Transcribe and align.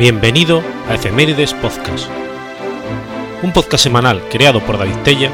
Bienvenido 0.00 0.62
a 0.88 0.94
Efemérides 0.94 1.52
Podcast, 1.52 2.08
un 3.42 3.52
podcast 3.52 3.84
semanal 3.84 4.22
creado 4.30 4.64
por 4.64 4.78
David 4.78 4.96
Tella 5.04 5.30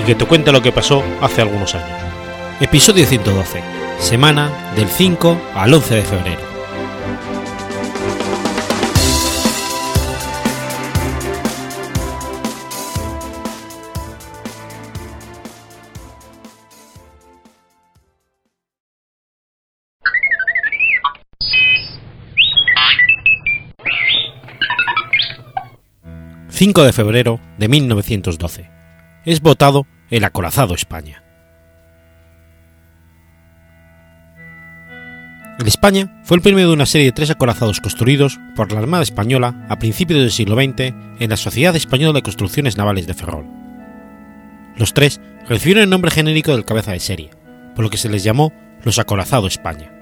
y 0.00 0.04
que 0.04 0.14
te 0.14 0.24
cuenta 0.24 0.52
lo 0.52 0.62
que 0.62 0.70
pasó 0.70 1.02
hace 1.20 1.42
algunos 1.42 1.74
años. 1.74 1.98
Episodio 2.60 3.06
112, 3.06 3.60
semana 3.98 4.72
del 4.76 4.86
5 4.86 5.36
al 5.56 5.74
11 5.74 5.94
de 5.96 6.02
febrero. 6.02 6.53
5 26.64 26.82
de 26.82 26.94
febrero 26.94 27.40
de 27.58 27.68
1912. 27.68 28.70
Es 29.26 29.42
votado 29.42 29.86
el 30.08 30.24
acorazado 30.24 30.74
España. 30.74 31.22
El 35.58 35.66
España 35.66 36.22
fue 36.24 36.38
el 36.38 36.42
primero 36.42 36.68
de 36.68 36.72
una 36.72 36.86
serie 36.86 37.08
de 37.08 37.12
tres 37.12 37.28
acorazados 37.28 37.82
construidos 37.82 38.40
por 38.56 38.72
la 38.72 38.78
Armada 38.78 39.02
Española 39.02 39.66
a 39.68 39.78
principios 39.78 40.20
del 40.20 40.30
siglo 40.30 40.56
XX 40.56 40.94
en 41.20 41.28
la 41.28 41.36
Sociedad 41.36 41.76
Española 41.76 42.14
de 42.14 42.22
Construcciones 42.22 42.78
Navales 42.78 43.06
de 43.06 43.12
Ferrol. 43.12 43.44
Los 44.78 44.94
tres 44.94 45.20
recibieron 45.46 45.84
el 45.84 45.90
nombre 45.90 46.10
genérico 46.10 46.52
del 46.52 46.64
cabeza 46.64 46.92
de 46.92 47.00
serie, 47.00 47.30
por 47.74 47.84
lo 47.84 47.90
que 47.90 47.98
se 47.98 48.08
les 48.08 48.24
llamó 48.24 48.54
los 48.84 48.98
Acorazado 48.98 49.48
España. 49.48 49.92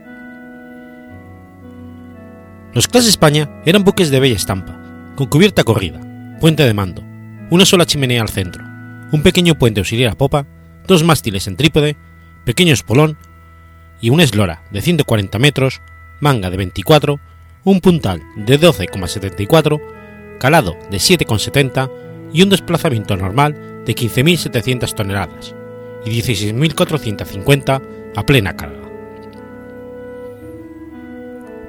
Los 2.73 2.87
Clase 2.87 3.09
España 3.09 3.51
eran 3.67 3.83
buques 3.83 4.13
de 4.13 4.21
bella 4.21 4.37
estampa, 4.37 4.81
con 5.17 5.27
cubierta 5.27 5.65
corrida, 5.65 6.12
puente 6.43 6.65
de 6.65 6.75
mando, 6.75 7.05
una 7.51 7.65
sola 7.65 7.87
chimenea 7.87 8.21
al 8.21 8.29
centro, 8.29 8.65
un 9.13 9.23
pequeño 9.23 9.55
puente 9.55 9.79
auxiliar 9.79 10.11
a 10.11 10.17
popa, 10.17 10.45
dos 10.89 11.05
mástiles 11.05 11.47
en 11.47 11.55
trípode, 11.55 11.95
pequeño 12.45 12.75
espolón 12.75 13.17
y 14.01 14.11
una 14.11 14.25
eslora 14.25 14.65
de 14.73 14.81
140 14.81 15.39
metros, 15.39 15.83
manga 16.19 16.51
de 16.51 16.57
24, 16.57 17.21
un 17.63 17.81
puntal 17.81 18.25
de 18.35 18.59
12,74, 18.59 19.81
calado 20.41 20.77
de 20.91 20.97
7,70 20.97 21.89
y 22.33 22.43
un 22.43 22.49
desplazamiento 22.49 23.17
normal 23.17 23.85
de 23.87 23.95
15.700 23.95 24.95
toneladas 24.97 25.55
y 26.05 26.11
16.450 26.11 27.83
a 28.17 28.27
plena 28.27 28.57
carga. 28.57 28.83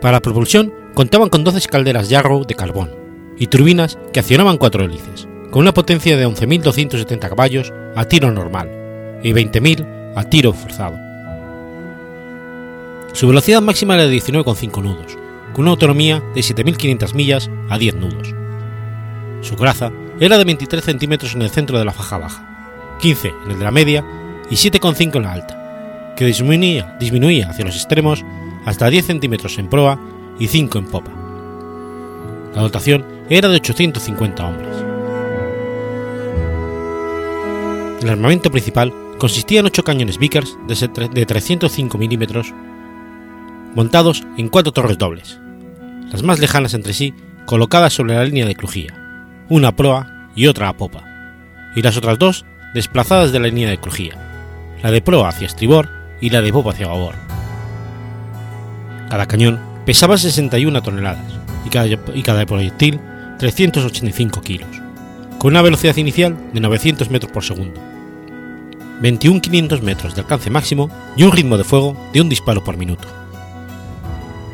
Para 0.02 0.14
la 0.14 0.22
propulsión 0.22 0.74
contaban 0.96 1.30
con 1.30 1.44
12 1.44 1.62
calderas 1.68 2.10
Yarrow 2.10 2.44
de 2.44 2.56
carbón, 2.56 3.03
y 3.38 3.48
turbinas 3.48 3.98
que 4.12 4.20
accionaban 4.20 4.58
cuatro 4.58 4.84
hélices, 4.84 5.28
con 5.52 5.62
una 5.62 5.74
potencia 5.74 6.18
de 6.18 6.28
11.270 6.28 7.30
caballos 7.30 7.74
a 7.96 8.06
tiro 8.06 8.32
normal 8.32 8.70
y 9.24 9.32
20.000 9.32 10.14
a 10.16 10.24
tiro 10.30 10.54
forzado. 10.54 10.98
Su 13.14 13.28
velocidad 13.28 13.62
máxima 13.62 13.94
era 13.96 14.08
de 14.08 14.16
19,5 14.16 14.82
nudos, 14.82 15.18
con 15.54 15.64
una 15.64 15.72
autonomía 15.72 16.24
de 16.34 16.42
7.500 16.42 17.14
millas 17.14 17.50
a 17.70 17.78
10 17.78 17.96
nudos. 17.96 18.34
Su 19.42 19.56
graza 19.56 19.92
era 20.20 20.38
de 20.38 20.46
23 20.46 20.84
centímetros 20.84 21.36
en 21.36 21.44
el 21.44 21.50
centro 21.50 21.78
de 21.78 21.86
la 21.86 21.94
faja 21.94 22.18
baja, 22.18 22.98
15 23.00 23.34
en 23.46 23.52
el 23.52 23.60
de 23.60 23.64
la 23.64 23.72
media 23.72 24.06
y 24.50 24.56
7,5 24.56 25.18
en 25.18 25.24
la 25.24 25.32
alta, 25.32 26.14
que 26.16 26.26
disminuía, 26.26 26.96
disminuía 27.00 27.50
hacia 27.50 27.66
los 27.66 27.76
extremos 27.76 28.24
hasta 28.66 28.90
10 28.90 29.06
centímetros 29.06 29.58
en 29.60 29.70
proa 29.70 30.00
y 30.40 30.48
5 30.48 30.80
en 30.80 30.86
popa. 30.86 31.12
La 32.56 32.62
dotación 32.62 33.13
era 33.38 33.50
de 33.50 33.56
850 33.56 34.46
hombres. 34.46 34.76
El 38.02 38.10
armamento 38.10 38.52
principal 38.52 38.94
consistía 39.18 39.62
en 39.62 39.66
ocho 39.66 39.84
cañones 39.84 40.18
Vickers 40.18 40.58
de 40.68 41.26
305 41.26 41.98
milímetros 41.98 42.54
montados 43.76 44.24
en 44.38 44.50
cuatro 44.50 44.72
torres 44.72 44.98
dobles, 44.98 45.40
las 46.12 46.22
más 46.22 46.40
lejanas 46.40 46.74
entre 46.74 46.94
sí 46.94 47.14
colocadas 47.46 47.94
sobre 47.94 48.14
la 48.14 48.26
línea 48.26 48.46
de 48.46 48.56
crujía, 48.56 48.94
una 49.50 49.70
a 49.70 49.76
proa 49.76 50.30
y 50.36 50.48
otra 50.48 50.70
a 50.70 50.78
popa, 50.78 51.04
y 51.76 51.82
las 51.82 51.98
otras 51.98 52.20
dos 52.20 52.46
desplazadas 52.74 53.32
de 53.32 53.40
la 53.40 53.48
línea 53.48 53.70
de 53.70 53.80
crujía, 53.80 54.78
la 54.84 54.92
de 54.92 55.02
proa 55.02 55.30
hacia 55.30 55.48
estribor 55.48 55.90
y 56.22 56.30
la 56.30 56.42
de 56.42 56.54
popa 56.54 56.72
hacia 56.72 56.88
babor. 56.88 57.16
Cada 59.10 59.26
cañón 59.26 59.60
pesaba 59.86 60.18
61 60.18 60.82
toneladas 60.82 61.40
y 61.66 61.70
cada, 61.70 61.88
y 61.88 62.22
cada 62.22 62.46
proyectil 62.46 63.00
385 63.44 64.40
kilos, 64.40 64.70
con 65.38 65.52
una 65.52 65.62
velocidad 65.62 65.98
inicial 65.98 66.38
de 66.54 66.62
900 66.62 67.10
metros 67.10 67.30
por 67.30 67.44
segundo, 67.44 67.78
21.500 69.02 69.82
metros 69.82 70.16
de 70.16 70.22
alcance 70.22 70.50
máximo 70.50 70.90
y 71.18 71.24
un 71.24 71.34
ritmo 71.34 71.58
de 71.58 71.66
fuego 71.66 71.98
de 72.14 72.22
un 72.22 72.30
disparo 72.30 72.64
por 72.64 72.78
minuto. 72.78 73.06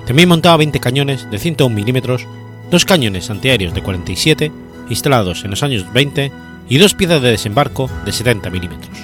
También 0.08 0.28
montaba 0.28 0.58
20 0.58 0.80
cañones 0.80 1.30
de 1.30 1.38
101 1.38 1.76
milímetros, 1.76 2.26
dos 2.72 2.84
cañones 2.84 3.30
antiaéreos 3.30 3.76
de 3.76 3.84
47 3.84 4.52
instalados 4.90 5.44
en 5.44 5.52
los 5.52 5.62
años 5.62 5.86
20 5.94 6.32
y 6.68 6.78
dos 6.80 6.96
piezas 6.96 7.22
de 7.22 7.30
desembarco 7.30 7.92
de 8.06 8.12
70 8.12 8.50
milímetros. 8.50 8.98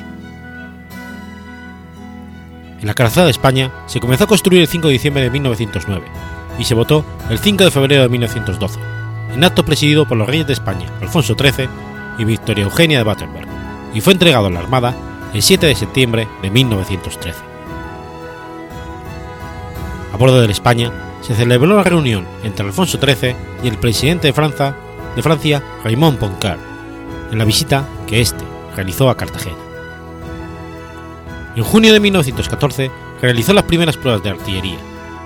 En 2.81 2.88
la 2.88 2.96
calzada 2.96 3.25
de 3.25 3.31
España 3.31 3.72
se 3.85 4.00
comenzó 4.00 4.23
a 4.23 4.28
construir 4.28 4.62
el 4.62 4.67
5 4.67 4.88
de 4.88 4.94
diciembre 4.94 5.22
de 5.22 5.29
1909 5.29 6.07
y 6.57 6.63
se 6.63 6.73
votó 6.73 7.06
el 7.29 7.38
5 7.38 7.66
de 7.66 7.69
febrero 7.69 8.02
de 8.02 8.09
1912 8.09 8.95
en 9.34 9.44
acto 9.44 9.66
presidido 9.66 10.08
por 10.08 10.18
los 10.18 10.28
reyes 10.28 10.47
de 10.47 10.53
España, 10.53 10.88
Alfonso 11.02 11.36
XIII 11.38 11.69
y 12.18 12.24
Victoria 12.24 12.63
Eugenia 12.63 13.00
de 13.00 13.03
Battenberg, 13.03 13.47
y 13.94 14.02
fue 14.02 14.13
entregado 14.13 14.47
a 14.47 14.50
la 14.50 14.59
Armada 14.59 14.94
el 15.34 15.41
7 15.41 15.66
de 15.66 15.75
septiembre 15.75 16.28
de 16.41 16.50
1913. 16.50 17.40
A 20.14 20.18
bordo 20.18 20.40
de 20.40 20.47
la 20.47 20.53
España 20.53 20.91
se 21.22 21.35
celebró 21.35 21.75
la 21.75 21.84
reunión 21.84 22.25
entre 22.44 22.66
Alfonso 22.66 22.97
XIII 22.97 23.35
y 23.64 23.68
el 23.68 23.78
presidente 23.78 24.28
de 24.28 24.34
Francia, 24.34 24.75
de 25.16 25.22
Francia 25.22 25.64
Raymond 25.84 26.19
Poincaré, 26.19 26.62
en 27.31 27.38
la 27.38 27.46
visita 27.46 27.85
que 28.08 28.22
éste 28.22 28.44
realizó 28.75 29.09
a 29.09 29.18
Cartagena. 29.18 29.58
En 31.56 31.64
junio 31.64 31.94
de 31.94 32.00
1914 32.00 32.91
realizó 33.22 33.53
las 33.53 33.64
primeras 33.64 33.97
pruebas 33.97 34.24
de 34.24 34.30
artillería, 34.30 34.78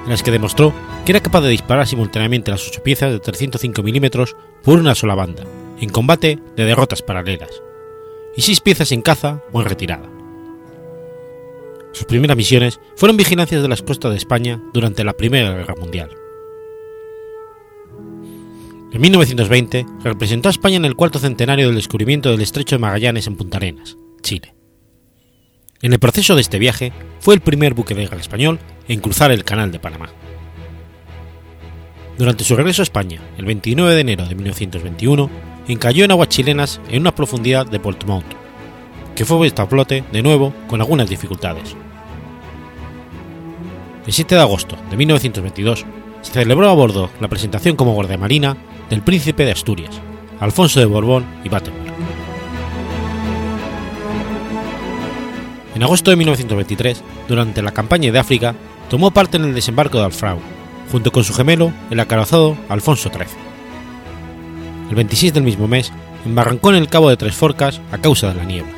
en 0.03 0.09
las 0.09 0.23
que 0.23 0.31
demostró 0.31 0.73
que 1.05 1.11
era 1.11 1.21
capaz 1.21 1.41
de 1.41 1.49
disparar 1.49 1.87
simultáneamente 1.87 2.51
las 2.51 2.67
ocho 2.67 2.83
piezas 2.83 3.11
de 3.11 3.19
305 3.19 3.81
milímetros 3.83 4.35
por 4.63 4.79
una 4.79 4.95
sola 4.95 5.15
banda, 5.15 5.43
en 5.79 5.89
combate 5.89 6.39
de 6.55 6.65
derrotas 6.65 7.01
paralelas, 7.01 7.61
y 8.35 8.41
seis 8.41 8.61
piezas 8.61 8.91
en 8.91 9.01
caza 9.01 9.41
o 9.51 9.61
en 9.61 9.69
retirada. 9.69 10.09
Sus 11.91 12.05
primeras 12.05 12.37
misiones 12.37 12.79
fueron 12.95 13.17
vigilancias 13.17 13.61
de 13.61 13.67
las 13.67 13.81
costas 13.81 14.11
de 14.11 14.17
España 14.17 14.61
durante 14.73 15.03
la 15.03 15.13
Primera 15.13 15.51
Guerra 15.51 15.75
Mundial. 15.75 16.09
En 18.91 19.01
1920 19.01 19.85
representó 20.03 20.49
a 20.49 20.51
España 20.51 20.77
en 20.77 20.85
el 20.85 20.95
cuarto 20.95 21.19
centenario 21.19 21.67
del 21.67 21.75
descubrimiento 21.75 22.31
del 22.31 22.41
estrecho 22.41 22.75
de 22.75 22.79
Magallanes 22.79 23.27
en 23.27 23.35
Punta 23.35 23.57
Arenas, 23.57 23.97
Chile. 24.21 24.55
En 25.81 25.93
el 25.93 25.99
proceso 25.99 26.35
de 26.35 26.41
este 26.41 26.59
viaje 26.59 26.91
fue 27.19 27.35
el 27.35 27.41
primer 27.41 27.73
buque 27.73 27.93
de 27.93 28.01
guerra 28.01 28.17
español 28.17 28.59
en 28.87 28.99
cruzar 28.99 29.31
el 29.31 29.43
Canal 29.43 29.71
de 29.71 29.79
Panamá. 29.79 30.09
Durante 32.19 32.43
su 32.43 32.53
regreso 32.57 32.81
a 32.81 32.83
España, 32.83 33.21
el 33.37 33.45
29 33.45 33.95
de 33.95 34.01
enero 34.01 34.25
de 34.25 34.35
1921, 34.35 35.29
encalló 35.69 36.03
en 36.03 36.11
aguas 36.11 36.27
chilenas 36.27 36.81
en 36.89 36.99
una 36.99 37.15
profundidad 37.15 37.65
de 37.65 37.79
Portmouth, 37.79 38.25
que 39.15 39.23
fue 39.23 39.37
vuelto 39.37 39.61
a 39.61 39.67
flote 39.67 40.03
de 40.11 40.21
nuevo 40.21 40.53
con 40.67 40.81
algunas 40.81 41.09
dificultades. 41.09 41.77
El 44.05 44.11
7 44.11 44.35
de 44.35 44.41
agosto 44.41 44.75
de 44.91 44.97
1922 44.97 45.85
se 46.21 46.33
celebró 46.33 46.69
a 46.69 46.73
bordo 46.73 47.09
la 47.21 47.29
presentación 47.29 47.77
como 47.77 47.93
guardiamarina 47.93 48.57
del 48.89 49.01
príncipe 49.01 49.45
de 49.45 49.53
Asturias, 49.53 50.01
Alfonso 50.41 50.81
de 50.81 50.87
Borbón 50.87 51.25
y 51.45 51.47
Battenberg. 51.47 51.93
En 55.73 55.83
agosto 55.83 56.11
de 56.11 56.17
1923, 56.17 57.01
durante 57.29 57.61
la 57.61 57.71
campaña 57.71 58.11
de 58.11 58.19
África, 58.19 58.55
tomó 58.89 59.11
parte 59.11 59.37
en 59.37 59.45
el 59.45 59.55
desembarco 59.55 59.99
de 59.99 60.03
Alfrau, 60.03 60.41
junto 60.91 61.11
con 61.11 61.23
su 61.23 61.33
gemelo, 61.33 61.71
el 61.89 61.99
acorazado 61.99 62.57
Alfonso 62.67 63.09
XIII. 63.09 63.27
El 64.89 64.95
26 64.95 65.33
del 65.33 65.43
mismo 65.43 65.67
mes, 65.67 65.91
embarrancó 66.25 66.71
en 66.71 66.77
el 66.77 66.89
cabo 66.89 67.09
de 67.09 67.17
Tres 67.17 67.35
Forcas 67.35 67.81
a 67.91 67.97
causa 67.99 68.29
de 68.29 68.35
la 68.35 68.43
niebla. 68.43 68.73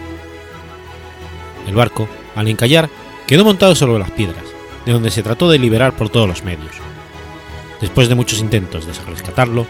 El 1.67 1.75
barco, 1.75 2.07
al 2.35 2.47
encallar, 2.47 2.89
quedó 3.27 3.45
montado 3.45 3.75
sobre 3.75 3.99
las 3.99 4.11
piedras, 4.11 4.43
de 4.85 4.91
donde 4.91 5.11
se 5.11 5.23
trató 5.23 5.49
de 5.49 5.59
liberar 5.59 5.95
por 5.95 6.09
todos 6.09 6.27
los 6.27 6.43
medios. 6.43 6.71
Después 7.79 8.09
de 8.09 8.15
muchos 8.15 8.39
intentos 8.39 8.85
de 8.85 8.93
rescatarlo, 9.09 9.65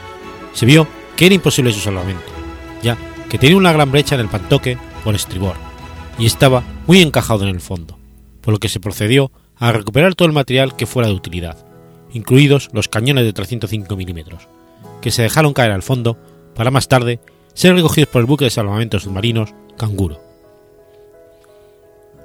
se 0.53 0.65
vio 0.65 0.88
que 1.15 1.27
era 1.27 1.35
imposible 1.35 1.71
su 1.71 1.79
salvamento, 1.79 2.31
ya 2.81 2.97
que 3.29 3.38
tenía 3.38 3.57
una 3.57 3.71
gran 3.71 3.91
brecha 3.91 4.15
en 4.15 4.21
el 4.21 4.27
pantoque 4.27 4.77
por 5.03 5.15
estribor 5.15 5.55
y 6.17 6.25
estaba 6.25 6.63
muy 6.88 7.01
encajado 7.01 7.43
en 7.43 7.49
el 7.49 7.61
fondo, 7.61 7.97
por 8.41 8.53
lo 8.53 8.59
que 8.59 8.69
se 8.69 8.79
procedió 8.79 9.31
a 9.57 9.71
recuperar 9.71 10.15
todo 10.15 10.27
el 10.27 10.33
material 10.33 10.75
que 10.75 10.85
fuera 10.85 11.07
de 11.07 11.15
utilidad, 11.15 11.70
incluidos 12.13 12.69
los 12.73 12.87
cañones 12.87 13.25
de 13.25 13.33
305 13.33 13.95
milímetros, 13.95 14.47
que 15.01 15.11
se 15.11 15.21
dejaron 15.21 15.53
caer 15.53 15.71
al 15.71 15.83
fondo 15.83 16.17
para 16.55 16.71
más 16.71 16.87
tarde 16.87 17.19
ser 17.53 17.75
recogidos 17.75 18.09
por 18.09 18.21
el 18.21 18.27
buque 18.27 18.45
de 18.45 18.51
salvamento 18.51 18.99
submarinos 18.99 19.53
Canguro. 19.77 20.21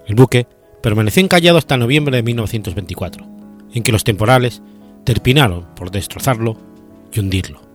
El 0.06 0.14
buque 0.14 0.46
permaneció 0.82 1.22
encallado 1.22 1.58
hasta 1.58 1.76
noviembre 1.76 2.16
de 2.16 2.22
1924, 2.22 3.26
en 3.74 3.82
que 3.82 3.92
los 3.92 4.04
temporales 4.04 4.62
terminaron 5.04 5.66
por 5.74 5.90
destrozarlo 5.90 6.56
y 7.12 7.20
hundirlo. 7.20 7.65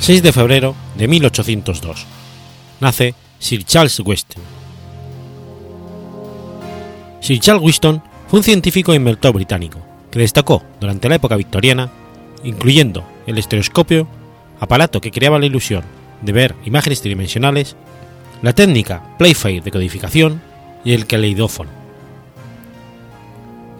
6 0.00 0.22
de 0.22 0.32
febrero 0.32 0.74
de 0.96 1.06
1802. 1.08 2.06
Nace 2.80 3.14
Sir 3.38 3.64
Charles 3.64 4.00
Weston. 4.00 4.42
Sir 7.20 7.38
Charles 7.38 7.62
Weston 7.62 8.02
fue 8.26 8.38
un 8.38 8.44
científico 8.44 8.92
e 8.92 8.96
inventor 8.96 9.34
británico 9.34 9.78
que 10.10 10.20
destacó 10.20 10.62
durante 10.80 11.06
la 11.10 11.16
época 11.16 11.36
victoriana, 11.36 11.90
incluyendo 12.42 13.04
el 13.26 13.36
estereoscopio, 13.36 14.08
aparato 14.58 15.02
que 15.02 15.10
creaba 15.10 15.38
la 15.38 15.44
ilusión 15.44 15.84
de 16.22 16.32
ver 16.32 16.54
imágenes 16.64 17.02
tridimensionales, 17.02 17.76
la 18.40 18.54
técnica 18.54 19.02
Playfair 19.18 19.62
de 19.62 19.70
codificación 19.70 20.40
y 20.82 20.94
el 20.94 21.06
caleidófono. 21.06 21.70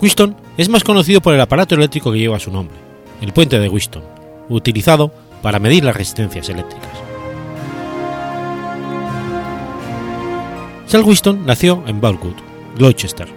Weston 0.02 0.36
es 0.58 0.68
más 0.68 0.84
conocido 0.84 1.22
por 1.22 1.32
el 1.32 1.40
aparato 1.40 1.74
eléctrico 1.74 2.12
que 2.12 2.18
lleva 2.18 2.38
su 2.38 2.52
nombre, 2.52 2.76
el 3.22 3.32
puente 3.32 3.58
de 3.58 3.70
Weston, 3.70 4.02
utilizado 4.50 5.12
para 5.42 5.58
medir 5.58 5.84
las 5.84 5.96
resistencias 5.96 6.48
eléctricas. 6.48 6.90
Charles 10.86 11.06
Winston 11.06 11.46
nació 11.46 11.84
en 11.86 12.00
Balwood, 12.00 12.34
Gloucester. 12.76 13.28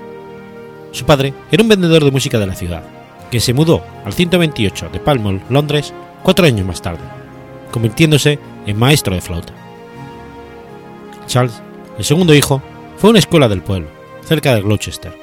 Su 0.92 1.06
padre 1.06 1.34
era 1.52 1.62
un 1.62 1.70
vendedor 1.70 2.04
de 2.04 2.12
música 2.12 2.40
de 2.40 2.48
la 2.48 2.56
ciudad, 2.56 2.84
que 3.30 3.40
se 3.40 3.54
mudó 3.54 3.84
al 4.06 4.14
128 4.14 4.90
de 4.90 5.00
Pall 5.00 5.42
Londres, 5.50 5.94
cuatro 6.24 6.46
años 6.46 6.66
más 6.66 6.82
tarde, 6.82 7.04
convirtiéndose 7.72 8.40
en 8.66 8.78
maestro 8.78 9.14
de 9.14 9.22
flauta. 9.22 9.54
Charles, 11.28 11.62
el 11.98 12.04
segundo 12.04 12.34
hijo, 12.34 12.62
fue 12.98 13.10
a 13.10 13.12
una 13.12 13.20
escuela 13.20 13.48
del 13.48 13.62
pueblo, 13.62 13.88
cerca 14.26 14.56
de 14.56 14.62
Gloucester, 14.62 15.16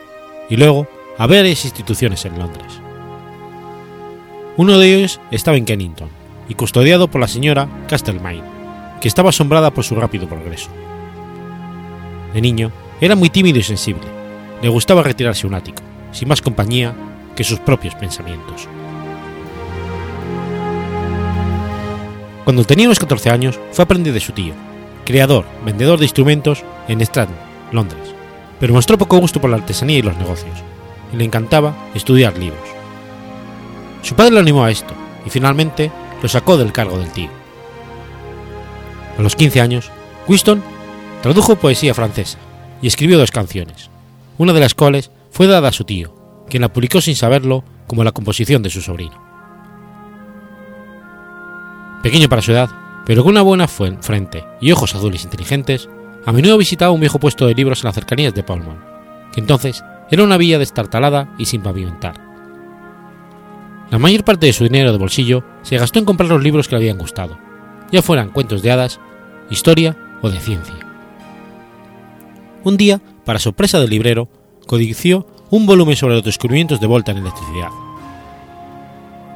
y 0.49 0.57
luego 0.57 0.87
a 1.19 1.27
varias 1.27 1.65
instituciones 1.65 2.25
en 2.25 2.39
Londres. 2.39 2.81
Uno 4.57 4.79
de 4.79 4.95
ellos 4.95 5.21
estaba 5.31 5.57
en 5.57 5.65
Kennington, 5.65 6.20
y 6.51 6.55
custodiado 6.55 7.09
por 7.09 7.21
la 7.21 7.29
señora 7.29 7.69
Castlemaine, 7.89 8.43
que 9.01 9.07
estaba 9.07 9.31
asombrada 9.31 9.71
por 9.71 9.85
su 9.85 9.95
rápido 9.95 10.29
progreso. 10.29 10.69
De 12.35 12.41
niño, 12.41 12.73
era 13.01 13.15
muy 13.15 13.31
tímido 13.31 13.61
y 13.61 13.63
sensible. 13.63 14.03
Le 14.61 14.69
gustaba 14.69 15.05
retirarse 15.05 15.47
a 15.47 15.49
un 15.49 15.55
ático, 15.55 15.81
sin 16.11 16.27
más 16.27 16.43
compañía 16.43 16.93
que 17.37 17.45
sus 17.45 17.61
propios 17.61 17.95
pensamientos. 17.95 18.69
Cuando 22.45 22.65
tenía 22.65 22.87
unos 22.87 22.99
14 22.99 23.31
años, 23.31 23.61
fue 23.71 23.85
aprendiz 23.85 24.13
de 24.13 24.19
su 24.19 24.33
tío, 24.33 24.55
creador, 25.07 25.45
vendedor 25.65 26.01
de 26.01 26.07
instrumentos 26.07 26.65
en 26.89 27.01
Stratton, 27.01 27.37
Londres, 27.71 28.13
pero 28.59 28.75
mostró 28.75 28.99
poco 28.99 29.19
gusto 29.19 29.41
por 29.41 29.51
la 29.51 29.57
artesanía 29.57 29.99
y 29.99 30.03
los 30.03 30.17
negocios, 30.17 30.59
y 31.13 31.17
le 31.17 31.25
encantaba 31.25 31.77
estudiar 31.95 32.37
libros. 32.37 32.69
Su 34.03 34.17
padre 34.17 34.33
lo 34.33 34.41
animó 34.41 34.65
a 34.65 34.73
esto, 34.73 34.95
y 35.25 35.31
finalmente 35.31 35.93
lo 36.23 36.29
sacó 36.29 36.57
del 36.57 36.73
cargo 36.73 36.99
del 36.99 37.11
tío. 37.11 37.31
A 39.19 39.23
los 39.23 39.37
15 39.37 39.61
años, 39.61 39.91
Winston 40.29 40.63
tradujo 41.23 41.57
poesía 41.57 41.95
francesa 41.95 42.39
y 42.81 42.87
escribió 42.87 43.19
dos 43.19 43.31
canciones, 43.31 43.91
una 44.39 44.53
de 44.53 44.61
las 44.61 44.75
cuales 44.75 45.11
fue 45.31 45.47
dada 45.47 45.69
a 45.69 45.73
su 45.73 45.85
tío, 45.85 46.15
quien 46.49 46.63
la 46.63 46.73
publicó 46.73 47.01
sin 47.01 47.17
saberlo 47.17 47.65
como 47.87 48.05
la 48.05 48.13
composición 48.13 48.63
de 48.63 48.71
su 48.71 48.81
sobrino. 48.81 49.21
Pequeño 52.03 52.29
para 52.29 52.43
su 52.43 52.53
edad, 52.53 52.71
pero 53.05 53.23
con 53.23 53.33
una 53.33 53.43
buena 53.43 53.69
frente 53.69 54.45
y 54.61 54.73
ojos 54.73 54.95
azules 54.95 55.25
inteligentes, 55.25 55.89
a 56.25 56.33
menudo 56.33 56.57
visitaba 56.57 56.93
un 56.93 57.01
viejo 57.01 57.19
puesto 57.19 57.47
de 57.47 57.55
libros 57.55 57.83
en 57.83 57.89
las 57.89 57.95
cercanías 57.95 58.35
de 58.35 58.43
Palman, 58.43 58.85
que 59.33 59.41
entonces 59.41 59.85
era 60.11 60.25
una 60.25 60.37
villa 60.37 60.59
destartalada 60.59 61.35
y 61.39 61.47
sin 61.47 61.63
pavimentar 61.63 62.31
la 63.91 63.99
mayor 63.99 64.25
parte 64.25 64.47
de 64.47 64.53
su 64.53 64.65
dinero 64.65 64.93
de 64.93 64.99
bolsillo 64.99 65.45
se 65.63 65.79
gastó 65.79 65.99
en 65.99 66.05
comprar 66.05 66.31
los 66.31 66.43
libros 66.43 66.69
que 66.69 66.75
le 66.75 66.83
habían 66.83 66.99
gustado, 66.99 67.39
ya 67.91 68.03
fueran 68.03 68.31
cuentos 68.31 68.63
de 68.63 68.71
hadas, 68.71 69.01
historia 69.51 69.97
o 70.23 70.31
de 70.31 70.41
ciencia. 70.41 70.75
Un 72.65 72.77
día, 72.77 73.01
para 73.25 73.39
sorpresa 73.39 73.79
del 73.81 73.91
librero, 73.91 74.29
codició 74.67 75.27
un 75.51 75.67
volumen 75.67 75.97
sobre 75.97 76.15
los 76.15 76.25
descubrimientos 76.25 76.81
de 76.81 76.87
Volta 76.87 77.13
en 77.13 77.19
electricidad. 77.19 77.71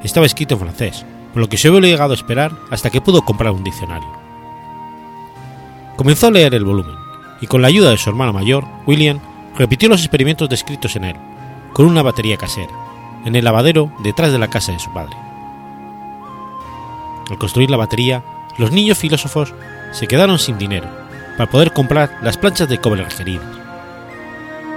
Estaba 0.03 0.27
escrito 0.27 0.55
en 0.55 0.61
francés, 0.61 1.05
por 1.33 1.41
lo 1.41 1.49
que 1.49 1.57
se 1.57 1.69
había 1.69 1.81
llegado 1.81 2.13
a 2.13 2.17
esperar 2.17 2.53
hasta 2.71 2.91
que 2.91 3.01
pudo 3.01 3.23
comprar 3.23 3.53
un 3.53 3.65
diccionario. 3.65 4.09
Comenzó 5.97 6.29
a 6.29 6.31
leer 6.31 6.55
el 6.55 6.65
volumen, 6.65 6.97
y 7.41 7.47
con 7.47 7.63
la 7.63 7.69
ayuda 7.69 7.91
de 7.91 7.99
su 7.99 8.11
hermano 8.11 8.33
mayor, 8.33 8.65
William, 8.87 9.21
repitió 9.57 9.89
los 9.89 10.01
experimentos 10.01 10.49
descritos 10.49 10.97
en 10.97 11.05
él, 11.05 11.17
con 11.73 11.87
una 11.87 12.03
batería 12.03 12.37
casera 12.37 12.73
en 13.25 13.35
el 13.37 13.45
lavadero 13.45 13.91
detrás 14.01 14.33
de 14.33 14.39
la 14.39 14.49
casa 14.49 14.73
de 14.73 14.79
su 14.79 14.93
padre. 14.93 15.17
Al 17.31 17.39
construir 17.39 17.71
la 17.71 17.77
batería, 17.77 18.23
los 18.59 18.71
niños 18.71 18.99
filósofos 18.99 19.55
se 19.93 20.07
quedaron 20.07 20.39
sin 20.39 20.59
dinero 20.59 20.89
para 21.37 21.51
poder 21.51 21.73
comprar 21.73 22.19
las 22.23 22.37
planchas 22.37 22.69
de 22.69 22.79
cobre 22.79 23.05
requeridas. 23.05 23.47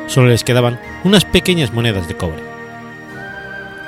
Solo 0.07 0.27
les 0.27 0.43
quedaban 0.43 0.79
unas 1.03 1.25
pequeñas 1.25 1.73
monedas 1.73 2.07
de 2.07 2.15
cobre. 2.15 2.43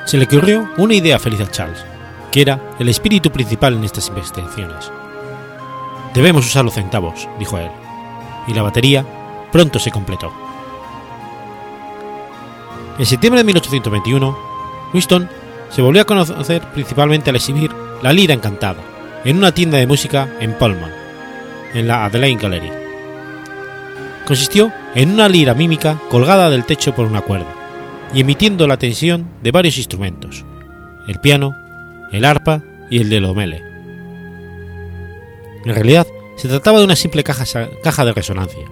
Se 0.05 0.17
le 0.17 0.25
ocurrió 0.25 0.69
una 0.77 0.93
idea 0.93 1.19
feliz 1.19 1.39
a 1.41 1.49
Charles, 1.49 1.83
que 2.31 2.41
era 2.41 2.59
el 2.79 2.89
espíritu 2.89 3.31
principal 3.31 3.75
en 3.75 3.83
estas 3.83 4.09
investigaciones. 4.09 4.91
Debemos 6.13 6.45
usar 6.45 6.65
los 6.65 6.73
centavos, 6.73 7.27
dijo 7.37 7.57
él, 7.57 7.69
y 8.47 8.53
la 8.53 8.63
batería 8.63 9.05
pronto 9.51 9.79
se 9.79 9.91
completó. 9.91 10.31
En 12.97 13.05
septiembre 13.05 13.39
de 13.39 13.45
1821, 13.45 14.37
Winston 14.93 15.29
se 15.69 15.81
volvió 15.81 16.01
a 16.01 16.05
conocer 16.05 16.61
principalmente 16.73 17.29
al 17.29 17.37
exhibir 17.37 17.71
La 18.01 18.13
Lira 18.13 18.33
Encantada 18.33 18.81
en 19.25 19.35
una 19.35 19.51
tienda 19.53 19.77
de 19.77 19.85
música 19.85 20.29
en 20.39 20.53
Pullman, 20.53 20.91
en 21.73 21.87
la 21.87 22.05
Adelaide 22.05 22.41
Gallery. 22.41 22.71
Consistió 24.25 24.71
en 24.95 25.11
una 25.11 25.27
lira 25.27 25.53
mímica 25.53 25.99
colgada 26.09 26.49
del 26.49 26.63
techo 26.63 26.95
por 26.95 27.05
una 27.05 27.21
cuerda 27.21 27.53
y 28.13 28.21
emitiendo 28.21 28.67
la 28.67 28.77
tensión 28.77 29.27
de 29.43 29.51
varios 29.51 29.77
instrumentos, 29.77 30.45
el 31.09 31.19
piano, 31.19 31.53
el 32.13 32.23
arpa 32.23 32.63
y 32.89 32.99
el 32.99 33.09
de 33.09 33.19
lomele. 33.19 33.63
En 35.65 35.75
realidad, 35.75 36.07
se 36.37 36.47
trataba 36.47 36.79
de 36.79 36.85
una 36.85 36.95
simple 36.95 37.25
caja 37.25 38.05
de 38.05 38.13
resonancia, 38.13 38.63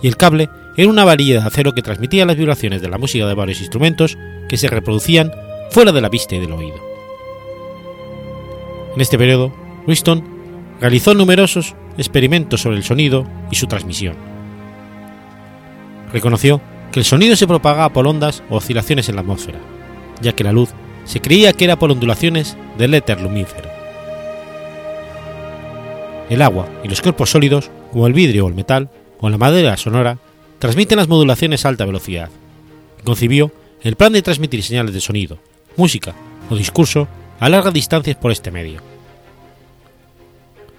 y 0.00 0.06
el 0.06 0.16
cable 0.16 0.48
era 0.76 0.88
una 0.88 1.04
varilla 1.04 1.40
de 1.40 1.46
acero 1.48 1.74
que 1.74 1.82
transmitía 1.82 2.24
las 2.24 2.36
vibraciones 2.36 2.80
de 2.80 2.88
la 2.88 2.98
música 2.98 3.26
de 3.26 3.34
varios 3.34 3.60
instrumentos 3.60 4.16
que 4.48 4.56
se 4.56 4.68
reproducían 4.68 5.32
fuera 5.70 5.90
de 5.90 6.00
la 6.00 6.08
vista 6.08 6.36
y 6.36 6.38
del 6.38 6.52
oído. 6.52 6.89
En 8.94 9.00
este 9.00 9.18
periodo, 9.18 9.52
Winston 9.86 10.24
realizó 10.80 11.14
numerosos 11.14 11.74
experimentos 11.96 12.62
sobre 12.62 12.76
el 12.76 12.84
sonido 12.84 13.26
y 13.50 13.56
su 13.56 13.66
transmisión. 13.66 14.16
Reconoció 16.12 16.60
que 16.90 17.00
el 17.00 17.04
sonido 17.04 17.36
se 17.36 17.46
propagaba 17.46 17.92
por 17.92 18.06
ondas 18.06 18.42
o 18.50 18.56
oscilaciones 18.56 19.08
en 19.08 19.14
la 19.14 19.20
atmósfera, 19.20 19.60
ya 20.20 20.32
que 20.32 20.44
la 20.44 20.52
luz 20.52 20.70
se 21.04 21.20
creía 21.20 21.52
que 21.52 21.64
era 21.64 21.78
por 21.78 21.90
ondulaciones 21.90 22.56
del 22.78 22.94
éter 22.94 23.20
lumífero. 23.20 23.68
El 26.28 26.42
agua 26.42 26.68
y 26.84 26.88
los 26.88 27.00
cuerpos 27.00 27.30
sólidos, 27.30 27.70
como 27.92 28.06
el 28.06 28.12
vidrio 28.12 28.46
o 28.46 28.48
el 28.48 28.54
metal, 28.54 28.90
o 29.20 29.28
la 29.28 29.38
madera 29.38 29.76
sonora, 29.76 30.18
transmiten 30.58 30.98
las 30.98 31.08
modulaciones 31.08 31.64
a 31.64 31.68
alta 31.68 31.84
velocidad. 31.84 32.30
Concibió 33.04 33.52
el 33.82 33.96
plan 33.96 34.12
de 34.12 34.22
transmitir 34.22 34.62
señales 34.62 34.94
de 34.94 35.00
sonido, 35.00 35.38
música 35.76 36.14
o 36.48 36.56
discurso 36.56 37.08
a 37.40 37.48
largas 37.48 37.72
distancias 37.72 38.16
por 38.16 38.30
este 38.30 38.50
medio. 38.50 38.80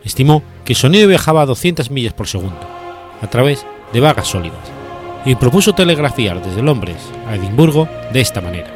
Estimó 0.06 0.44
que 0.64 0.74
el 0.74 0.78
sonido 0.78 1.08
viajaba 1.08 1.42
a 1.42 1.46
200 1.48 1.90
millas 1.92 2.14
por 2.14 2.28
segundo, 2.28 2.60
a 3.22 3.28
través 3.28 3.66
de 3.92 4.00
vagas 4.00 4.28
sólidas, 4.28 4.60
y 5.26 5.36
propuso 5.36 5.74
telegrafiar 5.74 6.42
desde 6.42 6.62
Londres 6.62 6.98
a 7.28 7.36
Edimburgo 7.36 7.88
de 8.14 8.22
esta 8.22 8.42
manera. 8.42 8.70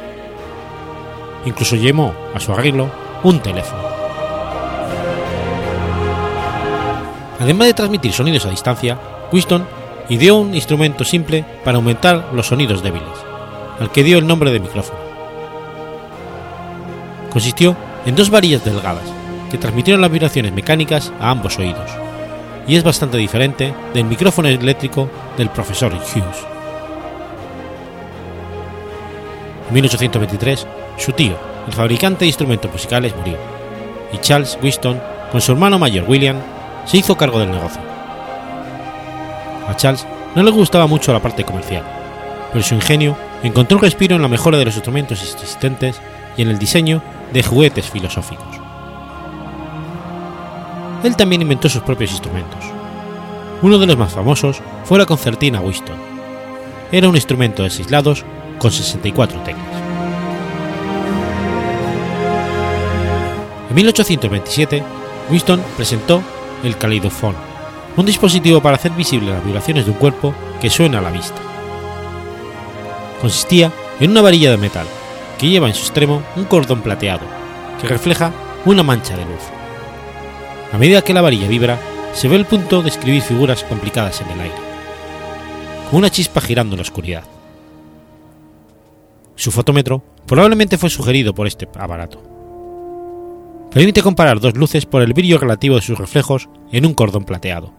Incluso 1.44 1.76
llamó 1.76 2.12
a 2.34 2.40
su 2.40 2.52
arreglo 2.52 2.90
un 3.22 3.40
teléfono. 3.40 3.82
Además 7.38 7.68
de 7.68 7.74
transmitir 7.74 8.12
sonidos 8.12 8.46
a 8.46 8.50
distancia, 8.50 8.98
Winston 9.32 9.66
ideó 10.08 10.36
un 10.36 10.54
instrumento 10.54 11.04
simple 11.04 11.44
para 11.64 11.76
aumentar 11.76 12.30
los 12.32 12.46
sonidos 12.46 12.82
débiles, 12.82 13.08
al 13.78 13.92
que 13.92 14.02
dio 14.02 14.18
el 14.18 14.26
nombre 14.26 14.50
de 14.50 14.60
micrófono. 14.60 15.05
Consistió 17.30 17.76
en 18.06 18.16
dos 18.16 18.30
varillas 18.30 18.64
delgadas, 18.64 19.04
que 19.50 19.58
transmitieron 19.58 20.00
las 20.00 20.10
vibraciones 20.10 20.52
mecánicas 20.52 21.12
a 21.20 21.30
ambos 21.30 21.58
oídos, 21.58 21.90
y 22.66 22.76
es 22.76 22.84
bastante 22.84 23.16
diferente 23.16 23.74
del 23.94 24.04
micrófono 24.04 24.48
eléctrico 24.48 25.08
del 25.36 25.50
profesor 25.50 25.92
Hughes. 25.92 26.46
En 29.68 29.74
1823, 29.74 30.66
su 30.96 31.12
tío, 31.12 31.36
el 31.66 31.72
fabricante 31.72 32.20
de 32.20 32.26
instrumentos 32.26 32.70
musicales, 32.70 33.14
murió, 33.16 33.36
y 34.12 34.18
Charles 34.18 34.58
Winston, 34.62 35.00
con 35.32 35.40
su 35.40 35.52
hermano 35.52 35.78
mayor 35.78 36.08
William, 36.08 36.36
se 36.84 36.98
hizo 36.98 37.16
cargo 37.16 37.40
del 37.40 37.50
negocio. 37.50 37.80
A 39.68 39.74
Charles 39.76 40.06
no 40.34 40.42
le 40.42 40.50
gustaba 40.50 40.86
mucho 40.86 41.12
la 41.12 41.20
parte 41.20 41.44
comercial, 41.44 41.82
pero 42.52 42.64
su 42.64 42.74
ingenio 42.74 43.16
encontró 43.42 43.76
un 43.76 43.82
respiro 43.82 44.14
en 44.14 44.22
la 44.22 44.28
mejora 44.28 44.58
de 44.58 44.64
los 44.64 44.74
instrumentos 44.74 45.20
existentes 45.22 46.00
y 46.36 46.42
en 46.42 46.48
el 46.48 46.58
diseño 46.58 47.02
de 47.32 47.42
juguetes 47.42 47.90
filosóficos. 47.90 48.46
Él 51.02 51.16
también 51.16 51.42
inventó 51.42 51.68
sus 51.68 51.82
propios 51.82 52.10
instrumentos. 52.10 52.64
Uno 53.62 53.78
de 53.78 53.86
los 53.86 53.96
más 53.96 54.12
famosos 54.12 54.60
fue 54.84 54.98
la 54.98 55.06
concertina 55.06 55.60
Winston. 55.60 55.96
Era 56.92 57.08
un 57.08 57.16
instrumento 57.16 57.62
de 57.62 57.70
seis 57.70 57.90
lados 57.90 58.24
con 58.58 58.70
64 58.70 59.40
teclas. 59.40 59.66
En 63.68 63.74
1827, 63.74 64.82
Winston 65.30 65.62
presentó 65.76 66.22
el 66.64 66.76
caleidofón, 66.76 67.34
un 67.96 68.06
dispositivo 68.06 68.60
para 68.60 68.76
hacer 68.76 68.92
visibles 68.92 69.30
las 69.30 69.44
vibraciones 69.44 69.84
de 69.84 69.90
un 69.90 69.98
cuerpo 69.98 70.34
que 70.60 70.70
suena 70.70 70.98
a 70.98 71.02
la 71.02 71.10
vista. 71.10 71.40
Consistía 73.20 73.72
en 74.00 74.10
una 74.10 74.22
varilla 74.22 74.50
de 74.50 74.56
metal 74.56 74.86
que 75.38 75.48
lleva 75.48 75.68
en 75.68 75.74
su 75.74 75.82
extremo 75.82 76.22
un 76.36 76.44
cordón 76.44 76.82
plateado 76.82 77.26
que 77.80 77.88
refleja 77.88 78.32
una 78.64 78.82
mancha 78.82 79.16
de 79.16 79.24
luz. 79.24 79.42
A 80.72 80.78
medida 80.78 81.02
que 81.02 81.14
la 81.14 81.22
varilla 81.22 81.48
vibra, 81.48 81.78
se 82.12 82.28
ve 82.28 82.36
el 82.36 82.46
punto 82.46 82.82
de 82.82 82.88
escribir 82.88 83.22
figuras 83.22 83.62
complicadas 83.64 84.20
en 84.22 84.30
el 84.30 84.40
aire, 84.40 84.54
una 85.92 86.10
chispa 86.10 86.40
girando 86.40 86.74
en 86.74 86.78
la 86.78 86.82
oscuridad. 86.82 87.24
Su 89.34 89.52
fotómetro 89.52 90.02
probablemente 90.26 90.78
fue 90.78 90.88
sugerido 90.88 91.34
por 91.34 91.46
este 91.46 91.68
aparato. 91.78 92.22
Permite 93.70 94.02
comparar 94.02 94.40
dos 94.40 94.56
luces 94.56 94.86
por 94.86 95.02
el 95.02 95.12
brillo 95.12 95.38
relativo 95.38 95.76
de 95.76 95.82
sus 95.82 95.98
reflejos 95.98 96.48
en 96.72 96.86
un 96.86 96.94
cordón 96.94 97.24
plateado, 97.24 97.74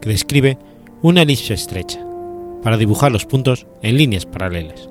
que 0.00 0.10
describe 0.10 0.58
una 1.00 1.22
elipse 1.22 1.54
estrecha, 1.54 2.04
para 2.62 2.76
dibujar 2.76 3.10
los 3.10 3.24
puntos 3.24 3.66
en 3.80 3.96
líneas 3.96 4.26
paralelas. 4.26 4.90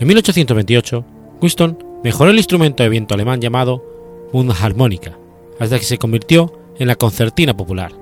En 0.00 0.08
1828, 0.08 1.04
Winston 1.42 1.78
mejoró 2.02 2.30
el 2.30 2.38
instrumento 2.38 2.82
de 2.82 2.88
viento 2.88 3.12
alemán 3.12 3.38
llamado 3.38 3.84
Mundharmonica, 4.32 5.18
hasta 5.58 5.78
que 5.78 5.84
se 5.84 5.98
convirtió 5.98 6.58
en 6.78 6.88
la 6.88 6.96
concertina 6.96 7.54
popular, 7.54 7.92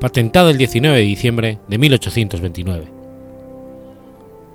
patentada 0.00 0.50
el 0.50 0.58
19 0.58 0.96
de 0.96 1.04
diciembre 1.04 1.60
de 1.68 1.78
1829. 1.78 2.88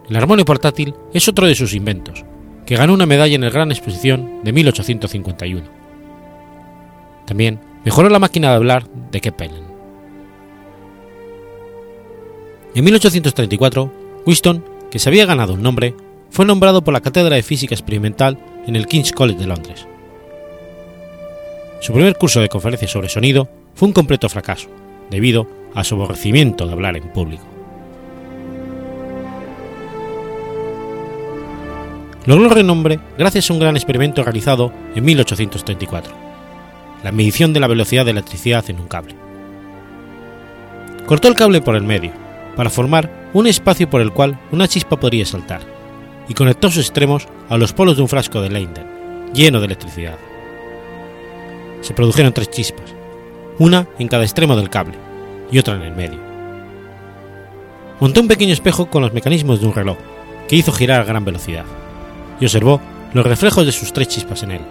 El 0.10 0.16
armonio 0.18 0.44
portátil 0.44 0.94
es 1.14 1.30
otro 1.30 1.48
de 1.48 1.56
sus 1.56 1.74
inventos, 1.74 2.26
que 2.66 2.76
ganó 2.76 2.94
una 2.94 3.06
medalla 3.06 3.36
en 3.36 3.46
el 3.46 3.52
Gran 3.52 3.72
Exposición 3.72 4.42
de 4.44 4.52
1851. 4.52 5.64
También 7.26 7.62
mejoró 7.86 8.10
la 8.10 8.20
máquina 8.20 8.50
de 8.50 8.56
hablar 8.56 8.86
de 9.12 9.22
Kepelen. 9.22 9.64
En 12.76 12.84
1834, 12.84 13.94
Winston, 14.26 14.66
que 14.90 15.00
se 15.00 15.08
había 15.08 15.26
ganado 15.26 15.54
un 15.54 15.62
nombre, 15.62 15.96
fue 16.32 16.46
nombrado 16.46 16.82
por 16.82 16.94
la 16.94 17.02
Cátedra 17.02 17.36
de 17.36 17.44
Física 17.44 17.76
Experimental 17.76 18.38
en 18.66 18.78
el 18.78 18.88
King's 18.88 19.12
College 19.12 19.40
de 19.40 19.48
Londres. 19.48 19.86
Su 21.82 21.94
primer 21.94 22.16
curso 22.16 22.40
de 22.40 22.48
conferencias 22.48 22.90
sobre 22.90 23.10
sonido 23.10 23.50
fue 23.76 23.90
un 23.90 23.94
completo 23.94 24.30
fracaso, 24.30 24.70
debido 25.10 25.46
a 25.76 25.84
su 25.84 25.96
aborrecimiento 25.96 26.66
de 26.66 26.74
hablar 26.74 26.96
en 26.96 27.10
público. 27.10 27.44
Logró 32.26 32.50
renombre 32.50 33.00
gracias 33.18 33.50
a 33.50 33.54
un 33.54 33.60
gran 33.60 33.76
experimento 33.76 34.24
realizado 34.24 34.72
en 34.96 35.04
1834, 35.04 36.14
la 37.04 37.12
medición 37.12 37.52
de 37.52 37.60
la 37.60 37.68
velocidad 37.68 38.06
de 38.06 38.12
electricidad 38.12 38.64
en 38.70 38.80
un 38.80 38.88
cable. 38.88 39.16
Cortó 41.08 41.28
el 41.28 41.36
cable 41.36 41.62
por 41.62 41.76
el 41.76 41.84
medio, 41.84 42.12
para 42.56 42.70
formar 42.70 43.30
un 43.34 43.48
espacio 43.48 43.90
por 43.90 44.00
el 44.02 44.14
cual 44.14 44.40
una 44.52 44.68
chispa 44.68 45.00
podría 45.00 45.26
saltar, 45.26 45.81
y 46.28 46.34
conectó 46.34 46.70
sus 46.70 46.86
extremos 46.86 47.28
a 47.50 47.58
los 47.58 47.74
polos 47.74 47.98
de 47.98 48.04
un 48.04 48.10
frasco 48.10 48.42
de 48.42 48.50
Leyden, 48.50 49.32
lleno 49.34 49.60
de 49.60 49.66
electricidad. 49.66 50.18
Se 51.82 51.94
produjeron 51.94 52.34
tres 52.34 52.50
chispas, 52.50 52.94
una 53.60 53.88
en 54.00 54.08
cada 54.08 54.24
extremo 54.24 54.56
del 54.56 54.70
cable 54.70 54.96
y 55.51 55.58
otra 55.58 55.75
en 55.75 55.82
el 55.82 55.96
medio. 55.96 56.20
Montó 58.00 58.22
un 58.22 58.28
pequeño 58.28 58.54
espejo 58.54 58.90
con 58.90 59.01
los 59.01 59.13
mecanismos 59.13 59.62
de 59.62 59.68
un 59.68 59.74
reloj, 59.74 59.98
que 60.48 60.56
hizo 60.56 60.72
girar 60.72 61.01
a 61.01 61.06
gran 61.06 61.24
velocidad, 61.24 61.66
y 62.40 62.46
observó 62.46 62.82
los 63.13 63.25
reflejos 63.25 63.66
de 63.66 63.72
sus 63.72 63.94
tres 63.94 64.08
chispas 64.08 64.44
en 64.44 64.51
él. 64.51 64.62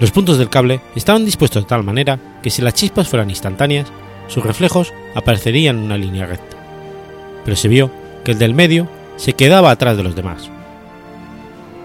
Los 0.00 0.10
puntos 0.10 0.38
del 0.38 0.50
cable 0.50 0.80
estaban 0.94 1.24
dispuestos 1.24 1.62
de 1.62 1.68
tal 1.68 1.82
manera 1.82 2.18
que 2.42 2.50
si 2.50 2.62
las 2.62 2.74
chispas 2.74 3.08
fueran 3.08 3.30
instantáneas, 3.30 3.88
sus 4.28 4.44
reflejos 4.44 4.92
aparecerían 5.14 5.78
en 5.78 5.84
una 5.84 5.96
línea 5.96 6.26
recta, 6.26 6.56
pero 7.44 7.56
se 7.56 7.68
vio 7.68 7.90
que 8.24 8.32
el 8.32 8.38
del 8.38 8.54
medio 8.54 8.88
se 9.18 9.34
quedaba 9.34 9.70
atrás 9.70 9.98
de 9.98 10.04
los 10.04 10.16
demás. 10.16 10.48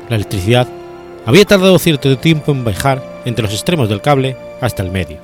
La 0.08 0.16
electricidad 0.16 0.68
había 1.26 1.44
tardado 1.44 1.78
cierto 1.80 2.18
tiempo 2.18 2.54
en 2.54 2.64
bajar 2.64 3.04
entre 3.26 3.44
los 3.44 3.54
extremos 3.54 3.90
del 3.90 4.02
cable 4.02 4.38
hasta 4.62 4.84
el 4.84 4.92
medio. 4.92 5.18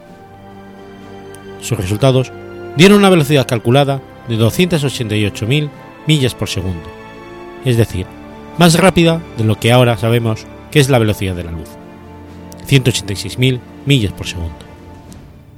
Sus 1.62 1.78
resultados 1.78 2.32
dieron 2.76 2.98
una 2.98 3.10
velocidad 3.10 3.48
calculada 3.48 4.02
de 4.28 4.38
288.000 4.38 5.70
millas 6.08 6.36
por 6.36 6.50
segundo, 6.50 6.90
es 7.66 7.78
decir, 7.78 8.06
más 8.58 8.80
rápida 8.80 9.22
de 9.38 9.44
lo 9.44 9.56
que 9.56 9.72
ahora 9.72 9.98
sabemos 9.98 10.46
que 10.72 10.80
es 10.80 10.90
la 10.90 11.00
velocidad 11.00 11.36
de 11.36 11.44
la 11.44 11.52
luz, 11.52 11.70
186.000 12.68 13.60
millas 13.86 14.14
por 14.14 14.28
segundo. 14.28 14.58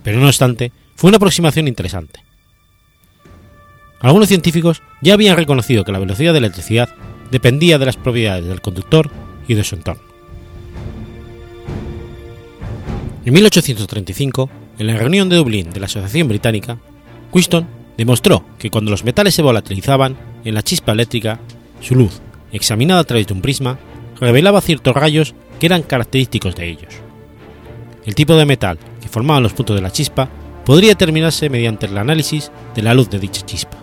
Pero 0.03 0.19
no 0.19 0.27
obstante, 0.27 0.71
fue 0.95 1.09
una 1.09 1.17
aproximación 1.17 1.67
interesante. 1.67 2.30
Algunos 4.01 4.27
científicos 4.27 4.81
ya 5.01 5.13
habían 5.13 5.37
reconocido 5.37 5.83
que 5.83 5.91
la 5.91 5.99
velocidad 5.99 6.33
de 6.33 6.41
la 6.41 6.47
electricidad 6.47 6.89
dependía 7.29 7.77
de 7.77 7.85
las 7.85 7.97
propiedades 7.97 8.45
del 8.45 8.61
conductor 8.61 9.09
y 9.47 9.53
de 9.53 9.63
su 9.63 9.75
entorno. 9.75 10.03
En 13.23 13.33
1835, 13.33 14.49
en 14.79 14.87
la 14.87 14.97
reunión 14.97 15.29
de 15.29 15.35
Dublín 15.35 15.71
de 15.71 15.79
la 15.79 15.85
Asociación 15.85 16.27
Británica, 16.27 16.79
Winston 17.31 17.67
demostró 17.95 18.43
que 18.57 18.71
cuando 18.71 18.89
los 18.89 19.03
metales 19.03 19.35
se 19.35 19.43
volatilizaban 19.43 20.17
en 20.43 20.55
la 20.55 20.63
chispa 20.63 20.91
eléctrica, 20.91 21.39
su 21.81 21.95
luz, 21.95 22.19
examinada 22.51 23.01
a 23.01 23.03
través 23.03 23.27
de 23.27 23.33
un 23.33 23.41
prisma, 23.41 23.77
revelaba 24.19 24.61
ciertos 24.61 24.95
rayos 24.95 25.35
que 25.59 25.67
eran 25.67 25.83
característicos 25.83 26.55
de 26.55 26.69
ellos. 26.69 26.95
El 28.05 28.15
tipo 28.15 28.35
de 28.35 28.45
metal 28.45 28.79
que 28.99 29.07
formaban 29.07 29.43
los 29.43 29.53
puntos 29.53 29.75
de 29.75 29.83
la 29.83 29.91
chispa 29.91 30.27
podría 30.65 30.89
determinarse 30.89 31.49
mediante 31.49 31.85
el 31.85 31.97
análisis 31.97 32.51
de 32.75 32.81
la 32.81 32.95
luz 32.95 33.09
de 33.11 33.19
dicha 33.19 33.45
chispa. 33.45 33.80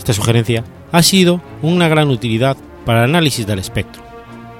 Esta 0.00 0.14
sugerencia 0.14 0.64
ha 0.92 1.02
sido 1.02 1.42
una 1.60 1.86
gran 1.86 2.08
utilidad 2.08 2.56
para 2.86 3.04
el 3.04 3.10
análisis 3.10 3.46
del 3.46 3.58
espectro 3.58 4.02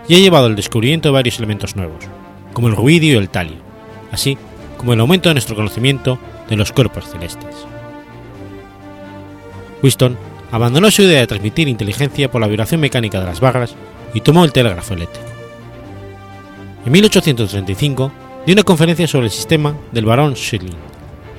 y 0.06 0.14
ha 0.14 0.18
llevado 0.18 0.44
al 0.44 0.54
descubrimiento 0.54 1.08
de 1.08 1.14
varios 1.14 1.38
elementos 1.38 1.76
nuevos, 1.76 2.04
como 2.52 2.68
el 2.68 2.76
rubidio 2.76 3.14
y 3.14 3.16
el 3.16 3.30
talio, 3.30 3.56
así 4.12 4.36
como 4.76 4.92
el 4.92 5.00
aumento 5.00 5.30
de 5.30 5.36
nuestro 5.36 5.56
conocimiento 5.56 6.18
de 6.46 6.56
los 6.56 6.72
cuerpos 6.72 7.08
celestes. 7.08 7.56
Winston 9.82 10.18
abandonó 10.52 10.90
su 10.90 11.00
idea 11.00 11.20
de 11.20 11.26
transmitir 11.26 11.68
inteligencia 11.68 12.30
por 12.30 12.42
la 12.42 12.46
vibración 12.46 12.82
mecánica 12.82 13.18
de 13.18 13.24
las 13.24 13.40
barras 13.40 13.74
y 14.12 14.20
tomó 14.20 14.44
el 14.44 14.52
telégrafo 14.52 14.92
eléctrico. 14.92 15.26
En 16.84 16.92
1835 16.92 18.12
dio 18.44 18.52
una 18.52 18.62
conferencia 18.62 19.06
sobre 19.06 19.28
el 19.28 19.32
sistema 19.32 19.74
del 19.90 20.04
barón 20.04 20.36
Schilling 20.36 20.76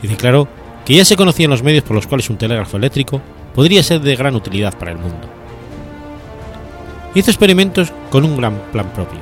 y 0.01 0.07
declaró 0.07 0.47
que 0.85 0.95
ya 0.95 1.05
se 1.05 1.15
conocían 1.15 1.51
los 1.51 1.61
medios 1.61 1.83
por 1.83 1.95
los 1.95 2.07
cuales 2.07 2.31
un 2.31 2.37
telégrafo 2.37 2.77
eléctrico 2.77 3.21
podría 3.53 3.83
ser 3.83 4.01
de 4.01 4.15
gran 4.15 4.35
utilidad 4.35 4.77
para 4.77 4.91
el 4.91 4.97
mundo. 4.97 5.29
Hizo 7.13 7.31
experimentos 7.31 7.91
con 8.09 8.23
un 8.23 8.37
gran 8.37 8.57
plan 8.71 8.89
propio, 8.93 9.19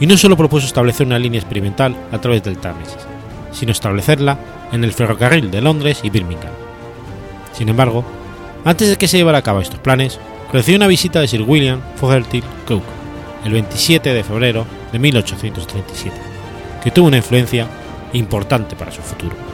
y 0.00 0.06
no 0.06 0.16
solo 0.16 0.36
propuso 0.36 0.66
establecer 0.66 1.06
una 1.06 1.18
línea 1.18 1.40
experimental 1.40 1.94
a 2.10 2.18
través 2.18 2.42
del 2.42 2.58
Támesis, 2.58 2.96
sino 3.52 3.72
establecerla 3.72 4.38
en 4.72 4.84
el 4.84 4.92
ferrocarril 4.92 5.50
de 5.50 5.60
Londres 5.60 6.00
y 6.02 6.10
Birmingham, 6.10 6.52
Sin 7.52 7.68
embargo, 7.68 8.04
antes 8.64 8.88
de 8.88 8.96
que 8.96 9.08
se 9.08 9.18
llevara 9.18 9.38
a 9.38 9.42
cabo 9.42 9.60
estos 9.60 9.80
planes, 9.80 10.18
recibió 10.52 10.76
una 10.76 10.86
visita 10.86 11.20
de 11.20 11.28
Sir 11.28 11.42
William 11.42 11.80
Fogerty 11.96 12.42
Cook 12.66 12.82
el 13.44 13.52
27 13.52 14.12
de 14.12 14.24
febrero 14.24 14.66
de 14.92 14.98
1837, 14.98 16.16
que 16.82 16.90
tuvo 16.90 17.08
una 17.08 17.16
influencia 17.16 17.66
importante 18.12 18.76
para 18.76 18.92
su 18.92 19.02
futuro. 19.02 19.49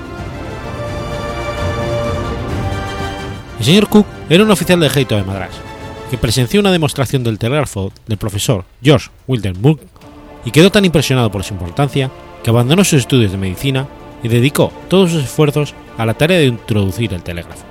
El 3.59 3.65
señor 3.65 3.89
Cook 3.89 4.07
era 4.29 4.43
un 4.43 4.51
oficial 4.51 4.81
de 4.81 4.87
ejército 4.87 5.17
de 5.17 5.25
Madras, 5.25 5.53
que 6.11 6.19
presenció 6.19 6.61
una 6.61 6.73
demostración 6.73 7.25
del 7.25 7.39
telégrafo 7.39 7.93
del 8.07 8.19
profesor 8.19 8.65
George 8.83 9.11
Wildenburg 9.27 9.81
y 10.45 10.51
quedó 10.51 10.71
tan 10.71 10.85
impresionado 10.85 11.31
por 11.31 11.43
su 11.43 11.55
importancia 11.55 12.11
que 12.43 12.51
abandonó 12.51 12.85
sus 12.85 13.01
estudios 13.01 13.33
de 13.33 13.39
medicina 13.39 13.89
y 14.23 14.29
dedicó 14.29 14.73
todos 14.89 15.11
sus 15.11 15.25
esfuerzos 15.25 15.75
a 15.97 16.07
la 16.07 16.15
tarea 16.15 16.39
de 16.39 16.47
introducir 16.47 17.13
el 17.13 17.23
telégrafo. 17.23 17.65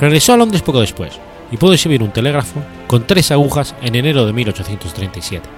Regresó 0.00 0.34
a 0.34 0.36
Londres 0.36 0.62
poco 0.62 0.80
después 0.80 1.18
y 1.50 1.56
pudo 1.56 1.72
exhibir 1.72 2.02
un 2.02 2.12
telégrafo 2.12 2.60
con 2.86 3.06
tres 3.06 3.30
agujas 3.30 3.74
en 3.82 3.94
enero 3.94 4.26
de 4.26 4.32
1837. 4.32 5.48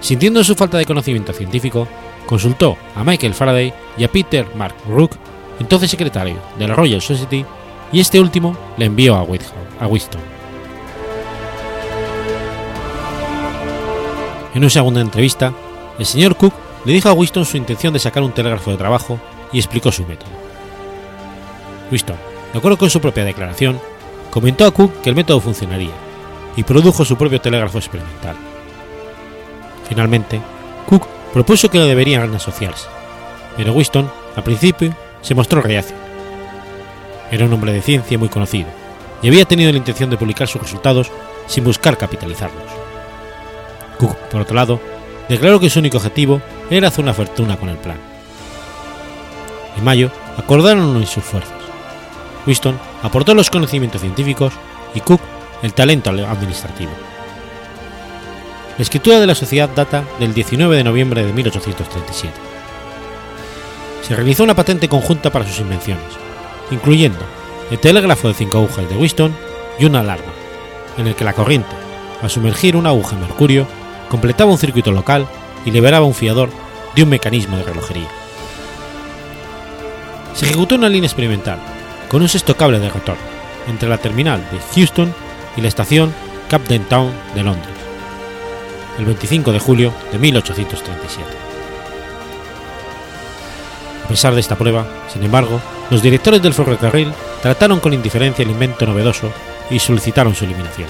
Sintiendo 0.00 0.42
su 0.42 0.54
falta 0.54 0.78
de 0.78 0.86
conocimiento 0.86 1.32
científico, 1.32 1.86
consultó 2.24 2.78
a 2.94 3.04
Michael 3.04 3.34
Faraday 3.34 3.74
y 3.98 4.04
a 4.04 4.08
Peter 4.10 4.46
Mark 4.54 4.74
Rook, 4.88 5.16
entonces 5.60 5.90
secretario 5.90 6.38
de 6.58 6.66
la 6.66 6.74
Royal 6.74 7.00
Society, 7.00 7.44
y 7.92 8.00
este 8.00 8.18
último 8.18 8.56
le 8.76 8.86
envió 8.86 9.14
a, 9.14 9.20
a 9.20 9.86
Winston. 9.86 10.20
En 14.54 14.62
una 14.62 14.70
segunda 14.70 15.00
entrevista, 15.00 15.52
el 15.98 16.06
señor 16.06 16.36
Cook 16.36 16.54
le 16.84 16.92
dijo 16.92 17.08
a 17.08 17.12
Winston 17.12 17.44
su 17.44 17.56
intención 17.56 17.92
de 17.92 17.98
sacar 17.98 18.22
un 18.22 18.32
telégrafo 18.32 18.70
de 18.70 18.76
trabajo 18.76 19.20
y 19.52 19.58
explicó 19.58 19.92
su 19.92 20.04
método. 20.06 20.30
Winston, 21.90 22.16
de 22.52 22.58
acuerdo 22.58 22.78
con 22.78 22.90
su 22.90 23.00
propia 23.00 23.24
declaración, 23.24 23.80
comentó 24.30 24.66
a 24.66 24.70
Cook 24.70 25.02
que 25.02 25.10
el 25.10 25.16
método 25.16 25.40
funcionaría 25.40 25.92
y 26.56 26.62
produjo 26.62 27.04
su 27.04 27.16
propio 27.16 27.40
telégrafo 27.40 27.78
experimental. 27.78 28.36
Finalmente, 29.88 30.40
Cook 30.88 31.06
propuso 31.32 31.68
que 31.68 31.78
deberían 31.78 32.34
asociarse, 32.34 32.88
pero 33.56 33.72
Winston, 33.72 34.10
al 34.34 34.42
principio, 34.42 34.94
se 35.22 35.34
mostró 35.34 35.60
reacio. 35.60 35.96
Era 37.30 37.44
un 37.44 37.52
hombre 37.52 37.72
de 37.72 37.82
ciencia 37.82 38.18
muy 38.18 38.28
conocido 38.28 38.68
y 39.22 39.28
había 39.28 39.44
tenido 39.44 39.70
la 39.70 39.78
intención 39.78 40.10
de 40.10 40.16
publicar 40.16 40.48
sus 40.48 40.62
resultados 40.62 41.10
sin 41.46 41.64
buscar 41.64 41.96
capitalizarlos. 41.96 42.64
Cook, 43.98 44.16
por 44.30 44.40
otro 44.42 44.56
lado, 44.56 44.80
declaró 45.28 45.60
que 45.60 45.70
su 45.70 45.78
único 45.78 45.98
objetivo 45.98 46.40
era 46.70 46.88
hacer 46.88 47.04
una 47.04 47.14
fortuna 47.14 47.56
con 47.56 47.68
el 47.68 47.76
plan. 47.76 47.98
En 49.76 49.84
mayo 49.84 50.10
acordaron 50.36 50.84
unir 50.84 51.06
sus 51.06 51.24
fuerzas. 51.24 51.54
Winston 52.46 52.78
aportó 53.02 53.34
los 53.34 53.50
conocimientos 53.50 54.00
científicos 54.00 54.52
y 54.94 55.00
Cook 55.00 55.20
el 55.62 55.74
talento 55.74 56.10
administrativo. 56.10 56.90
La 58.78 58.82
escritura 58.82 59.20
de 59.20 59.26
la 59.26 59.34
sociedad 59.34 59.68
data 59.68 60.04
del 60.18 60.32
19 60.32 60.76
de 60.76 60.84
noviembre 60.84 61.24
de 61.24 61.32
1837. 61.32 62.49
Se 64.02 64.16
realizó 64.16 64.44
una 64.44 64.54
patente 64.54 64.88
conjunta 64.88 65.30
para 65.30 65.46
sus 65.46 65.60
invenciones, 65.60 66.04
incluyendo 66.70 67.20
el 67.70 67.78
telégrafo 67.78 68.28
de 68.28 68.34
cinco 68.34 68.58
agujas 68.58 68.88
de 68.88 68.96
Winston 68.96 69.34
y 69.78 69.84
una 69.84 70.00
alarma, 70.00 70.32
en 70.98 71.06
el 71.06 71.14
que 71.14 71.24
la 71.24 71.32
corriente, 71.32 71.70
al 72.22 72.30
sumergir 72.30 72.76
una 72.76 72.90
aguja 72.90 73.14
en 73.14 73.22
mercurio, 73.22 73.66
completaba 74.08 74.50
un 74.50 74.58
circuito 74.58 74.90
local 74.90 75.26
y 75.64 75.70
liberaba 75.70 76.06
un 76.06 76.14
fiador 76.14 76.50
de 76.94 77.02
un 77.02 77.08
mecanismo 77.08 77.56
de 77.56 77.62
relojería. 77.62 78.08
Se 80.34 80.46
ejecutó 80.46 80.74
una 80.74 80.88
línea 80.88 81.06
experimental 81.06 81.58
con 82.08 82.22
un 82.22 82.28
sexto 82.28 82.56
cable 82.56 82.78
de 82.78 82.90
retorno 82.90 83.22
entre 83.68 83.88
la 83.88 83.98
terminal 83.98 84.40
de 84.50 84.58
Houston 84.74 85.14
y 85.56 85.60
la 85.60 85.68
estación 85.68 86.12
Camden 86.48 86.84
Town 86.84 87.12
de 87.34 87.44
Londres, 87.44 87.74
el 88.98 89.04
25 89.04 89.52
de 89.52 89.58
julio 89.60 89.92
de 90.10 90.18
1837. 90.18 91.49
Pesar 94.10 94.34
de 94.34 94.40
esta 94.40 94.58
prueba, 94.58 94.84
sin 95.06 95.22
embargo, 95.22 95.60
los 95.88 96.02
directores 96.02 96.42
del 96.42 96.52
ferrocarril 96.52 97.12
trataron 97.42 97.78
con 97.78 97.94
indiferencia 97.94 98.42
el 98.42 98.50
invento 98.50 98.84
novedoso 98.84 99.30
y 99.70 99.78
solicitaron 99.78 100.34
su 100.34 100.44
eliminación. 100.46 100.88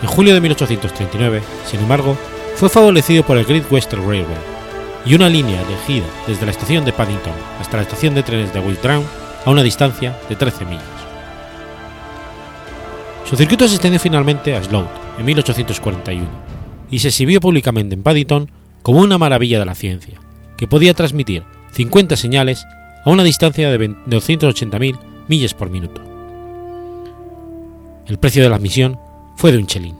En 0.00 0.06
julio 0.06 0.32
de 0.34 0.40
1839, 0.40 1.42
sin 1.66 1.80
embargo, 1.80 2.16
fue 2.54 2.68
favorecido 2.68 3.24
por 3.24 3.36
el 3.36 3.44
Great 3.44 3.70
Western 3.72 4.08
Railway 4.08 4.38
y 5.04 5.16
una 5.16 5.28
línea 5.28 5.60
elegida 5.62 6.06
desde 6.28 6.46
la 6.46 6.52
estación 6.52 6.84
de 6.84 6.92
Paddington 6.92 7.34
hasta 7.60 7.78
la 7.78 7.82
estación 7.82 8.14
de 8.14 8.22
trenes 8.22 8.54
de 8.54 8.60
Whitetown 8.60 9.04
a 9.44 9.50
una 9.50 9.64
distancia 9.64 10.16
de 10.28 10.36
13 10.36 10.64
millas. 10.64 10.84
Su 13.28 13.34
circuito 13.34 13.66
se 13.66 13.74
extendió 13.74 13.98
finalmente 13.98 14.54
a 14.54 14.62
Slough 14.62 14.86
en 15.18 15.24
1841 15.24 16.24
y 16.88 17.00
se 17.00 17.08
exhibió 17.08 17.40
públicamente 17.40 17.96
en 17.96 18.04
Paddington 18.04 18.61
como 18.82 19.00
una 19.00 19.18
maravilla 19.18 19.58
de 19.58 19.64
la 19.64 19.74
ciencia, 19.74 20.20
que 20.56 20.68
podía 20.68 20.94
transmitir 20.94 21.44
50 21.72 22.16
señales 22.16 22.64
a 23.04 23.10
una 23.10 23.22
distancia 23.22 23.70
de 23.70 23.90
280.000 23.90 24.98
millas 25.28 25.54
por 25.54 25.70
minuto. 25.70 26.02
El 28.06 28.18
precio 28.18 28.42
de 28.42 28.50
la 28.50 28.58
misión 28.58 28.98
fue 29.36 29.52
de 29.52 29.58
un 29.58 29.66
chelín. 29.66 29.96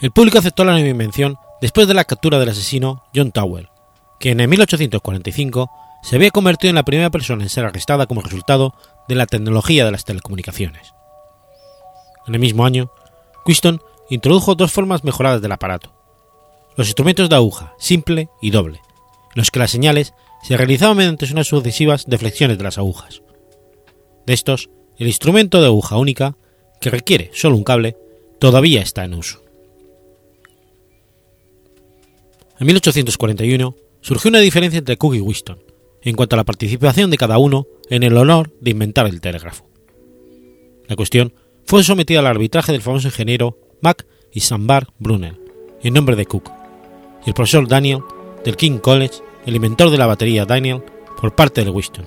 El 0.00 0.10
público 0.12 0.38
aceptó 0.38 0.64
la 0.64 0.72
nueva 0.72 0.88
invención 0.88 1.36
después 1.60 1.88
de 1.88 1.94
la 1.94 2.04
captura 2.04 2.38
del 2.38 2.50
asesino 2.50 3.04
John 3.14 3.32
Towell, 3.32 3.68
que 4.20 4.30
en 4.30 4.48
1845 4.48 5.70
se 6.02 6.16
había 6.16 6.30
convertido 6.30 6.70
en 6.70 6.76
la 6.76 6.84
primera 6.84 7.10
persona 7.10 7.42
en 7.42 7.48
ser 7.48 7.64
arrestada 7.64 8.06
como 8.06 8.22
resultado 8.22 8.74
de 9.08 9.16
la 9.16 9.26
tecnología 9.26 9.84
de 9.84 9.90
las 9.90 10.04
telecomunicaciones. 10.04 10.94
En 12.26 12.34
el 12.34 12.40
mismo 12.40 12.64
año, 12.64 12.90
Quiston 13.44 13.80
introdujo 14.08 14.54
dos 14.54 14.72
formas 14.72 15.04
mejoradas 15.04 15.42
del 15.42 15.52
aparato, 15.52 15.94
los 16.76 16.88
instrumentos 16.88 17.28
de 17.28 17.36
aguja 17.36 17.74
simple 17.78 18.28
y 18.40 18.50
doble, 18.50 18.78
en 18.78 19.34
los 19.34 19.50
que 19.50 19.58
las 19.58 19.70
señales 19.70 20.14
se 20.42 20.56
realizaban 20.56 20.96
mediante 20.96 21.30
unas 21.32 21.48
sucesivas 21.48 22.06
deflexiones 22.06 22.58
de 22.58 22.64
las 22.64 22.78
agujas. 22.78 23.22
De 24.26 24.34
estos, 24.34 24.70
el 24.96 25.08
instrumento 25.08 25.60
de 25.60 25.66
aguja 25.66 25.96
única, 25.96 26.36
que 26.80 26.90
requiere 26.90 27.30
solo 27.34 27.56
un 27.56 27.64
cable, 27.64 27.96
todavía 28.38 28.80
está 28.80 29.04
en 29.04 29.14
uso. 29.14 29.42
En 32.60 32.66
1841 32.66 33.76
surgió 34.00 34.28
una 34.28 34.40
diferencia 34.40 34.78
entre 34.78 34.96
Cook 34.96 35.14
y 35.14 35.20
Winston 35.20 35.58
en 36.02 36.16
cuanto 36.16 36.36
a 36.36 36.38
la 36.38 36.44
participación 36.44 37.10
de 37.10 37.16
cada 37.16 37.38
uno 37.38 37.66
en 37.90 38.02
el 38.02 38.16
honor 38.16 38.52
de 38.60 38.70
inventar 38.70 39.06
el 39.06 39.20
telégrafo. 39.20 39.68
La 40.86 40.96
cuestión 40.96 41.34
fue 41.64 41.84
sometida 41.84 42.20
al 42.20 42.26
arbitraje 42.26 42.72
del 42.72 42.82
famoso 42.82 43.08
ingeniero 43.08 43.58
Mac 43.80 44.06
y 44.32 44.40
Sambar 44.40 44.88
Brunel, 44.98 45.38
en 45.82 45.94
nombre 45.94 46.16
de 46.16 46.26
Cook, 46.26 46.50
y 47.24 47.30
el 47.30 47.34
profesor 47.34 47.66
Daniel 47.68 48.02
del 48.44 48.56
King 48.56 48.78
College, 48.78 49.22
el 49.46 49.56
inventor 49.56 49.90
de 49.90 49.98
la 49.98 50.06
batería 50.06 50.44
Daniel, 50.44 50.82
por 51.20 51.34
parte 51.34 51.64
de 51.64 51.70
Winston. 51.70 52.06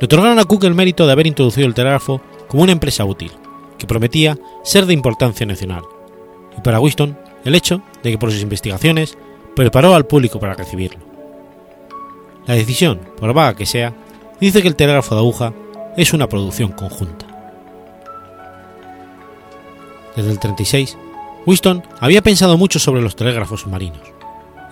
Le 0.00 0.04
otorgaron 0.04 0.38
a 0.38 0.44
Cook 0.44 0.64
el 0.64 0.74
mérito 0.74 1.06
de 1.06 1.12
haber 1.12 1.26
introducido 1.26 1.66
el 1.66 1.74
telégrafo 1.74 2.20
como 2.48 2.62
una 2.62 2.72
empresa 2.72 3.04
útil, 3.04 3.32
que 3.78 3.86
prometía 3.86 4.38
ser 4.64 4.86
de 4.86 4.94
importancia 4.94 5.46
nacional, 5.46 5.82
y 6.56 6.60
para 6.60 6.80
Winston 6.80 7.16
el 7.44 7.54
hecho 7.54 7.82
de 8.02 8.10
que 8.10 8.18
por 8.18 8.30
sus 8.30 8.42
investigaciones 8.42 9.16
preparó 9.54 9.94
al 9.94 10.06
público 10.06 10.38
para 10.38 10.54
recibirlo. 10.54 11.00
La 12.46 12.54
decisión, 12.54 13.00
por 13.18 13.32
vaga 13.32 13.54
que 13.54 13.66
sea, 13.66 13.94
dice 14.40 14.62
que 14.62 14.68
el 14.68 14.76
telégrafo 14.76 15.14
de 15.14 15.20
aguja 15.20 15.52
es 15.96 16.12
una 16.12 16.28
producción 16.28 16.72
conjunta. 16.72 17.29
Desde 20.16 20.30
el 20.30 20.38
36, 20.38 20.96
Winston 21.46 21.82
había 22.00 22.22
pensado 22.22 22.58
mucho 22.58 22.78
sobre 22.78 23.02
los 23.02 23.16
telégrafos 23.16 23.62
submarinos, 23.62 24.00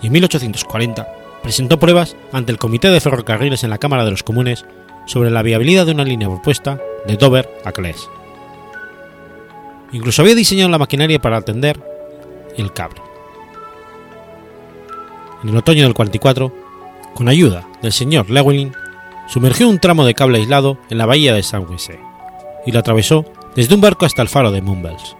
y 0.01 0.07
en 0.07 0.13
1840 0.13 1.07
presentó 1.41 1.79
pruebas 1.79 2.15
ante 2.31 2.51
el 2.51 2.57
Comité 2.57 2.89
de 2.89 2.99
Ferrocarriles 2.99 3.63
en 3.63 3.69
la 3.69 3.77
Cámara 3.77 4.05
de 4.05 4.11
los 4.11 4.23
Comunes 4.23 4.65
sobre 5.05 5.31
la 5.31 5.41
viabilidad 5.41 5.85
de 5.85 5.93
una 5.93 6.03
línea 6.03 6.27
propuesta 6.27 6.79
de 7.07 7.17
Dover 7.17 7.49
a 7.65 7.71
Calais. 7.71 8.07
Incluso 9.91 10.21
había 10.21 10.35
diseñado 10.35 10.69
la 10.69 10.77
maquinaria 10.77 11.19
para 11.19 11.37
atender 11.37 11.81
el 12.57 12.71
cable. 12.73 13.01
En 15.41 15.49
el 15.49 15.57
otoño 15.57 15.83
del 15.83 15.93
44, 15.93 16.53
con 17.15 17.29
ayuda 17.29 17.67
del 17.81 17.93
señor 17.93 18.27
Llewellyn, 18.27 18.73
sumergió 19.27 19.69
un 19.69 19.79
tramo 19.79 20.05
de 20.05 20.13
cable 20.13 20.39
aislado 20.39 20.77
en 20.89 20.97
la 20.97 21.05
bahía 21.05 21.33
de 21.33 21.43
San 21.43 21.65
José 21.65 21.99
y 22.65 22.71
lo 22.71 22.79
atravesó 22.79 23.25
desde 23.55 23.73
un 23.73 23.81
barco 23.81 24.05
hasta 24.05 24.21
el 24.21 24.27
faro 24.27 24.51
de 24.51 24.61
Mumbles. 24.61 25.15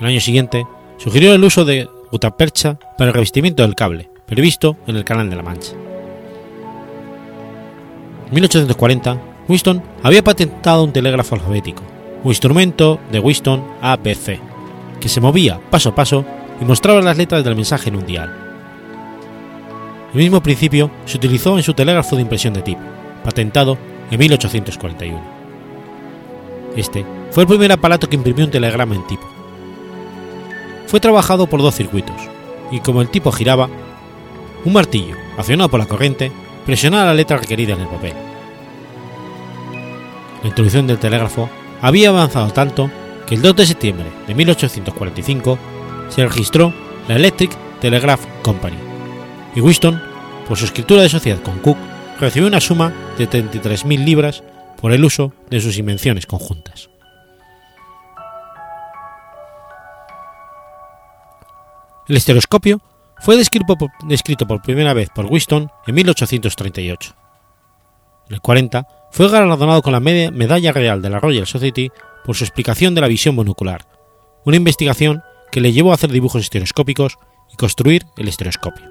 El 0.00 0.06
año 0.06 0.20
siguiente, 0.20 0.66
sugirió 0.96 1.34
el 1.34 1.44
uso 1.44 1.66
de 1.66 1.88
gutapercha 2.10 2.78
para 2.96 3.08
el 3.08 3.14
revestimiento 3.14 3.62
del 3.62 3.74
cable, 3.74 4.10
previsto 4.26 4.76
en 4.86 4.96
el 4.96 5.04
Canal 5.04 5.28
de 5.28 5.36
la 5.36 5.42
Mancha. 5.42 5.72
En 8.28 8.34
1840, 8.34 9.20
Winston 9.46 9.82
había 10.02 10.24
patentado 10.24 10.84
un 10.84 10.92
telégrafo 10.92 11.34
alfabético, 11.34 11.82
un 12.24 12.30
instrumento 12.30 12.98
de 13.12 13.20
Winston 13.20 13.62
ABC, 13.82 14.38
que 15.00 15.08
se 15.08 15.20
movía 15.20 15.60
paso 15.70 15.90
a 15.90 15.94
paso 15.94 16.24
y 16.60 16.64
mostraba 16.64 17.02
las 17.02 17.18
letras 17.18 17.44
del 17.44 17.56
mensaje 17.56 17.90
en 17.90 17.96
un 17.96 18.06
dial. 18.06 18.34
El 20.14 20.20
mismo 20.20 20.42
principio 20.42 20.90
se 21.04 21.18
utilizó 21.18 21.56
en 21.56 21.62
su 21.62 21.74
telégrafo 21.74 22.16
de 22.16 22.22
impresión 22.22 22.54
de 22.54 22.62
tipo, 22.62 22.80
patentado 23.22 23.76
en 24.10 24.18
1841. 24.18 25.20
Este 26.76 27.04
fue 27.30 27.42
el 27.42 27.48
primer 27.48 27.72
aparato 27.72 28.08
que 28.08 28.16
imprimió 28.16 28.46
un 28.46 28.50
telegrama 28.50 28.94
en 28.94 29.06
tipo. 29.06 29.39
Fue 30.90 30.98
trabajado 30.98 31.46
por 31.46 31.62
dos 31.62 31.76
circuitos, 31.76 32.16
y 32.72 32.80
como 32.80 33.00
el 33.00 33.10
tipo 33.10 33.30
giraba, 33.30 33.68
un 34.64 34.72
martillo, 34.72 35.14
accionado 35.38 35.70
por 35.70 35.78
la 35.78 35.86
corriente, 35.86 36.32
presionaba 36.66 37.06
la 37.06 37.14
letra 37.14 37.36
requerida 37.36 37.74
en 37.74 37.82
el 37.82 37.86
papel. 37.86 38.14
La 40.42 40.48
introducción 40.48 40.88
del 40.88 40.98
telégrafo 40.98 41.48
había 41.80 42.08
avanzado 42.08 42.50
tanto 42.50 42.90
que 43.24 43.36
el 43.36 43.42
2 43.42 43.54
de 43.54 43.66
septiembre 43.66 44.06
de 44.26 44.34
1845 44.34 45.58
se 46.08 46.26
registró 46.26 46.74
la 47.06 47.14
Electric 47.14 47.56
Telegraph 47.80 48.26
Company, 48.42 48.76
y 49.54 49.60
Winston, 49.60 50.02
por 50.48 50.58
su 50.58 50.64
escritura 50.64 51.02
de 51.02 51.08
sociedad 51.08 51.40
con 51.40 51.60
Cook, 51.60 51.78
recibió 52.18 52.48
una 52.48 52.60
suma 52.60 52.92
de 53.16 53.30
33.000 53.30 54.04
libras 54.04 54.42
por 54.80 54.92
el 54.92 55.04
uso 55.04 55.32
de 55.50 55.60
sus 55.60 55.78
invenciones 55.78 56.26
conjuntas. 56.26 56.90
El 62.08 62.16
estereoscopio 62.16 62.80
fue 63.18 63.36
descrito 63.36 64.46
por, 64.46 64.62
primera 64.62 64.94
vez 64.94 65.10
por 65.10 65.26
Winston 65.26 65.70
en 65.86 65.94
1838. 65.94 67.14
En 68.28 68.34
el 68.34 68.40
40 68.40 68.86
fue 69.10 69.28
galardonado 69.28 69.82
con 69.82 69.92
la 69.92 70.00
Medalla 70.00 70.72
Real 70.72 71.02
de 71.02 71.10
la 71.10 71.20
Royal 71.20 71.46
Society 71.46 71.90
por 72.24 72.36
su 72.36 72.44
explicación 72.44 72.94
de 72.94 73.00
la 73.00 73.08
visión 73.08 73.34
monocular, 73.34 73.86
una 74.44 74.56
investigación 74.56 75.22
que 75.50 75.60
le 75.60 75.72
llevó 75.72 75.90
a 75.90 75.94
hacer 75.94 76.10
dibujos 76.10 76.42
estereoscópicos 76.42 77.18
y 77.52 77.56
construir 77.56 78.06
el 78.16 78.28
estereoscopio. 78.28 78.88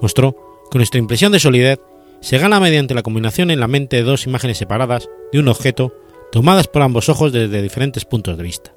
Mostró 0.00 0.36
que 0.70 0.78
nuestra 0.78 1.00
impresión 1.00 1.32
de 1.32 1.40
solidez 1.40 1.80
se 2.20 2.38
gana 2.38 2.60
mediante 2.60 2.94
la 2.94 3.02
combinación 3.02 3.50
en 3.50 3.60
la 3.60 3.68
mente 3.68 3.96
de 3.96 4.02
dos 4.02 4.26
imágenes 4.26 4.58
separadas 4.58 5.08
de 5.32 5.40
un 5.40 5.48
objeto 5.48 5.92
tomadas 6.30 6.68
por 6.68 6.82
ambos 6.82 7.08
ojos 7.08 7.32
desde 7.32 7.62
diferentes 7.62 8.04
puntos 8.04 8.36
de 8.36 8.42
vista. 8.42 8.72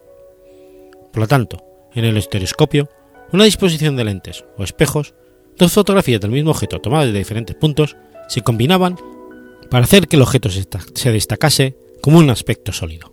Por 1.12 1.22
lo 1.22 1.28
tanto, 1.28 1.58
en 1.94 2.06
el 2.06 2.18
estereoscopio, 2.18 2.90
una 3.34 3.46
disposición 3.46 3.96
de 3.96 4.06
lentes 4.06 4.46
o 4.58 4.64
espejos, 4.64 5.16
dos 5.58 5.74
fotografías 5.74 6.22
del 6.22 6.32
mismo 6.32 6.52
objeto 6.52 6.80
tomadas 6.80 7.08
desde 7.08 7.20
diferentes 7.20 7.56
puntos, 7.56 7.98
se 8.30 8.42
combinaban 8.42 8.96
para 9.70 9.86
hacer 9.86 10.08
que 10.08 10.16
el 10.16 10.22
objeto 10.22 10.50
se 10.50 11.12
destacase 11.12 11.76
como 12.02 12.20
un 12.20 12.30
aspecto 12.30 12.72
sólido. 12.72 13.12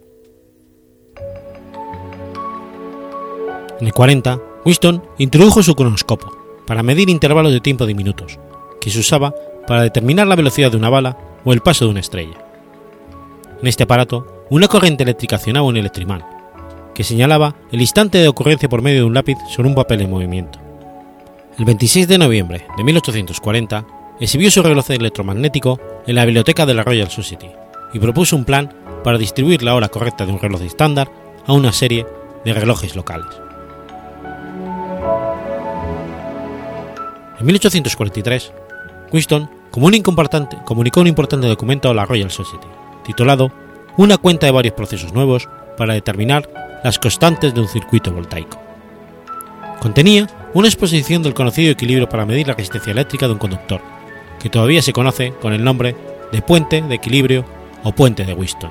En 3.80 3.86
el 3.86 3.94
40, 3.94 4.38
Winston 4.66 5.02
introdujo 5.18 5.62
su 5.62 5.74
cronoscopo 5.74 6.36
para 6.66 6.82
medir 6.82 7.08
intervalos 7.08 7.52
de 7.52 7.60
tiempo 7.60 7.86
de 7.86 7.94
minutos, 7.94 8.38
que 8.80 8.90
se 8.90 9.00
usaba 9.00 9.34
para 9.66 9.82
determinar 9.82 10.26
la 10.26 10.36
velocidad 10.36 10.70
de 10.70 10.76
una 10.76 10.90
bala 10.90 11.16
o 11.44 11.52
el 11.54 11.62
paso 11.62 11.86
de 11.86 11.92
una 11.92 12.00
estrella. 12.00 12.44
En 13.60 13.66
este 13.66 13.84
aparato, 13.84 14.44
una 14.50 14.68
corriente 14.68 15.02
eléctrica 15.02 15.36
accionaba 15.36 15.66
un 15.66 15.78
electrimán, 15.78 16.39
que 16.94 17.04
señalaba 17.04 17.54
el 17.72 17.80
instante 17.80 18.18
de 18.18 18.28
ocurrencia 18.28 18.68
por 18.68 18.82
medio 18.82 19.00
de 19.00 19.04
un 19.04 19.14
lápiz 19.14 19.38
sobre 19.48 19.68
un 19.68 19.74
papel 19.74 20.02
en 20.02 20.10
movimiento. 20.10 20.58
El 21.58 21.64
26 21.64 22.08
de 22.08 22.18
noviembre 22.18 22.66
de 22.76 22.84
1840 22.84 23.86
exhibió 24.20 24.50
su 24.50 24.62
reloj 24.62 24.90
electromagnético 24.90 25.80
en 26.06 26.14
la 26.14 26.24
biblioteca 26.24 26.66
de 26.66 26.74
la 26.74 26.82
Royal 26.82 27.10
Society 27.10 27.50
y 27.92 27.98
propuso 27.98 28.36
un 28.36 28.44
plan 28.44 28.72
para 29.02 29.18
distribuir 29.18 29.62
la 29.62 29.74
hora 29.74 29.88
correcta 29.88 30.26
de 30.26 30.32
un 30.32 30.40
reloj 30.40 30.62
estándar 30.62 31.10
a 31.46 31.52
una 31.52 31.72
serie 31.72 32.06
de 32.44 32.52
relojes 32.52 32.96
locales. 32.96 33.26
En 37.38 37.46
1843, 37.46 38.52
Winston 39.12 39.50
comunicó 39.70 41.00
un 41.00 41.06
importante 41.06 41.46
documento 41.46 41.88
a 41.88 41.94
la 41.94 42.04
Royal 42.04 42.30
Society, 42.30 42.66
titulado 43.04 43.50
Una 43.96 44.18
cuenta 44.18 44.46
de 44.46 44.52
varios 44.52 44.74
procesos 44.74 45.12
nuevos 45.14 45.48
para 45.76 45.94
determinar 45.94 46.69
las 46.84 46.98
constantes 46.98 47.54
de 47.54 47.60
un 47.60 47.68
circuito 47.68 48.12
voltaico. 48.12 48.60
Contenía 49.80 50.26
una 50.54 50.68
exposición 50.68 51.22
del 51.22 51.34
conocido 51.34 51.72
equilibrio 51.72 52.08
para 52.08 52.26
medir 52.26 52.48
la 52.48 52.54
resistencia 52.54 52.92
eléctrica 52.92 53.26
de 53.26 53.32
un 53.32 53.38
conductor, 53.38 53.80
que 54.38 54.50
todavía 54.50 54.82
se 54.82 54.92
conoce 54.92 55.32
con 55.40 55.52
el 55.52 55.64
nombre 55.64 55.96
de 56.32 56.42
puente 56.42 56.82
de 56.82 56.94
equilibrio 56.94 57.44
o 57.82 57.92
puente 57.92 58.24
de 58.24 58.34
Winston, 58.34 58.70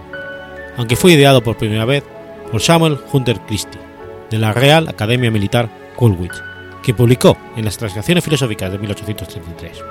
aunque 0.77 0.95
fue 0.95 1.13
ideado 1.13 1.41
por 1.41 1.57
primera 1.57 1.85
vez 1.85 2.03
por 2.51 2.61
Samuel 2.61 2.99
Hunter 3.11 3.39
Christie, 3.47 3.81
de 4.29 4.37
la 4.37 4.53
Real 4.53 4.87
Academia 4.87 5.31
Militar 5.31 5.69
Coolwich 5.95 6.49
que 6.83 6.93
publicó 6.93 7.37
en 7.55 7.65
las 7.65 7.77
Transacciones 7.77 8.23
Filosóficas 8.23 8.71
de 8.71 8.77
1833. 8.79 9.83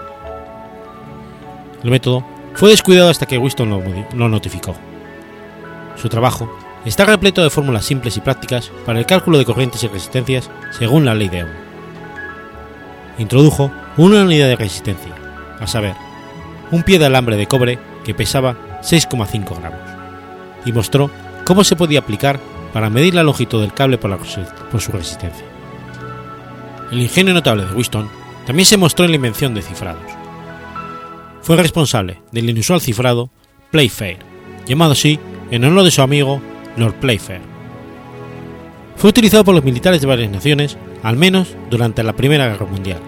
El 1.82 1.90
método 1.90 2.24
fue 2.54 2.70
descuidado 2.70 3.10
hasta 3.10 3.26
que 3.26 3.38
Winston 3.38 3.70
lo, 4.14 4.28
notificó. 4.28 4.74
Su 5.96 6.08
trabajo 6.08 6.50
está 6.84 7.04
repleto 7.04 7.42
de 7.42 7.50
fórmulas 7.50 7.84
simples 7.84 8.16
y 8.16 8.20
prácticas 8.20 8.70
para 8.86 8.98
el 8.98 9.06
cálculo 9.06 9.38
de 9.38 9.44
corrientes 9.44 9.82
y 9.82 9.88
resistencias 9.88 10.50
según 10.70 11.04
la 11.04 11.14
ley 11.14 11.28
de 11.28 11.44
Ohm. 11.44 11.50
Introdujo 13.18 13.70
una 13.96 14.22
unidad 14.22 14.46
de 14.46 14.56
resistencia, 14.56 15.14
a 15.58 15.66
saber, 15.66 15.94
un 16.70 16.82
pie 16.82 16.98
de 16.98 17.06
alambre 17.06 17.36
de 17.36 17.46
cobre 17.46 17.78
que 18.04 18.14
pesaba 18.14 18.56
6,5 18.82 19.58
gramos, 19.58 19.80
y 20.64 20.72
mostró 20.72 21.10
cómo 21.44 21.64
se 21.64 21.76
podía 21.76 22.00
aplicar 22.00 22.38
para 22.72 22.90
medir 22.90 23.14
la 23.14 23.22
longitud 23.22 23.60
del 23.60 23.72
cable 23.72 23.98
por 23.98 24.80
su 24.80 24.92
resistencia. 24.92 25.44
El 26.92 27.02
ingenio 27.02 27.34
notable 27.34 27.64
de 27.64 27.74
Winston 27.74 28.08
también 28.46 28.66
se 28.66 28.76
mostró 28.76 29.04
en 29.04 29.10
la 29.10 29.16
invención 29.16 29.54
de 29.54 29.62
cifrados. 29.62 30.02
Fue 31.42 31.56
responsable 31.56 32.22
del 32.32 32.48
inusual 32.48 32.80
cifrado 32.80 33.30
Playfair, 33.70 34.18
llamado 34.66 34.92
así 34.92 35.18
en 35.50 35.64
honor 35.64 35.84
de 35.84 35.90
su 35.90 36.02
amigo 36.02 36.40
Lord 36.78 36.94
Playfair. 36.94 37.40
Fue 38.96 39.10
utilizado 39.10 39.44
por 39.44 39.54
los 39.54 39.64
militares 39.64 40.00
de 40.00 40.06
varias 40.06 40.30
naciones, 40.30 40.76
al 41.02 41.16
menos 41.16 41.54
durante 41.70 42.02
la 42.02 42.14
Primera 42.14 42.48
Guerra 42.48 42.66
Mundial, 42.66 42.98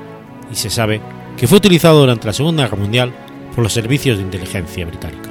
y 0.52 0.56
se 0.56 0.70
sabe 0.70 1.00
que 1.36 1.48
fue 1.48 1.58
utilizado 1.58 2.00
durante 2.00 2.26
la 2.26 2.32
Segunda 2.32 2.64
Guerra 2.64 2.76
Mundial 2.76 3.12
por 3.54 3.64
los 3.64 3.72
servicios 3.72 4.18
de 4.18 4.24
inteligencia 4.24 4.86
británicos. 4.86 5.29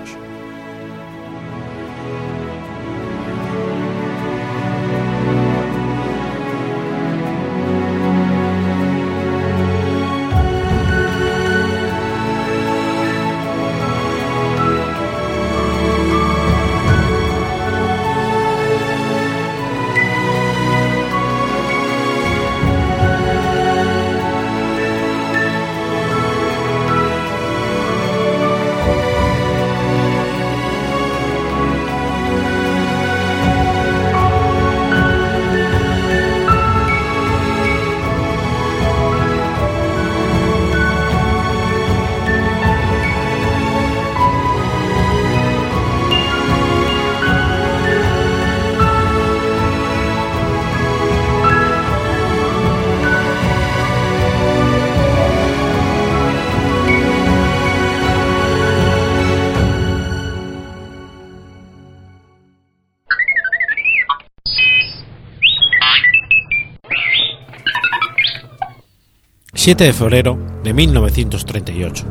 7 69.61 69.83
de 69.83 69.91
febrero 69.91 70.39
de 70.63 70.73
1938. 70.73 72.05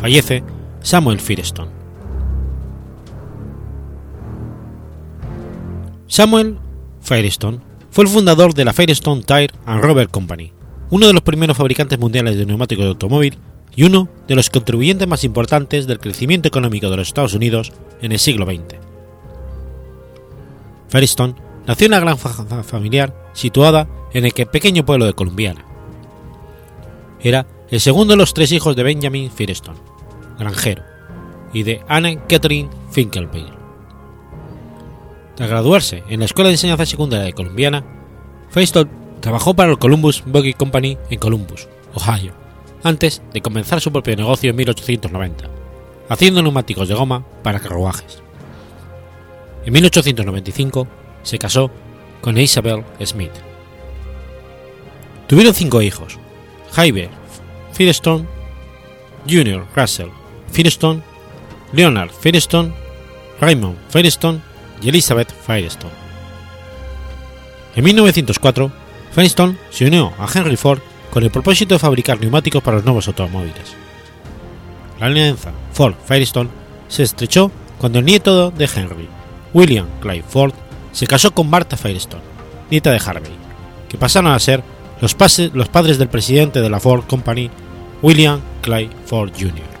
Fallece 0.00 0.44
Samuel 0.80 1.18
Firestone. 1.18 1.72
Samuel 6.06 6.58
Firestone 7.00 7.58
fue 7.90 8.04
el 8.04 8.10
fundador 8.10 8.54
de 8.54 8.64
la 8.64 8.72
Firestone 8.72 9.24
Tire 9.24 9.50
and 9.66 9.82
Rubber 9.82 10.08
Company, 10.08 10.52
uno 10.90 11.08
de 11.08 11.12
los 11.12 11.22
primeros 11.22 11.56
fabricantes 11.56 11.98
mundiales 11.98 12.36
de 12.36 12.46
neumáticos 12.46 12.84
de 12.84 12.90
automóvil 12.90 13.38
y 13.74 13.82
uno 13.82 14.08
de 14.28 14.36
los 14.36 14.48
contribuyentes 14.48 15.08
más 15.08 15.24
importantes 15.24 15.88
del 15.88 15.98
crecimiento 15.98 16.46
económico 16.46 16.88
de 16.90 16.96
los 16.96 17.08
Estados 17.08 17.34
Unidos 17.34 17.72
en 18.02 18.12
el 18.12 18.20
siglo 18.20 18.46
XX. 18.46 18.76
Firestone 20.90 21.34
nació 21.66 21.86
en 21.86 21.94
una 21.94 22.00
granja 22.00 22.62
familiar 22.62 23.12
situada 23.32 23.88
en 24.12 24.26
el 24.26 24.32
pequeño 24.32 24.86
pueblo 24.86 25.06
de 25.06 25.14
Columbiana. 25.14 25.71
Era 27.22 27.46
el 27.70 27.80
segundo 27.80 28.12
de 28.12 28.18
los 28.18 28.34
tres 28.34 28.52
hijos 28.52 28.74
de 28.76 28.82
Benjamin 28.82 29.30
Firestone, 29.30 29.78
granjero, 30.38 30.82
y 31.52 31.62
de 31.62 31.80
Anne 31.88 32.20
Catherine 32.28 32.68
Finkelbein. 32.90 33.46
Tras 35.36 35.48
graduarse 35.48 36.02
en 36.08 36.20
la 36.20 36.26
Escuela 36.26 36.48
de 36.48 36.54
Enseñanza 36.54 36.84
Secundaria 36.84 37.24
de 37.24 37.32
Columbiana, 37.32 37.84
Firestone 38.50 38.90
trabajó 39.20 39.54
para 39.54 39.70
el 39.70 39.78
Columbus 39.78 40.22
Buggy 40.26 40.52
Company 40.52 40.98
en 41.10 41.18
Columbus, 41.18 41.68
Ohio, 41.94 42.32
antes 42.82 43.22
de 43.32 43.40
comenzar 43.40 43.80
su 43.80 43.92
propio 43.92 44.16
negocio 44.16 44.50
en 44.50 44.56
1890, 44.56 45.48
haciendo 46.08 46.42
neumáticos 46.42 46.88
de 46.88 46.94
goma 46.94 47.24
para 47.42 47.60
carruajes. 47.60 48.20
En 49.64 49.72
1895 49.72 50.88
se 51.22 51.38
casó 51.38 51.70
con 52.20 52.36
Isabel 52.36 52.84
Smith. 53.04 53.30
Tuvieron 55.28 55.54
cinco 55.54 55.80
hijos: 55.80 56.18
Jaime 56.72 57.10
Firestone, 57.72 58.26
Junior 59.28 59.66
Russell 59.74 60.08
Firestone, 60.50 61.02
Leonard 61.72 62.10
Firestone, 62.10 62.72
Raymond 63.40 63.76
Firestone 63.88 64.40
y 64.82 64.88
Elizabeth 64.88 65.32
Firestone. 65.46 65.92
En 67.74 67.84
1904, 67.84 68.72
Firestone 69.12 69.56
se 69.70 69.86
unió 69.86 70.12
a 70.18 70.26
Henry 70.32 70.56
Ford 70.56 70.80
con 71.10 71.22
el 71.22 71.30
propósito 71.30 71.74
de 71.74 71.78
fabricar 71.78 72.20
neumáticos 72.20 72.62
para 72.62 72.76
los 72.76 72.84
nuevos 72.84 73.06
automóviles. 73.08 73.74
La 74.98 75.06
alianza 75.06 75.52
Ford-Firestone 75.72 76.50
se 76.88 77.02
estrechó 77.02 77.50
cuando 77.78 77.98
el 77.98 78.04
nieto 78.04 78.50
de 78.50 78.64
Henry, 78.64 79.08
William 79.52 79.86
Clay 80.00 80.22
Ford, 80.22 80.54
se 80.92 81.06
casó 81.06 81.32
con 81.32 81.50
Martha 81.50 81.76
Firestone, 81.76 82.22
nieta 82.70 82.92
de 82.92 83.00
Harvey, 83.04 83.32
que 83.88 83.98
pasaron 83.98 84.32
a 84.32 84.38
ser 84.38 84.62
los, 85.02 85.68
padres 85.68 85.98
del 85.98 86.08
presidente 86.08 86.60
de 86.60 86.70
la 86.70 86.78
Ford 86.78 87.04
Company, 87.08 87.50
William 88.02 88.40
Clay 88.60 88.88
Ford 89.04 89.32
Jr. 89.36 89.72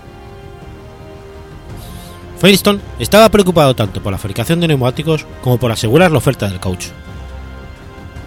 Firestone 2.40 2.80
estaba 2.98 3.28
preocupado 3.28 3.76
tanto 3.76 4.02
por 4.02 4.10
la 4.10 4.18
fabricación 4.18 4.58
de 4.58 4.66
neumáticos 4.66 5.24
como 5.42 5.58
por 5.58 5.70
asegurar 5.70 6.10
la 6.10 6.18
oferta 6.18 6.48
del 6.48 6.58
caucho. 6.58 6.88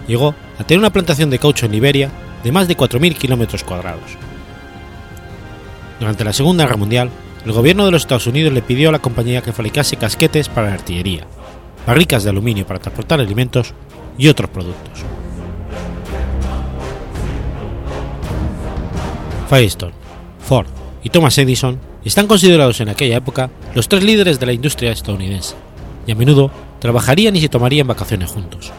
Llegó 0.08 0.34
a 0.58 0.64
tener 0.64 0.78
una 0.78 0.92
plantación 0.92 1.28
de 1.28 1.38
caucho 1.38 1.66
en 1.66 1.72
Liberia 1.72 2.10
de 2.42 2.50
más 2.50 2.66
de 2.66 2.78
4.000 2.78 3.14
kilómetros 3.18 3.62
cuadrados. 3.62 4.16
Durante 6.00 6.24
la 6.24 6.32
Segunda 6.32 6.64
Guerra 6.64 6.78
Mundial, 6.78 7.10
el 7.44 7.52
gobierno 7.52 7.84
de 7.84 7.90
los 7.90 8.02
Estados 8.02 8.26
Unidos 8.26 8.54
le 8.54 8.62
pidió 8.62 8.88
a 8.88 8.92
la 8.92 9.00
compañía 9.00 9.42
que 9.42 9.52
fabricase 9.52 9.98
casquetes 9.98 10.48
para 10.48 10.68
la 10.68 10.74
artillería, 10.74 11.26
barricas 11.86 12.24
de 12.24 12.30
aluminio 12.30 12.66
para 12.66 12.80
transportar 12.80 13.20
alimentos 13.20 13.74
y 14.16 14.28
otros 14.28 14.48
productos. 14.48 15.04
Firestone, 19.48 19.92
Ford 20.40 20.66
y 21.02 21.10
Thomas 21.10 21.38
Edison 21.38 21.78
están 22.04 22.26
considerados 22.26 22.80
en 22.80 22.88
aquella 22.88 23.16
época 23.16 23.50
los 23.74 23.88
tres 23.88 24.02
líderes 24.02 24.38
de 24.38 24.46
la 24.46 24.52
industria 24.52 24.92
estadounidense, 24.92 25.54
y 26.06 26.12
a 26.12 26.14
menudo 26.14 26.50
trabajarían 26.78 27.34
y 27.36 27.40
se 27.40 27.48
tomarían 27.48 27.86
vacaciones 27.86 28.30
juntos. 28.30 28.72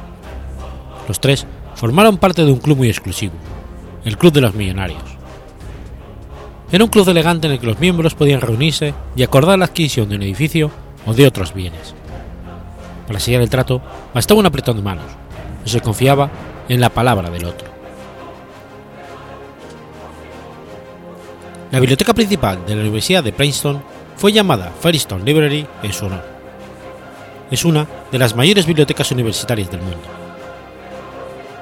Los 1.07 1.19
tres 1.19 1.45
formaron 1.75 2.17
parte 2.17 2.43
de 2.43 2.51
un 2.51 2.59
club 2.59 2.77
muy 2.77 2.89
exclusivo, 2.89 3.33
el 4.05 4.17
Club 4.17 4.33
de 4.33 4.41
los 4.41 4.55
Millonarios. 4.55 5.03
Era 6.71 6.83
un 6.83 6.89
club 6.89 7.07
elegante 7.07 7.47
en 7.47 7.53
el 7.53 7.59
que 7.59 7.67
los 7.67 7.79
miembros 7.79 8.13
podían 8.13 8.41
reunirse 8.41 8.93
y 9.15 9.23
acordar 9.23 9.57
la 9.59 9.65
adquisición 9.65 10.09
de 10.09 10.15
un 10.15 10.23
edificio 10.23 10.71
o 11.05 11.13
de 11.13 11.27
otros 11.27 11.53
bienes. 11.53 11.95
Para 13.05 13.19
sellar 13.19 13.41
el 13.41 13.49
trato 13.49 13.81
bastaba 14.13 14.39
un 14.41 14.45
apretón 14.45 14.75
de 14.75 14.83
manos, 14.83 15.05
no 15.61 15.67
se 15.67 15.79
confiaba 15.79 16.29
en 16.67 16.81
la 16.81 16.89
palabra 16.89 17.29
del 17.29 17.45
otro. 17.45 17.76
La 21.69 21.81
biblioteca 21.81 22.13
principal 22.13 22.65
de 22.65 22.75
la 22.75 22.81
Universidad 22.81 23.21
de 23.21 23.33
Princeton 23.33 23.83
fue 24.15 24.31
llamada 24.31 24.71
Firestone 24.79 25.25
Library 25.25 25.67
en 25.83 25.91
su 25.91 26.05
honor. 26.05 26.23
Es 27.51 27.65
una 27.65 27.85
de 28.09 28.17
las 28.17 28.35
mayores 28.35 28.65
bibliotecas 28.65 29.11
universitarias 29.11 29.69
del 29.69 29.81
mundo. 29.81 30.07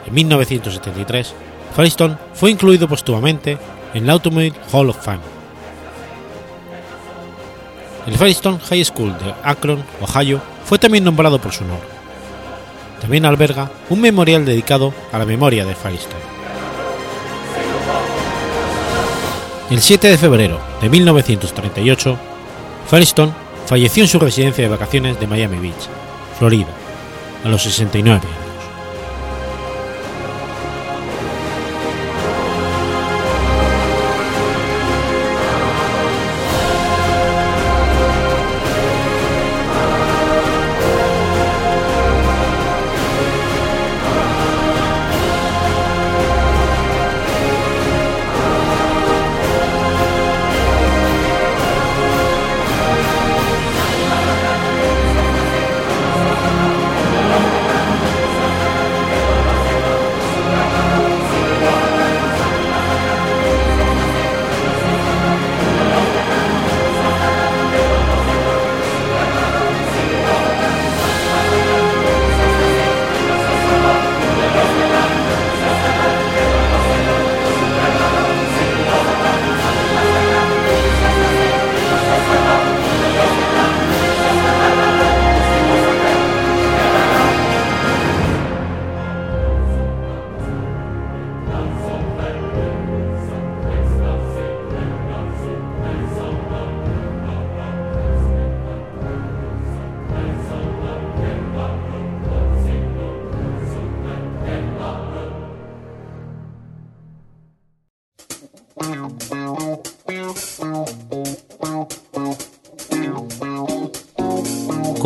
En 0.05 0.13
1973, 0.13 1.33
Firestone 1.75 2.17
fue 2.35 2.51
incluido 2.51 2.87
póstumamente 2.87 3.57
en 3.95 4.05
la 4.05 4.13
Automobile 4.13 4.53
Hall 4.71 4.91
of 4.91 5.03
Fame. 5.03 5.23
El 8.05 8.15
Firestone 8.15 8.59
High 8.59 8.85
School 8.85 9.17
de 9.17 9.33
Akron, 9.43 9.83
Ohio, 10.01 10.39
fue 10.65 10.77
también 10.77 11.03
nombrado 11.03 11.41
por 11.41 11.51
su 11.51 11.63
honor. 11.63 11.81
También 13.01 13.25
alberga 13.25 13.71
un 13.89 14.01
memorial 14.01 14.45
dedicado 14.45 14.93
a 15.11 15.17
la 15.17 15.25
memoria 15.25 15.65
de 15.65 15.73
Firestone. 15.73 16.34
El 19.69 19.81
7 19.81 20.09
de 20.09 20.17
febrero 20.19 20.59
de 20.79 20.89
1938, 20.89 22.19
Firestone 22.87 23.33
falleció 23.65 24.03
en 24.03 24.09
su 24.09 24.19
residencia 24.19 24.63
de 24.63 24.69
vacaciones 24.69 25.19
de 25.19 25.25
Miami 25.25 25.57
Beach, 25.57 25.89
Florida, 26.37 26.69
a 27.43 27.49
los 27.49 27.63
69 27.63 28.21
años. 28.27 28.44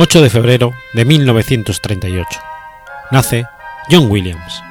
...8 0.00 0.22
de 0.22 0.30
febrero 0.30 0.72
de 0.94 1.04
1938... 1.04 2.26
...nace 3.10 3.44
John 3.90 4.10
Williams... 4.10 4.62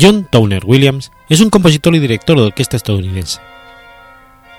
John 0.00 0.22
Towner 0.30 0.64
Williams 0.64 1.10
es 1.28 1.40
un 1.40 1.50
compositor 1.50 1.96
y 1.96 1.98
director 1.98 2.36
de 2.36 2.44
orquesta 2.44 2.76
estadounidense. 2.76 3.40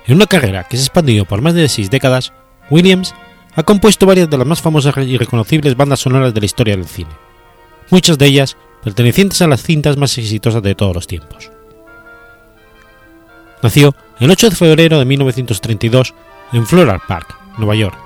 En 0.05 0.17
una 0.17 0.25
carrera 0.25 0.65
que 0.65 0.75
se 0.75 0.83
ha 0.83 0.87
expandido 0.87 1.23
por 1.23 1.41
más 1.41 1.53
de 1.53 1.69
seis 1.69 1.89
décadas, 1.89 2.33
Williams 2.69 3.15
ha 3.55 3.63
compuesto 3.63 4.05
varias 4.05 4.29
de 4.29 4.37
las 4.37 4.45
más 4.45 4.61
famosas 4.61 4.97
y 4.97 5.15
reconocibles 5.15 5.77
bandas 5.77 6.01
sonoras 6.01 6.33
de 6.33 6.41
la 6.41 6.47
historia 6.47 6.75
del 6.75 6.85
cine, 6.85 7.11
muchas 7.91 8.17
de 8.17 8.25
ellas 8.25 8.57
pertenecientes 8.83 9.41
a 9.41 9.47
las 9.47 9.63
cintas 9.63 9.95
más 9.95 10.17
exitosas 10.17 10.61
de 10.61 10.75
todos 10.75 10.93
los 10.93 11.07
tiempos. 11.07 11.49
Nació 13.63 13.95
el 14.19 14.29
8 14.29 14.49
de 14.49 14.55
febrero 14.57 14.99
de 14.99 15.05
1932 15.05 16.13
en 16.51 16.67
Floral 16.67 16.99
Park, 17.07 17.38
Nueva 17.59 17.75
York. 17.75 17.97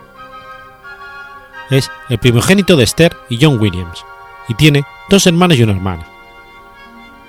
Es 1.70 1.90
el 2.10 2.18
primogénito 2.18 2.76
de 2.76 2.84
Esther 2.84 3.16
y 3.30 3.38
John 3.42 3.60
Williams, 3.60 4.04
y 4.48 4.54
tiene 4.56 4.84
dos 5.10 5.26
hermanos 5.26 5.58
y 5.58 5.64
una 5.64 5.74
hermana. 5.74 6.06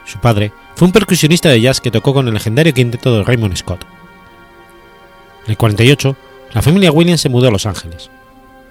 Su 0.04 0.18
padre 0.18 0.52
fue 0.74 0.87
un 0.87 0.92
percusionista 0.92 1.48
de 1.48 1.60
jazz 1.60 1.80
que 1.80 1.90
tocó 1.90 2.12
con 2.12 2.26
el 2.26 2.34
legendario 2.34 2.74
quinteto 2.74 3.16
de 3.16 3.24
Raymond 3.24 3.56
Scott. 3.56 3.84
En 5.44 5.50
el 5.50 5.56
48, 5.56 6.16
la 6.52 6.62
familia 6.62 6.92
Williams 6.92 7.20
se 7.20 7.28
mudó 7.28 7.48
a 7.48 7.52
Los 7.52 7.66
Ángeles, 7.66 8.10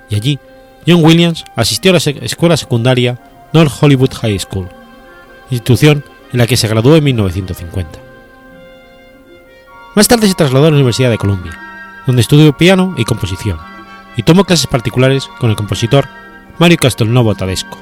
y 0.09 0.15
allí 0.15 0.39
John 0.85 1.03
Williams 1.03 1.45
asistió 1.55 1.91
a 1.91 1.93
la 1.93 1.99
escuela 1.99 2.57
secundaria 2.57 3.19
North 3.53 3.71
Hollywood 3.81 4.13
High 4.13 4.39
School, 4.39 4.69
institución 5.49 6.03
en 6.31 6.39
la 6.39 6.47
que 6.47 6.57
se 6.57 6.67
graduó 6.67 6.95
en 6.95 7.03
1950. 7.03 7.99
Más 9.95 10.07
tarde 10.07 10.27
se 10.27 10.33
trasladó 10.33 10.65
a 10.65 10.69
la 10.71 10.75
Universidad 10.75 11.11
de 11.11 11.19
Columbia, 11.19 11.72
donde 12.05 12.21
estudió 12.21 12.57
piano 12.57 12.95
y 12.97 13.05
composición, 13.05 13.57
y 14.17 14.23
tomó 14.23 14.43
clases 14.43 14.67
particulares 14.67 15.29
con 15.39 15.49
el 15.49 15.55
compositor 15.55 16.07
Mario 16.59 16.77
Castelnuovo 16.77 17.35
Tadesco 17.35 17.77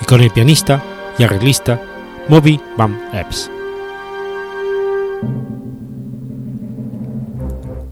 y 0.00 0.04
con 0.04 0.20
el 0.20 0.30
pianista 0.30 0.82
y 1.18 1.22
arreglista 1.22 1.80
Moby 2.28 2.60
Van 2.76 3.00
Epps. 3.12 3.50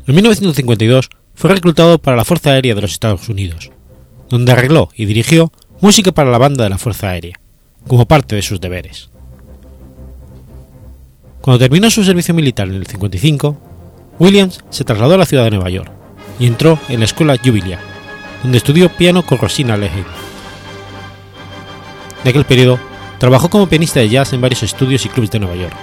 En 0.06 0.14
1952 0.14 1.10
fue 1.34 1.50
reclutado 1.50 1.98
para 1.98 2.16
la 2.16 2.24
Fuerza 2.24 2.50
Aérea 2.50 2.74
de 2.74 2.80
los 2.80 2.92
Estados 2.92 3.28
Unidos, 3.28 3.70
donde 4.28 4.52
arregló 4.52 4.88
y 4.94 5.04
dirigió 5.04 5.52
música 5.80 6.12
para 6.12 6.30
la 6.30 6.38
banda 6.38 6.64
de 6.64 6.70
la 6.70 6.78
Fuerza 6.78 7.10
Aérea, 7.10 7.40
como 7.86 8.06
parte 8.06 8.36
de 8.36 8.42
sus 8.42 8.60
deberes. 8.60 9.10
Cuando 11.40 11.58
terminó 11.58 11.90
su 11.90 12.04
servicio 12.04 12.34
militar 12.34 12.68
en 12.68 12.74
el 12.74 12.86
55, 12.86 13.56
Williams 14.18 14.60
se 14.70 14.84
trasladó 14.84 15.14
a 15.14 15.18
la 15.18 15.26
ciudad 15.26 15.44
de 15.44 15.50
Nueva 15.50 15.70
York 15.70 15.90
y 16.38 16.46
entró 16.46 16.78
en 16.88 17.00
la 17.00 17.06
escuela 17.06 17.36
Jubilia, 17.42 17.78
donde 18.42 18.58
estudió 18.58 18.88
piano 18.88 19.24
con 19.24 19.38
Rosina 19.38 19.76
Lehe. 19.76 20.04
De 22.24 22.30
aquel 22.30 22.44
periodo 22.44 22.78
Trabajó 23.18 23.48
como 23.48 23.68
pianista 23.68 24.00
de 24.00 24.08
jazz 24.08 24.32
en 24.32 24.40
varios 24.40 24.62
estudios 24.62 25.04
y 25.06 25.08
clubes 25.08 25.30
de 25.30 25.38
Nueva 25.38 25.56
York. 25.56 25.74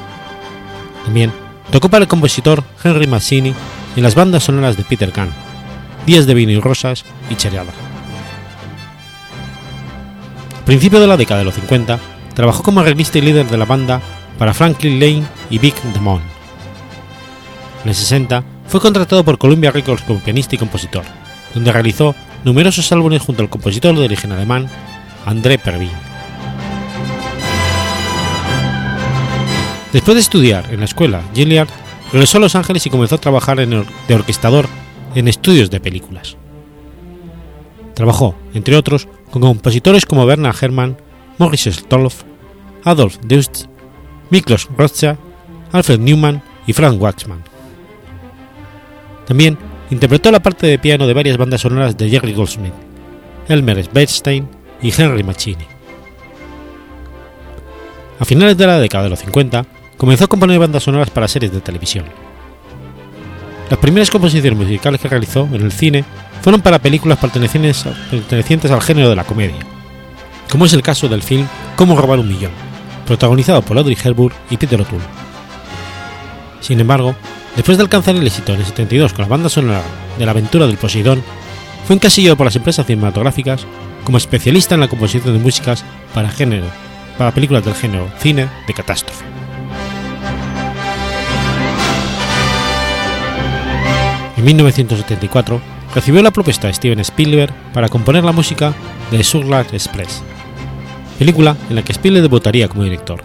También 1.03 1.31
tocó 1.71 1.89
para 1.89 2.03
el 2.03 2.07
compositor 2.07 2.63
Henry 2.83 3.07
Mancini 3.07 3.53
en 3.95 4.03
las 4.03 4.15
bandas 4.15 4.43
sonoras 4.43 4.77
de 4.77 4.83
Peter 4.83 5.11
Kahn, 5.11 5.33
Días 6.05 6.27
de 6.27 6.33
Vino 6.33 6.51
y 6.51 6.59
Rosas 6.59 7.03
y 7.29 7.35
Cheriada. 7.35 7.71
A 10.61 10.65
principios 10.65 11.01
de 11.01 11.07
la 11.07 11.17
década 11.17 11.39
de 11.39 11.45
los 11.45 11.55
50, 11.55 11.99
trabajó 12.35 12.63
como 12.63 12.79
arreglista 12.79 13.17
y 13.17 13.21
líder 13.21 13.47
de 13.49 13.57
la 13.57 13.65
banda 13.65 14.01
para 14.37 14.53
Franklin 14.53 14.99
Lane 14.99 15.23
y 15.49 15.57
Big 15.57 15.75
Demon. 15.93 16.32
En 17.83 17.89
el 17.89 17.95
60 17.95 18.43
fue 18.67 18.79
contratado 18.79 19.23
por 19.23 19.37
Columbia 19.37 19.71
Records 19.71 20.03
como 20.03 20.19
pianista 20.19 20.55
y 20.55 20.57
compositor, 20.57 21.03
donde 21.53 21.71
realizó 21.71 22.15
numerosos 22.43 22.91
álbumes 22.91 23.21
junto 23.21 23.41
al 23.41 23.49
compositor 23.49 23.95
de 23.95 24.05
origen 24.05 24.31
alemán 24.31 24.67
André 25.25 25.57
Pervin. 25.57 25.91
Después 29.91 30.15
de 30.15 30.21
estudiar 30.21 30.73
en 30.73 30.79
la 30.79 30.85
escuela 30.85 31.21
Gilliard, 31.35 31.67
regresó 32.11 32.37
a 32.37 32.41
Los 32.41 32.55
Ángeles 32.55 32.85
y 32.85 32.89
comenzó 32.89 33.15
a 33.15 33.21
trabajar 33.21 33.57
de 33.67 34.15
orquestador 34.15 34.67
en 35.13 35.27
estudios 35.27 35.69
de 35.69 35.79
películas. 35.79 36.37
Trabajó, 37.93 38.35
entre 38.53 38.75
otros, 38.75 39.07
con 39.29 39.41
compositores 39.41 40.05
como 40.05 40.25
Bernard 40.25 40.55
Herrmann, 40.59 40.97
Maurice 41.37 41.71
Stolf, 41.71 42.23
Adolf 42.83 43.17
Deutsch, 43.23 43.67
Miklos 44.31 44.67
Rothschild, 44.75 45.17
Alfred 45.71 45.99
Newman 45.99 46.41
y 46.65 46.73
Frank 46.73 46.99
Waxman. 46.99 47.52
También 49.25 49.57
interpretó 49.89 50.31
la 50.31 50.41
parte 50.41 50.67
de 50.67 50.79
piano 50.79 51.07
de 51.07 51.13
varias 51.13 51.37
bandas 51.37 51.61
sonoras 51.61 51.97
de 51.97 52.09
Jerry 52.09 52.33
Goldsmith, 52.33 52.73
Elmer 53.47 53.87
Bernstein 53.91 54.47
y 54.81 54.93
Henry 54.95 55.23
Mancini. 55.23 55.65
A 58.19 58.25
finales 58.25 58.57
de 58.57 58.67
la 58.67 58.79
década 58.79 59.05
de 59.05 59.09
los 59.11 59.19
50, 59.19 59.65
comenzó 59.97 60.25
a 60.25 60.27
componer 60.27 60.59
bandas 60.59 60.83
sonoras 60.83 61.09
para 61.09 61.27
series 61.27 61.51
de 61.51 61.61
televisión. 61.61 62.05
Las 63.69 63.79
primeras 63.79 64.11
composiciones 64.11 64.59
musicales 64.59 65.01
que 65.01 65.09
realizó 65.09 65.47
en 65.51 65.61
el 65.61 65.71
cine 65.71 66.03
fueron 66.41 66.61
para 66.61 66.79
películas 66.79 67.17
pertenecientes, 67.17 67.85
al 68.71 68.81
género 68.81 69.09
de 69.09 69.15
la 69.15 69.23
comedia, 69.23 69.59
como 70.51 70.65
es 70.65 70.73
el 70.73 70.81
caso 70.81 71.07
del 71.07 71.23
film 71.23 71.47
Cómo 71.75 71.95
robar 71.95 72.19
un 72.19 72.27
millón, 72.27 72.51
protagonizado 73.07 73.61
por 73.61 73.77
Audrey 73.77 73.97
Hepburn 74.01 74.35
y 74.49 74.57
Peter 74.57 74.79
O'Toole. 74.79 75.03
Sin 76.59 76.79
embargo, 76.79 77.15
después 77.55 77.77
de 77.77 77.83
alcanzar 77.83 78.15
el 78.15 78.25
éxito 78.25 78.53
en 78.53 78.59
el 78.59 78.65
72 78.65 79.13
con 79.13 79.23
la 79.23 79.29
banda 79.29 79.49
sonora 79.49 79.81
de 80.17 80.25
La 80.25 80.31
aventura 80.31 80.67
del 80.67 80.77
Poseidón, 80.77 81.23
fue 81.85 81.95
encasillado 81.95 82.37
por 82.37 82.45
las 82.45 82.55
empresas 82.55 82.85
cinematográficas 82.85 83.65
como 84.03 84.17
especialista 84.17 84.75
en 84.75 84.81
la 84.81 84.87
composición 84.87 85.33
de 85.33 85.39
músicas 85.39 85.83
para 86.13 86.31
para 87.17 87.31
películas 87.31 87.63
del 87.63 87.75
género 87.75 88.09
cine 88.19 88.47
de 88.67 88.73
catástrofe. 88.73 89.23
En 94.37 94.45
1974 94.45 95.61
recibió 95.95 96.21
la 96.21 96.31
propuesta 96.31 96.67
de 96.67 96.73
Steven 96.73 96.99
Spielberg 96.99 97.53
para 97.71 97.87
componer 97.87 98.23
la 98.23 98.31
música 98.31 98.73
de 99.11 99.23
Sugar 99.23 99.65
Express, 99.71 100.21
película 101.17 101.55
en 101.69 101.75
la 101.75 101.83
que 101.83 101.93
Spielberg 101.93 102.23
debutaría 102.23 102.67
como 102.67 102.83
director. 102.83 103.23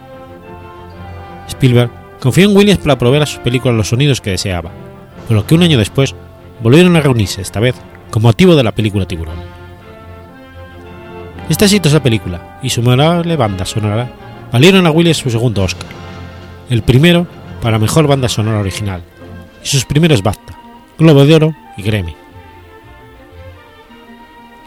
Spielberg 1.48 1.90
confió 2.20 2.44
en 2.44 2.56
Williams 2.56 2.80
para 2.80 2.98
proveer 2.98 3.22
a 3.22 3.26
sus 3.26 3.40
películas 3.40 3.76
los 3.76 3.88
sonidos 3.88 4.20
que 4.20 4.30
deseaba, 4.30 4.70
pero 5.28 5.46
que 5.46 5.54
un 5.54 5.62
año 5.62 5.78
después 5.78 6.14
volvieron 6.62 6.96
a 6.96 7.00
reunirse 7.00 7.40
esta 7.40 7.60
vez 7.60 7.74
con 8.10 8.22
motivo 8.22 8.56
de 8.56 8.62
la 8.62 8.72
película 8.72 9.06
Tiburón. 9.06 9.36
Esta 11.48 11.64
exitosa 11.64 12.02
película 12.02 12.58
y 12.62 12.70
su 12.70 12.82
memorable 12.82 13.36
banda 13.36 13.64
sonora 13.64 14.10
valieron 14.52 14.86
a 14.86 14.90
Williams 14.90 15.18
su 15.18 15.30
segundo 15.30 15.62
Oscar, 15.62 15.88
el 16.68 16.82
primero 16.82 17.26
para 17.62 17.78
mejor 17.78 18.06
banda 18.06 18.28
sonora 18.28 18.60
original, 18.60 19.02
y 19.62 19.66
sus 19.66 19.84
primeros 19.84 20.22
BAFTA, 20.22 20.58
Globo 20.98 21.24
de 21.24 21.34
Oro 21.34 21.54
y 21.76 21.82
Grammy. 21.82 22.14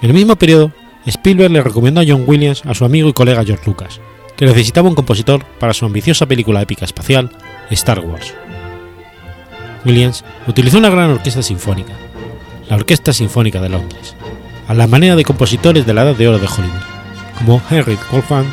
En 0.02 0.10
el 0.10 0.16
mismo 0.16 0.36
periodo, 0.36 0.72
Spielberg 1.06 1.52
le 1.52 1.62
recomendó 1.62 2.02
a 2.02 2.06
John 2.08 2.24
Williams 2.26 2.64
a 2.66 2.74
su 2.74 2.86
amigo 2.86 3.10
y 3.10 3.14
colega 3.14 3.44
George 3.44 3.64
Lucas, 3.66 4.00
que 4.42 4.48
necesitaba 4.48 4.90
un 4.90 4.96
compositor 4.96 5.46
para 5.60 5.72
su 5.72 5.86
ambiciosa 5.86 6.26
película 6.26 6.64
épica 6.64 6.84
espacial, 6.84 7.30
Star 7.70 8.00
Wars. 8.00 8.34
Williams 9.86 10.26
utilizó 10.48 10.80
una 10.80 10.90
gran 10.90 11.12
orquesta 11.12 11.44
sinfónica, 11.44 11.94
la 12.68 12.78
Orquesta 12.78 13.14
Sinfónica 13.14 13.62
de 13.62 13.70
Londres, 13.70 14.16
a 14.68 14.74
la 14.74 14.88
manera 14.88 15.16
de 15.16 15.26
compositores 15.26 15.86
de 15.86 15.94
la 15.94 16.02
Edad 16.02 16.16
de 16.16 16.28
Oro 16.28 16.40
de 16.40 16.48
Hollywood, 16.48 16.82
como 17.38 17.62
Henry 17.70 18.00
Goldman 18.10 18.48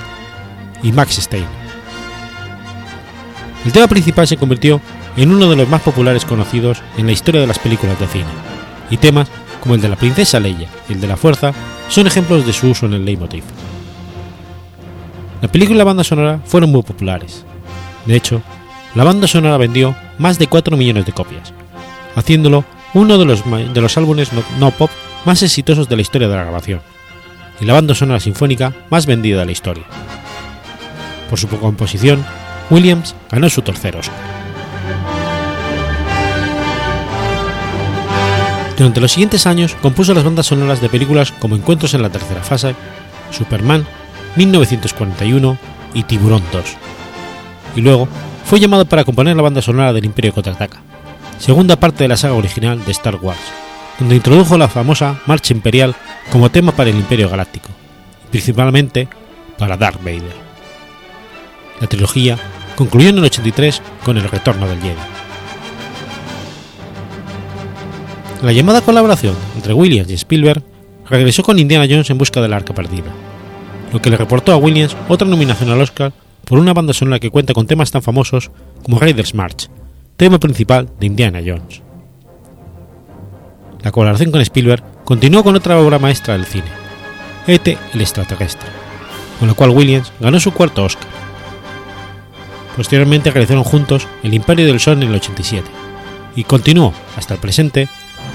y 0.82 0.92
Max 0.92 1.14
Stein. 1.22 1.46
El 3.64 3.72
tema 3.72 3.88
principal 3.88 4.28
se 4.28 4.36
convirtió 4.36 4.82
en 5.16 5.32
uno 5.32 5.48
de 5.48 5.56
los 5.56 5.70
más 5.70 5.80
populares 5.80 6.26
conocidos 6.26 6.82
en 6.98 7.06
la 7.06 7.12
historia 7.12 7.40
de 7.40 7.46
las 7.46 7.58
películas 7.58 7.98
de 7.98 8.08
cine, 8.08 8.26
y 8.90 8.98
temas 8.98 9.28
como 9.62 9.74
el 9.74 9.80
de 9.80 9.88
la 9.88 9.96
princesa 9.96 10.38
Leia 10.38 10.68
y 10.86 10.92
el 10.92 11.00
de 11.00 11.06
la 11.06 11.16
fuerza 11.16 11.54
son 11.88 12.06
ejemplos 12.06 12.46
de 12.46 12.52
su 12.52 12.68
uso 12.68 12.84
en 12.84 12.92
el 12.92 13.06
leitmotiv. 13.06 13.44
La 15.40 15.48
película 15.48 15.76
y 15.76 15.78
la 15.78 15.84
banda 15.84 16.04
sonora 16.04 16.40
fueron 16.44 16.70
muy 16.70 16.82
populares. 16.82 17.44
De 18.06 18.16
hecho, 18.16 18.42
la 18.94 19.04
banda 19.04 19.28
sonora 19.28 19.56
vendió 19.56 19.94
más 20.18 20.38
de 20.38 20.48
4 20.48 20.76
millones 20.76 21.06
de 21.06 21.12
copias, 21.12 21.52
haciéndolo 22.16 22.64
uno 22.94 23.18
de 23.18 23.24
los, 23.24 23.44
de 23.44 23.80
los 23.80 23.96
álbumes 23.96 24.30
no, 24.58 24.70
pop 24.72 24.90
más 25.24 25.42
exitosos 25.42 25.88
de 25.88 25.96
la 25.96 26.02
historia 26.02 26.28
de 26.28 26.34
la 26.34 26.42
grabación, 26.42 26.80
y 27.60 27.66
la 27.66 27.74
banda 27.74 27.94
sonora 27.94 28.18
sinfónica 28.18 28.72
más 28.90 29.06
vendida 29.06 29.40
de 29.40 29.46
la 29.46 29.52
historia. 29.52 29.84
Por 31.30 31.38
su 31.38 31.46
composición, 31.48 32.24
Williams 32.70 33.14
ganó 33.30 33.48
su 33.48 33.62
tercer 33.62 33.96
Oscar. 33.96 34.16
Durante 38.76 39.00
los 39.00 39.12
siguientes 39.12 39.46
años 39.46 39.74
compuso 39.82 40.14
las 40.14 40.24
bandas 40.24 40.46
sonoras 40.46 40.80
de 40.80 40.88
películas 40.88 41.32
como 41.32 41.56
Encuentros 41.56 41.94
en 41.94 42.02
la 42.02 42.10
tercera 42.10 42.42
fase, 42.42 42.74
Superman, 43.30 43.84
1941 44.38 45.58
y 45.94 46.02
Tiburón 46.04 46.42
2. 46.52 46.64
Y 47.76 47.80
luego 47.80 48.08
fue 48.44 48.60
llamado 48.60 48.86
para 48.86 49.04
componer 49.04 49.36
la 49.36 49.42
banda 49.42 49.60
sonora 49.60 49.92
del 49.92 50.04
Imperio 50.04 50.32
contraataca, 50.32 50.80
segunda 51.38 51.76
parte 51.76 52.04
de 52.04 52.08
la 52.08 52.16
saga 52.16 52.34
original 52.34 52.82
de 52.84 52.92
Star 52.92 53.16
Wars, 53.16 53.38
donde 53.98 54.16
introdujo 54.16 54.56
la 54.56 54.68
famosa 54.68 55.20
Marcha 55.26 55.52
Imperial 55.52 55.94
como 56.30 56.50
tema 56.50 56.72
para 56.72 56.90
el 56.90 56.96
Imperio 56.96 57.28
Galáctico, 57.28 57.68
principalmente 58.30 59.08
para 59.58 59.76
Darth 59.76 60.02
Vader. 60.02 60.48
La 61.80 61.86
trilogía 61.86 62.38
concluyó 62.76 63.10
en 63.10 63.18
el 63.18 63.24
83 63.24 63.82
con 64.04 64.16
el 64.16 64.28
retorno 64.28 64.66
del 64.68 64.80
Jedi. 64.80 64.94
La 68.42 68.52
llamada 68.52 68.82
colaboración 68.82 69.34
entre 69.56 69.74
Williams 69.74 70.10
y 70.10 70.14
Spielberg 70.14 70.62
regresó 71.08 71.42
con 71.42 71.58
Indiana 71.58 71.86
Jones 71.88 72.08
en 72.10 72.18
busca 72.18 72.40
del 72.40 72.52
arca 72.52 72.72
perdida, 72.72 73.12
lo 73.92 74.00
que 74.00 74.10
le 74.10 74.16
reportó 74.16 74.52
a 74.52 74.56
Williams 74.56 74.96
otra 75.08 75.28
nominación 75.28 75.70
al 75.70 75.80
Oscar 75.80 76.12
por 76.44 76.58
una 76.58 76.72
banda 76.72 76.92
sonora 76.92 77.18
que 77.18 77.30
cuenta 77.30 77.54
con 77.54 77.66
temas 77.66 77.90
tan 77.90 78.02
famosos 78.02 78.50
como 78.82 78.98
Raiders 78.98 79.34
March, 79.34 79.68
tema 80.16 80.38
principal 80.38 80.88
de 80.98 81.06
Indiana 81.06 81.40
Jones. 81.44 81.82
La 83.82 83.92
colaboración 83.92 84.30
con 84.30 84.40
Spielberg 84.40 84.82
continuó 85.04 85.44
con 85.44 85.56
otra 85.56 85.78
obra 85.78 85.98
maestra 85.98 86.34
del 86.34 86.46
cine, 86.46 86.66
E.T. 87.46 87.78
el 87.94 88.00
extraterrestre, 88.00 88.68
con 89.38 89.48
la 89.48 89.54
cual 89.54 89.70
Williams 89.70 90.12
ganó 90.20 90.40
su 90.40 90.52
cuarto 90.52 90.84
Oscar. 90.84 91.06
Posteriormente 92.76 93.30
realizaron 93.30 93.64
juntos 93.64 94.06
El 94.22 94.34
Imperio 94.34 94.66
del 94.66 94.80
Sol 94.80 95.02
en 95.02 95.08
el 95.08 95.14
87 95.16 95.68
y 96.36 96.44
continuó 96.44 96.92
hasta 97.16 97.34
el 97.34 97.40
presente 97.40 97.88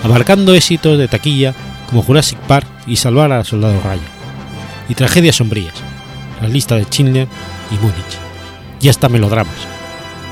abarcando 0.04 0.54
éxitos 0.54 0.98
de 0.98 1.08
taquilla 1.08 1.54
como 1.90 2.04
Jurassic 2.04 2.40
Park 2.40 2.68
y 2.86 2.98
Salvar 2.98 3.32
al 3.32 3.46
Soldado 3.46 3.80
Ryan, 3.82 4.02
y 4.90 4.96
tragedias 4.96 5.36
sombrías, 5.38 5.74
La 6.42 6.48
lista 6.48 6.76
de 6.76 6.84
Schindler 6.84 7.28
y 7.72 7.76
Múnich, 7.76 8.18
y 8.82 8.90
hasta 8.90 9.10
melodramas, 9.10 9.56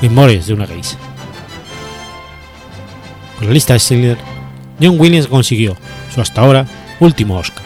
Memorias 0.00 0.46
de 0.46 0.54
una 0.54 0.66
geisha. 0.66 0.96
Con 3.38 3.48
la 3.48 3.54
lista 3.54 3.72
de 3.72 3.78
Schindler, 3.78 4.18
John 4.80 4.98
Williams 4.98 5.26
consiguió 5.26 5.76
su 6.14 6.20
hasta 6.20 6.40
ahora 6.40 6.66
último 7.00 7.38
Oscar. 7.38 7.64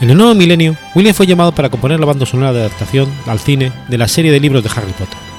En 0.00 0.10
el 0.10 0.16
nuevo 0.16 0.34
milenio, 0.34 0.76
Williams 0.94 1.16
fue 1.16 1.26
llamado 1.26 1.52
para 1.52 1.70
componer 1.70 2.00
la 2.00 2.06
banda 2.06 2.26
sonora 2.26 2.52
de 2.52 2.60
adaptación 2.60 3.08
al 3.26 3.38
cine 3.38 3.72
de 3.88 3.98
la 3.98 4.08
serie 4.08 4.32
de 4.32 4.40
libros 4.40 4.64
de 4.64 4.70
Harry 4.70 4.92
Potter 4.92 5.32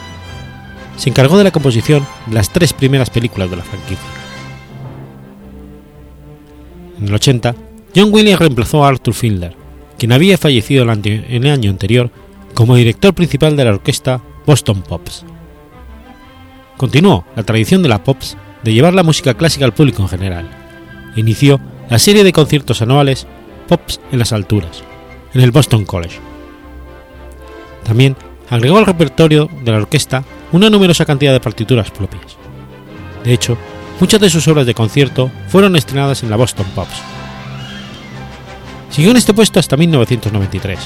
se 0.97 1.09
encargó 1.09 1.38
de 1.38 1.43
la 1.43 1.51
composición 1.51 2.05
de 2.28 2.36
las 2.36 2.49
tres 2.49 2.74
primeras 2.74 3.09
películas 3.09 3.49
de 3.49 3.57
la 3.57 3.64
franquicia. 3.64 4.05
En 6.99 7.07
el 7.07 7.14
80, 7.14 7.55
John 7.95 8.09
Williams 8.11 8.39
reemplazó 8.39 8.83
a 8.83 8.89
Arthur 8.89 9.13
Findler, 9.13 9.55
quien 9.97 10.11
había 10.11 10.37
fallecido 10.37 10.83
en 10.91 11.45
el 11.45 11.51
año 11.51 11.69
anterior 11.69 12.09
como 12.53 12.75
director 12.75 13.13
principal 13.13 13.55
de 13.55 13.65
la 13.65 13.71
orquesta 13.71 14.21
Boston 14.45 14.81
Pops. 14.81 15.25
Continuó 16.77 17.25
la 17.35 17.43
tradición 17.43 17.83
de 17.83 17.89
la 17.89 18.03
Pops 18.03 18.35
de 18.63 18.73
llevar 18.73 18.93
la 18.93 19.03
música 19.03 19.35
clásica 19.35 19.65
al 19.65 19.73
público 19.73 20.01
en 20.01 20.09
general. 20.09 20.49
Inició 21.15 21.59
la 21.89 21.99
serie 21.99 22.23
de 22.23 22.33
conciertos 22.33 22.81
anuales 22.81 23.27
Pops 23.67 23.99
en 24.11 24.19
las 24.19 24.33
alturas, 24.33 24.83
en 25.33 25.41
el 25.41 25.51
Boston 25.51 25.85
College. 25.85 26.19
También 27.83 28.15
agregó 28.49 28.77
al 28.77 28.85
repertorio 28.85 29.49
de 29.63 29.71
la 29.71 29.77
orquesta 29.77 30.23
una 30.51 30.69
numerosa 30.69 31.05
cantidad 31.05 31.31
de 31.31 31.39
partituras 31.39 31.91
propias. 31.91 32.37
De 33.23 33.33
hecho, 33.33 33.57
muchas 33.99 34.19
de 34.19 34.29
sus 34.29 34.47
obras 34.47 34.65
de 34.65 34.73
concierto 34.73 35.31
fueron 35.47 35.75
estrenadas 35.75 36.23
en 36.23 36.29
la 36.29 36.35
Boston 36.35 36.65
Pops. 36.75 37.22
Siguió 38.93 39.09
en 39.09 39.17
este 39.17 39.33
puesto 39.33 39.59
hasta 39.59 39.75
1993, 39.75 40.77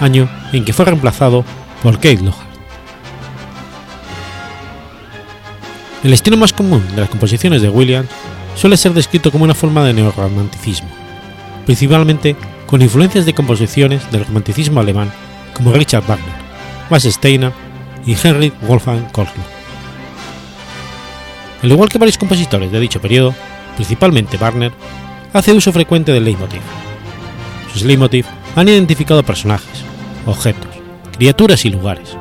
año 0.00 0.28
en 0.52 0.64
que 0.64 0.72
fue 0.72 0.84
reemplazado 0.84 1.44
por 1.82 1.96
Kate 1.96 2.22
Lohan. 2.22 2.46
El 6.04 6.12
estilo 6.12 6.36
más 6.36 6.52
común 6.52 6.86
de 6.94 7.00
las 7.00 7.10
composiciones 7.10 7.60
de 7.60 7.68
Williams 7.68 8.08
suele 8.54 8.76
ser 8.76 8.92
descrito 8.94 9.32
como 9.32 9.42
una 9.42 9.56
forma 9.56 9.84
de 9.84 9.92
neorromanticismo, 9.92 10.88
principalmente 11.66 12.36
con 12.68 12.80
influencias 12.80 13.26
de 13.26 13.34
composiciones 13.34 14.08
del 14.12 14.24
romanticismo 14.24 14.78
alemán 14.78 15.10
como 15.52 15.72
Richard 15.72 16.06
Wagner, 16.06 16.36
Max 16.88 17.08
Steiner 17.10 17.52
y 18.06 18.14
Henry 18.22 18.52
Wolfgang 18.68 19.10
Kortl. 19.10 19.40
Al 21.64 21.72
igual 21.72 21.88
que 21.88 21.98
varios 21.98 22.18
compositores 22.18 22.70
de 22.70 22.78
dicho 22.78 23.00
periodo, 23.00 23.34
principalmente 23.74 24.36
Wagner, 24.36 24.70
hace 25.32 25.52
uso 25.52 25.72
frecuente 25.72 26.12
del 26.12 26.24
leitmotiv. 26.24 26.60
Sus 27.72 27.82
leitmotiv 27.84 28.26
han 28.56 28.68
identificado 28.68 29.22
personajes, 29.22 29.84
objetos, 30.26 30.70
criaturas 31.16 31.64
y 31.64 31.70
lugares. 31.70 32.16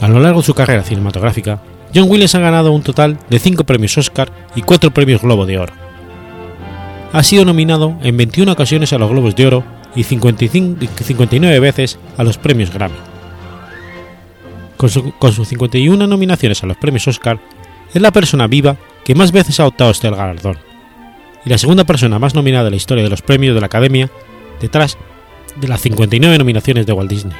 A 0.00 0.08
lo 0.08 0.20
largo 0.20 0.40
de 0.40 0.46
su 0.46 0.54
carrera 0.54 0.84
cinematográfica, 0.84 1.60
John 1.94 2.08
Williams 2.08 2.34
ha 2.34 2.40
ganado 2.40 2.72
un 2.72 2.82
total 2.82 3.18
de 3.28 3.38
5 3.38 3.64
premios 3.64 3.96
Oscar 3.98 4.30
y 4.54 4.62
4 4.62 4.92
premios 4.92 5.22
Globo 5.22 5.46
de 5.46 5.58
Oro. 5.58 5.72
Ha 7.12 7.22
sido 7.22 7.44
nominado 7.44 7.96
en 8.02 8.16
21 8.16 8.52
ocasiones 8.52 8.92
a 8.92 8.98
los 8.98 9.10
Globos 9.10 9.34
de 9.34 9.46
Oro 9.46 9.64
y 9.94 10.04
55, 10.04 10.86
59 11.02 11.60
veces 11.60 11.98
a 12.16 12.24
los 12.24 12.38
premios 12.38 12.72
Grammy. 12.72 12.96
Con, 14.76 15.32
sus 15.32 15.48
51 15.48 16.06
nominaciones 16.06 16.62
a 16.62 16.66
los 16.66 16.76
premios 16.76 17.08
Oscar, 17.08 17.40
es 17.92 18.00
la 18.00 18.12
persona 18.12 18.46
viva 18.46 18.76
que 19.04 19.14
más 19.14 19.32
veces 19.32 19.58
ha 19.58 19.66
optado 19.66 19.90
este 19.90 20.10
galardón, 20.10 20.58
y 21.48 21.50
la 21.50 21.56
segunda 21.56 21.84
persona 21.84 22.18
más 22.18 22.34
nominada 22.34 22.66
en 22.66 22.72
la 22.72 22.76
historia 22.76 23.02
de 23.02 23.08
los 23.08 23.22
premios 23.22 23.54
de 23.54 23.60
la 23.62 23.68
Academia, 23.68 24.10
detrás 24.60 24.98
de 25.56 25.66
las 25.66 25.80
59 25.80 26.36
nominaciones 26.36 26.84
de 26.84 26.92
Walt 26.92 27.08
Disney. 27.08 27.34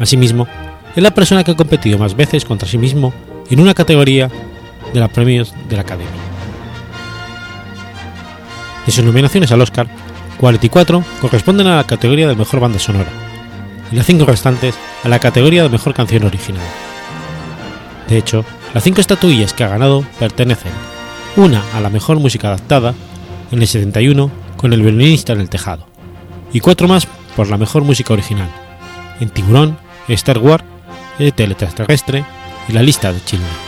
Asimismo, 0.00 0.48
es 0.96 1.00
la 1.00 1.14
persona 1.14 1.44
que 1.44 1.52
ha 1.52 1.56
competido 1.56 1.96
más 1.96 2.16
veces 2.16 2.44
contra 2.44 2.66
sí 2.66 2.76
mismo 2.76 3.14
en 3.48 3.60
una 3.60 3.72
categoría 3.72 4.28
de 4.92 4.98
los 4.98 5.10
premios 5.10 5.54
de 5.68 5.76
la 5.76 5.82
Academia. 5.82 6.10
De 8.84 8.90
sus 8.90 9.04
nominaciones 9.04 9.52
al 9.52 9.60
Oscar, 9.60 9.86
44 10.38 11.04
corresponden 11.20 11.68
a 11.68 11.76
la 11.76 11.84
categoría 11.84 12.26
de 12.26 12.34
mejor 12.34 12.58
banda 12.58 12.80
sonora, 12.80 13.10
y 13.92 13.94
las 13.94 14.06
5 14.06 14.24
restantes 14.24 14.74
a 15.04 15.08
la 15.08 15.20
categoría 15.20 15.62
de 15.62 15.68
mejor 15.68 15.94
canción 15.94 16.24
original. 16.24 16.66
De 18.08 18.18
hecho, 18.18 18.44
las 18.74 18.82
5 18.82 19.00
estatuillas 19.00 19.52
que 19.52 19.62
ha 19.62 19.68
ganado 19.68 20.04
pertenecen 20.18 20.72
una 21.36 21.62
a 21.74 21.80
la 21.80 21.90
mejor 21.90 22.18
música 22.18 22.48
adaptada, 22.48 22.94
en 23.50 23.60
el 23.60 23.68
71 23.68 24.30
con 24.56 24.72
El 24.72 24.82
violinista 24.82 25.32
en 25.32 25.40
el 25.40 25.48
tejado, 25.48 25.86
y 26.52 26.60
cuatro 26.60 26.88
más 26.88 27.06
por 27.36 27.48
la 27.48 27.56
mejor 27.56 27.84
música 27.84 28.12
original, 28.12 28.50
en 29.20 29.30
Tiburón, 29.30 29.78
Star 30.08 30.38
Wars, 30.38 30.64
El 31.18 31.32
teleterrestre 31.32 32.24
y 32.68 32.72
La 32.72 32.82
lista 32.82 33.12
de 33.12 33.22
Chile. 33.24 33.67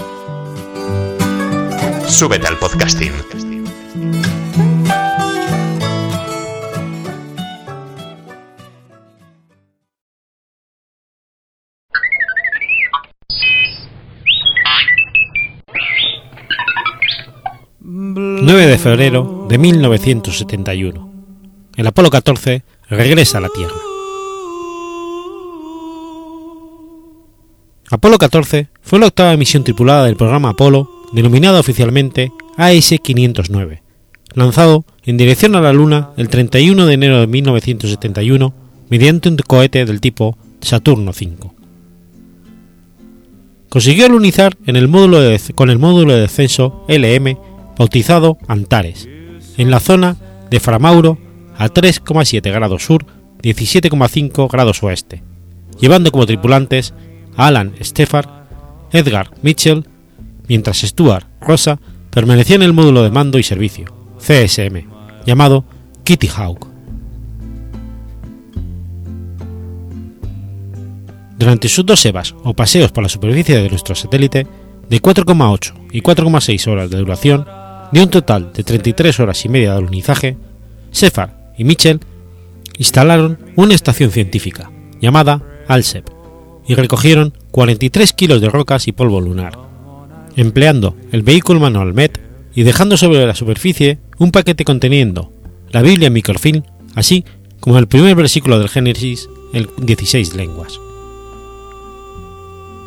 Súbete 2.11 2.45
al 2.45 2.57
podcasting. 2.57 3.13
...9 17.83 18.65
de 18.65 18.77
febrero 18.77 19.45
de 19.47 19.57
1971... 19.57 21.11
...el 21.77 21.87
Apolo 21.87 22.09
14 22.09 22.63
regresa 22.89 23.37
a 23.37 23.41
la 23.41 23.49
Tierra. 23.49 23.73
Apolo 27.89 28.17
14 28.17 28.67
fue 28.81 28.99
la 28.99 29.07
octava 29.07 29.35
misión 29.37 29.63
tripulada 29.63 30.05
del 30.05 30.17
programa 30.17 30.49
Apolo, 30.49 31.00
denominada 31.13 31.59
oficialmente 31.59 32.31
AS-509, 32.57 33.81
lanzado 34.33 34.85
en 35.03 35.17
dirección 35.17 35.55
a 35.55 35.61
la 35.61 35.73
Luna 35.73 36.11
el 36.17 36.29
31 36.29 36.85
de 36.85 36.93
enero 36.93 37.19
de 37.19 37.27
1971 37.27 38.53
mediante 38.89 39.29
un 39.29 39.37
cohete 39.37 39.85
del 39.85 40.01
tipo 40.01 40.37
Saturno 40.61 41.11
V. 41.11 41.51
Consiguió 43.69 44.05
alunizar 44.05 44.57
con 44.57 44.75
el 44.75 44.87
módulo 45.79 46.13
de 46.13 46.21
descenso 46.21 46.85
LM 46.89 47.37
bautizado 47.77 48.37
Antares, 48.47 49.07
en 49.57 49.71
la 49.71 49.79
zona 49.79 50.17
de 50.49 50.59
Framauro 50.59 51.17
a 51.57 51.69
3,7 51.69 52.51
grados 52.51 52.83
sur, 52.83 53.05
17,5 53.41 54.51
grados 54.51 54.83
oeste, 54.83 55.23
llevando 55.79 56.11
como 56.11 56.25
tripulantes 56.25 56.93
a 57.37 57.47
Alan 57.47 57.73
Steffar, 57.81 58.47
Edgar 58.91 59.31
Mitchell, 59.41 59.85
mientras 60.51 60.81
Stuart 60.81 61.25
Rosa 61.39 61.79
permanecía 62.09 62.57
en 62.57 62.63
el 62.63 62.73
módulo 62.73 63.03
de 63.03 63.09
mando 63.09 63.39
y 63.39 63.43
servicio, 63.43 63.85
CSM, 64.17 64.85
llamado 65.25 65.63
Kitty 66.03 66.27
Hawk. 66.27 66.67
Durante 71.39 71.69
sus 71.69 71.85
dos 71.85 72.05
EVAs 72.05 72.35
o 72.43 72.53
paseos 72.53 72.91
por 72.91 73.01
la 73.01 73.07
superficie 73.07 73.61
de 73.61 73.69
nuestro 73.69 73.95
satélite, 73.95 74.45
de 74.89 75.01
4,8 75.01 75.87
y 75.93 76.01
4,6 76.01 76.67
horas 76.67 76.89
de 76.89 76.97
duración, 76.97 77.47
de 77.93 78.03
un 78.03 78.09
total 78.09 78.51
de 78.51 78.65
33 78.65 79.21
horas 79.21 79.45
y 79.45 79.47
media 79.47 79.71
de 79.71 79.77
alunizaje, 79.77 80.37
Sefar 80.91 81.53
y 81.57 81.63
Mitchell 81.63 82.01
instalaron 82.77 83.39
una 83.55 83.73
estación 83.73 84.11
científica 84.11 84.69
llamada 84.99 85.41
ALSEP 85.69 86.09
y 86.67 86.75
recogieron 86.75 87.37
43 87.51 88.11
kilos 88.11 88.41
de 88.41 88.49
rocas 88.49 88.89
y 88.89 88.91
polvo 88.91 89.21
lunar, 89.21 89.70
empleando 90.35 90.95
el 91.11 91.23
vehículo 91.23 91.59
manual 91.59 91.93
MET 91.93 92.19
y 92.53 92.63
dejando 92.63 92.97
sobre 92.97 93.25
la 93.25 93.35
superficie 93.35 93.99
un 94.17 94.31
paquete 94.31 94.65
conteniendo 94.65 95.31
la 95.71 95.81
Biblia 95.81 96.07
en 96.07 96.13
microfilm, 96.13 96.63
así 96.95 97.23
como 97.59 97.77
el 97.77 97.87
primer 97.87 98.15
versículo 98.15 98.59
del 98.59 98.69
Génesis 98.69 99.29
en 99.53 99.67
16 99.77 100.35
lenguas. 100.35 100.79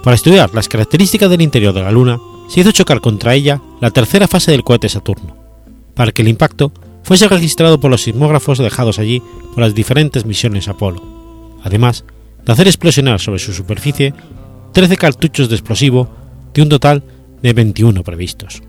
Para 0.03 0.17
estudiar 0.17 0.53
las 0.55 0.69
características 0.69 1.31
del 1.31 1.41
interior 1.41 1.73
de 1.73 1.83
la 1.83 1.91
Luna, 1.91 2.19
se 2.49 2.61
hizo 2.61 2.73
chocar 2.73 3.01
contra 3.01 3.35
ella 3.35 3.63
la 3.81 3.91
tercera 3.91 4.29
fase 4.29 4.51
del 4.51 4.63
cohete 4.63 4.89
Saturno, 4.89 5.35
para 5.95 6.13
que 6.13 6.23
el 6.23 6.29
impacto 6.29 6.73
fuese 7.03 7.29
registrado 7.29 7.81
por 7.81 7.91
los 7.91 8.03
sismógrafos 8.03 8.59
dejados 8.59 8.99
allí 8.99 9.23
por 9.55 9.63
las 9.63 9.75
diferentes 9.75 10.27
misiones 10.27 10.69
Apolo, 10.69 11.03
además 11.63 12.05
de 12.45 12.53
hacer 12.53 12.67
explosionar 12.67 13.21
sobre 13.21 13.39
su 13.39 13.53
superficie 13.55 14.13
13 14.73 14.97
cartuchos 14.97 15.49
de 15.49 15.55
explosivo 15.55 16.09
de 16.53 16.63
un 16.63 16.69
total 16.69 17.03
de 17.45 17.53
21 17.53 18.03
previstos. 18.05 18.63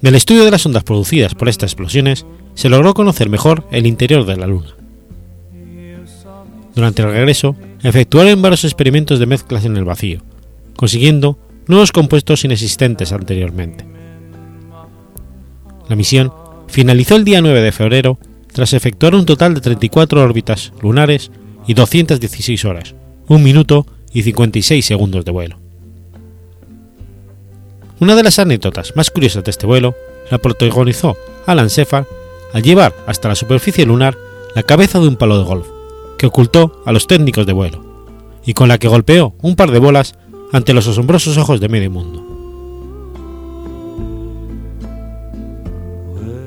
Del 0.00 0.14
estudio 0.14 0.44
de 0.44 0.52
las 0.52 0.64
ondas 0.64 0.84
producidas 0.84 1.34
por 1.34 1.48
estas 1.48 1.72
explosiones 1.72 2.24
se 2.54 2.68
logró 2.68 2.94
conocer 2.94 3.28
mejor 3.28 3.66
el 3.72 3.84
interior 3.84 4.24
de 4.24 4.36
la 4.36 4.46
Luna. 4.46 4.68
Durante 6.72 7.02
el 7.02 7.10
regreso, 7.10 7.56
efectuaron 7.82 8.42
varios 8.42 8.62
experimentos 8.62 9.18
de 9.18 9.26
mezclas 9.26 9.64
en 9.64 9.76
el 9.76 9.84
vacío, 9.84 10.22
consiguiendo 10.76 11.36
nuevos 11.66 11.90
compuestos 11.90 12.44
inexistentes 12.44 13.10
anteriormente. 13.10 13.84
La 15.88 15.96
misión 15.96 16.32
finalizó 16.68 17.16
el 17.16 17.24
día 17.24 17.40
9 17.40 17.60
de 17.60 17.72
febrero 17.72 18.20
tras 18.52 18.72
efectuar 18.72 19.16
un 19.16 19.26
total 19.26 19.54
de 19.54 19.62
34 19.62 20.22
órbitas 20.22 20.72
lunares 20.80 21.32
y 21.66 21.74
216 21.74 22.64
horas, 22.66 22.94
1 23.26 23.42
minuto 23.42 23.84
y 24.12 24.22
56 24.22 24.86
segundos 24.86 25.24
de 25.24 25.32
vuelo. 25.32 25.65
Una 27.98 28.14
de 28.14 28.22
las 28.22 28.38
anécdotas 28.38 28.94
más 28.94 29.10
curiosas 29.10 29.42
de 29.44 29.50
este 29.50 29.66
vuelo 29.66 29.94
la 30.30 30.38
protagonizó 30.38 31.16
Alan 31.46 31.68
Shepard 31.68 32.04
al 32.52 32.62
llevar 32.62 32.94
hasta 33.06 33.28
la 33.28 33.34
superficie 33.34 33.86
lunar 33.86 34.16
la 34.54 34.62
cabeza 34.62 34.98
de 34.98 35.08
un 35.08 35.16
palo 35.16 35.38
de 35.38 35.44
golf, 35.44 35.66
que 36.18 36.26
ocultó 36.26 36.82
a 36.84 36.92
los 36.92 37.06
técnicos 37.06 37.46
de 37.46 37.52
vuelo, 37.52 37.84
y 38.44 38.52
con 38.52 38.68
la 38.68 38.78
que 38.78 38.88
golpeó 38.88 39.34
un 39.40 39.56
par 39.56 39.70
de 39.70 39.78
bolas 39.78 40.14
ante 40.52 40.74
los 40.74 40.86
asombrosos 40.86 41.38
ojos 41.38 41.60
de 41.60 41.68
medio 41.68 41.90
mundo. 41.90 42.22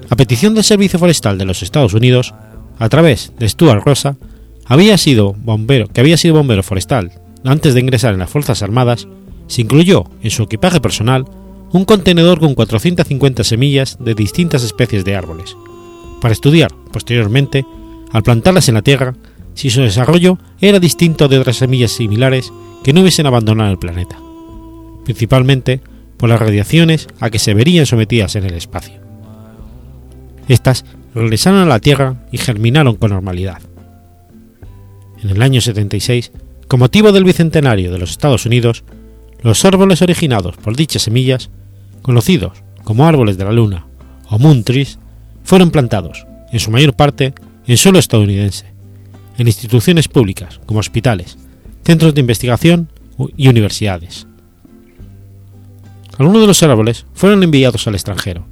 A 0.10 0.16
petición 0.16 0.54
del 0.56 0.64
Servicio 0.64 1.00
Forestal 1.00 1.38
de 1.38 1.46
los 1.46 1.62
Estados 1.64 1.94
Unidos, 1.94 2.34
a 2.78 2.90
través 2.90 3.32
de 3.38 3.50
Stuart 3.50 3.84
Rosa, 3.84 4.18
había 4.66 4.98
sido 4.98 5.34
bombero, 5.34 5.88
que 5.88 6.02
había 6.02 6.18
sido 6.18 6.36
bombero 6.36 6.64
forestal 6.64 7.12
antes 7.44 7.74
de 7.74 7.80
ingresar 7.80 8.14
en 8.14 8.20
las 8.20 8.30
Fuerzas 8.30 8.62
Armadas, 8.62 9.08
se 9.48 9.62
incluyó 9.62 10.06
en 10.22 10.30
su 10.30 10.44
equipaje 10.44 10.80
personal 10.80 11.26
un 11.72 11.86
contenedor 11.86 12.40
con 12.40 12.56
450 12.56 13.44
semillas 13.44 13.98
de 14.00 14.16
distintas 14.16 14.64
especies 14.64 15.06
de 15.06 15.16
árboles, 15.16 15.56
para 16.22 16.34
estudiar, 16.34 16.72
posteriormente, 16.92 17.66
al 18.12 18.24
plantarlas 18.24 18.68
en 18.70 18.76
la 18.76 18.82
tierra, 18.82 19.16
si 19.54 19.70
su 19.70 19.82
desarrollo 19.82 20.38
era 20.60 20.80
distinto 20.80 21.28
de 21.28 21.38
otras 21.38 21.58
semillas 21.58 21.92
similares 21.92 22.52
que 22.84 22.94
no 22.94 23.02
hubiesen 23.02 23.26
abandonado 23.26 23.72
el 23.72 23.80
planeta, 23.80 24.18
principalmente 25.06 25.82
por 26.18 26.30
las 26.30 26.40
radiaciones 26.40 27.08
a 27.20 27.30
que 27.30 27.40
se 27.40 27.54
verían 27.54 27.86
sometidas 27.86 28.36
en 28.36 28.46
el 28.46 28.54
espacio. 28.54 29.00
Estas 30.48 30.86
regresaron 31.14 31.60
a 31.62 31.66
la 31.66 31.80
Tierra 31.80 32.26
y 32.32 32.38
germinaron 32.38 32.96
con 32.96 33.12
normalidad. 33.12 33.62
En 35.22 35.30
el 35.30 35.42
año 35.42 35.62
76, 35.62 36.32
con 36.68 36.80
motivo 36.80 37.12
del 37.12 37.24
bicentenario 37.24 37.92
de 37.92 38.00
los 38.00 38.12
Estados 38.12 38.46
Unidos, 38.46 38.84
los 39.42 39.64
árboles 39.66 40.02
originados 40.02 40.58
por 40.58 40.76
dichas 40.76 41.04
semillas, 41.04 41.50
conocidos 42.10 42.64
como 42.84 43.06
árboles 43.06 43.38
de 43.38 43.46
la 43.46 43.52
luna 43.52 43.86
o 44.32 44.40
moon 44.40 44.64
trees, 44.64 44.98
fueron 45.44 45.70
plantados, 45.70 46.26
en 46.52 46.60
su 46.60 46.72
mayor 46.72 46.96
parte, 46.96 47.36
en 47.68 47.78
suelo 47.78 48.00
estadounidense, 48.00 48.66
en 49.38 49.46
instituciones 49.46 50.08
públicas 50.08 50.60
como 50.66 50.80
hospitales, 50.80 51.38
centros 51.84 52.16
de 52.16 52.22
investigación 52.22 52.92
y 53.38 53.48
universidades. 53.48 54.26
Algunos 56.18 56.42
de 56.42 56.48
los 56.48 56.64
árboles 56.64 57.06
fueron 57.14 57.44
enviados 57.44 57.86
al 57.86 57.94
extranjero, 57.94 58.44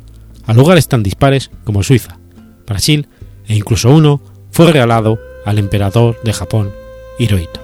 a 0.46 0.54
lugares 0.54 0.88
tan 0.88 1.02
dispares 1.02 1.50
como 1.64 1.82
Suiza, 1.82 2.20
Brasil 2.68 3.08
e 3.48 3.56
incluso 3.56 3.90
uno 3.90 4.22
fue 4.52 4.72
regalado 4.72 5.18
al 5.48 5.58
emperador 5.58 6.22
de 6.24 6.34
Japón, 6.34 6.70
Hirohito. 7.18 7.57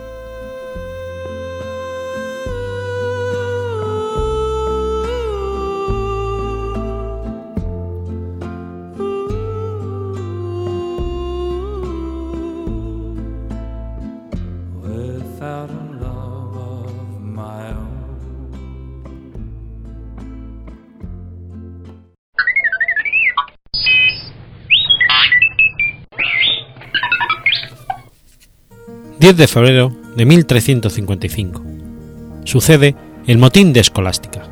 10 29.23 29.37
de 29.37 29.47
febrero 29.47 29.95
de 30.17 30.25
1355. 30.25 31.63
Sucede 32.43 32.93
el 33.25 33.37
motín 33.37 33.71
de 33.71 33.79
Escolástica. 33.79 34.43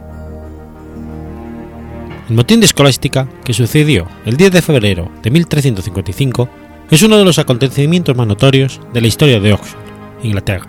El 2.30 2.38
motín 2.38 2.62
de 2.62 2.68
Escolástica, 2.68 3.28
que 3.44 3.54
sucedió 3.54 4.08
el 4.26 4.38
10 4.38 4.54
de 4.54 4.62
febrero 4.62 5.12
de 5.24 5.30
1355, 5.30 6.48
es 6.90 7.04
uno 7.04 7.18
de 7.18 7.26
los 7.26 7.38
acontecimientos 7.38 8.16
más 8.16 8.28
notorios 8.28 8.80
de 8.94 9.02
la 9.02 9.08
historia 9.08 9.42
de 9.42 9.52
Oxford, 9.52 9.82
Inglaterra. 10.24 10.68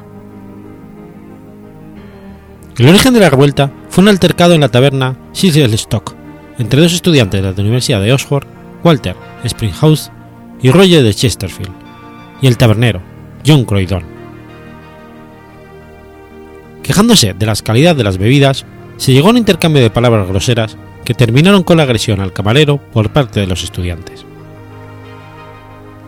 El 2.78 2.88
origen 2.88 3.14
de 3.14 3.20
la 3.20 3.30
revuelta 3.30 3.70
fue 3.88 4.02
un 4.02 4.08
altercado 4.08 4.54
en 4.54 4.62
la 4.62 4.68
taberna 4.68 5.16
Cecil 5.32 5.72
Stock 5.74 6.16
entre 6.58 6.80
dos 6.80 6.92
estudiantes 6.92 7.40
de 7.40 7.52
la 7.52 7.62
Universidad 7.62 8.02
de 8.02 8.12
Oxford, 8.12 8.48
Walter 8.82 9.14
Springhouse 9.44 10.10
y 10.60 10.72
Roger 10.72 11.04
de 11.04 11.14
Chesterfield, 11.14 11.70
y 12.40 12.48
el 12.48 12.56
tabernero 12.56 13.11
John 13.46 13.64
Croydon. 13.64 14.04
Quejándose 16.82 17.34
de 17.34 17.46
la 17.46 17.54
calidad 17.56 17.94
de 17.96 18.04
las 18.04 18.18
bebidas, 18.18 18.64
se 18.96 19.12
llegó 19.12 19.28
a 19.28 19.30
un 19.30 19.38
intercambio 19.38 19.82
de 19.82 19.90
palabras 19.90 20.28
groseras 20.28 20.76
que 21.04 21.14
terminaron 21.14 21.62
con 21.62 21.76
la 21.76 21.84
agresión 21.84 22.20
al 22.20 22.32
camarero 22.32 22.78
por 22.78 23.12
parte 23.12 23.40
de 23.40 23.46
los 23.46 23.62
estudiantes. 23.62 24.24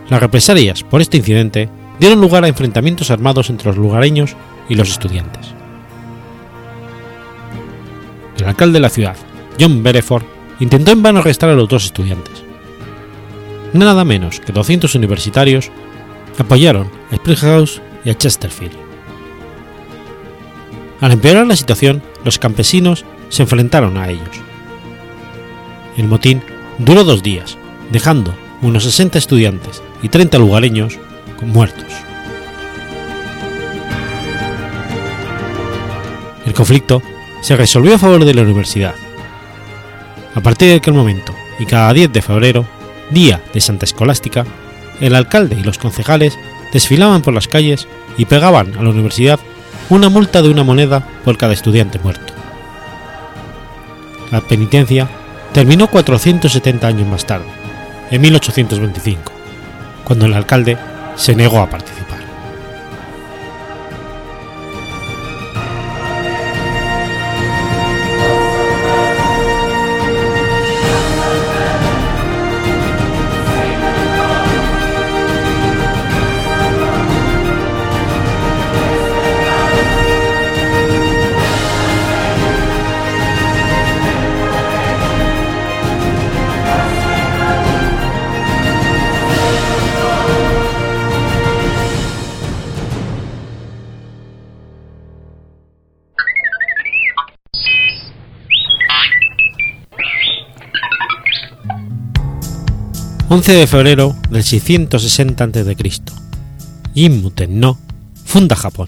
Las 0.09 0.19
represalias 0.19 0.83
por 0.83 1.01
este 1.01 1.17
incidente 1.17 1.69
dieron 1.99 2.21
lugar 2.21 2.43
a 2.43 2.47
enfrentamientos 2.47 3.11
armados 3.11 3.49
entre 3.49 3.67
los 3.67 3.77
lugareños 3.77 4.35
y 4.69 4.75
los 4.75 4.89
estudiantes. 4.89 5.53
El 8.37 8.45
alcalde 8.45 8.73
de 8.73 8.81
la 8.81 8.89
ciudad, 8.89 9.15
John 9.59 9.81
Bereford, 9.81 10.23
intentó 10.59 10.91
en 10.91 11.01
vano 11.01 11.19
arrestar 11.19 11.49
a 11.49 11.55
los 11.55 11.67
dos 11.67 11.85
estudiantes. 11.85 12.43
Nada 13.73 14.05
menos 14.05 14.39
que 14.39 14.53
200 14.53 14.93
universitarios 14.95 15.71
apoyaron 16.37 16.89
a 17.11 17.15
Springhouse 17.15 17.81
y 18.03 18.09
a 18.09 18.17
Chesterfield. 18.17 18.75
Al 21.01 21.11
empeorar 21.11 21.45
la 21.45 21.55
situación, 21.55 22.01
los 22.23 22.39
campesinos 22.39 23.05
se 23.29 23.43
enfrentaron 23.43 23.97
a 23.97 24.09
ellos. 24.09 24.41
El 25.97 26.07
motín 26.07 26.41
duró 26.77 27.03
dos 27.03 27.23
días, 27.23 27.57
dejando 27.91 28.33
unos 28.61 28.83
60 28.83 29.17
estudiantes 29.17 29.81
y 30.01 30.09
30 30.09 30.37
lugareños 30.39 30.97
muertos. 31.41 31.85
El 36.45 36.53
conflicto 36.53 37.01
se 37.41 37.55
resolvió 37.55 37.95
a 37.95 37.99
favor 37.99 38.25
de 38.25 38.33
la 38.33 38.41
universidad. 38.41 38.95
A 40.33 40.41
partir 40.41 40.69
de 40.69 40.75
aquel 40.75 40.93
momento 40.93 41.33
y 41.59 41.65
cada 41.65 41.91
10 41.93 42.11
de 42.11 42.21
febrero, 42.21 42.65
día 43.09 43.41
de 43.53 43.61
Santa 43.61 43.85
Escolástica, 43.85 44.45
el 45.01 45.15
alcalde 45.15 45.57
y 45.59 45.63
los 45.63 45.77
concejales 45.77 46.37
desfilaban 46.71 47.21
por 47.21 47.33
las 47.33 47.47
calles 47.47 47.87
y 48.17 48.25
pegaban 48.25 48.75
a 48.77 48.83
la 48.83 48.89
universidad 48.89 49.39
una 49.89 50.09
multa 50.09 50.41
de 50.41 50.49
una 50.49 50.63
moneda 50.63 51.07
por 51.23 51.37
cada 51.37 51.53
estudiante 51.53 51.99
muerto. 51.99 52.33
La 54.31 54.41
penitencia 54.41 55.07
terminó 55.53 55.87
470 55.87 56.87
años 56.87 57.07
más 57.07 57.25
tarde, 57.25 57.45
en 58.11 58.21
1825, 58.21 59.31
cuando 60.03 60.25
el 60.25 60.33
alcalde 60.33 60.77
se 61.15 61.35
negó 61.35 61.59
a 61.59 61.69
participar. 61.69 62.04
11 103.35 103.51
de 103.51 103.67
febrero 103.67 104.15
del 104.29 104.45
660 104.45 105.43
a.C. 105.43 105.75
Jimmu 106.93 107.33
no 107.49 107.77
funda 108.23 108.55
Japón. 108.55 108.87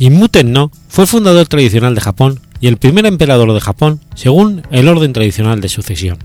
Jimmu 0.00 0.26
no 0.46 0.72
fue 0.88 1.04
el 1.04 1.08
fundador 1.08 1.46
tradicional 1.46 1.94
de 1.94 2.00
Japón 2.00 2.40
y 2.60 2.66
el 2.66 2.76
primer 2.76 3.06
emperador 3.06 3.52
de 3.52 3.60
Japón 3.60 4.00
según 4.16 4.64
el 4.72 4.88
orden 4.88 5.12
tradicional 5.12 5.60
de 5.60 5.68
sucesión. 5.68 6.18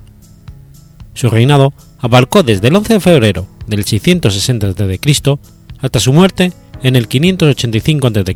Su 1.14 1.30
reinado 1.30 1.74
abarcó 2.00 2.42
desde 2.42 2.70
el 2.70 2.76
11 2.76 2.94
de 2.94 3.00
febrero 3.00 3.48
del 3.68 3.86
660 3.86 4.66
a.C. 4.68 5.38
hasta 5.80 6.00
su 6.00 6.12
muerte 6.12 6.54
en 6.82 6.96
el 6.96 7.08
585 7.08 8.08
a.C., 8.08 8.34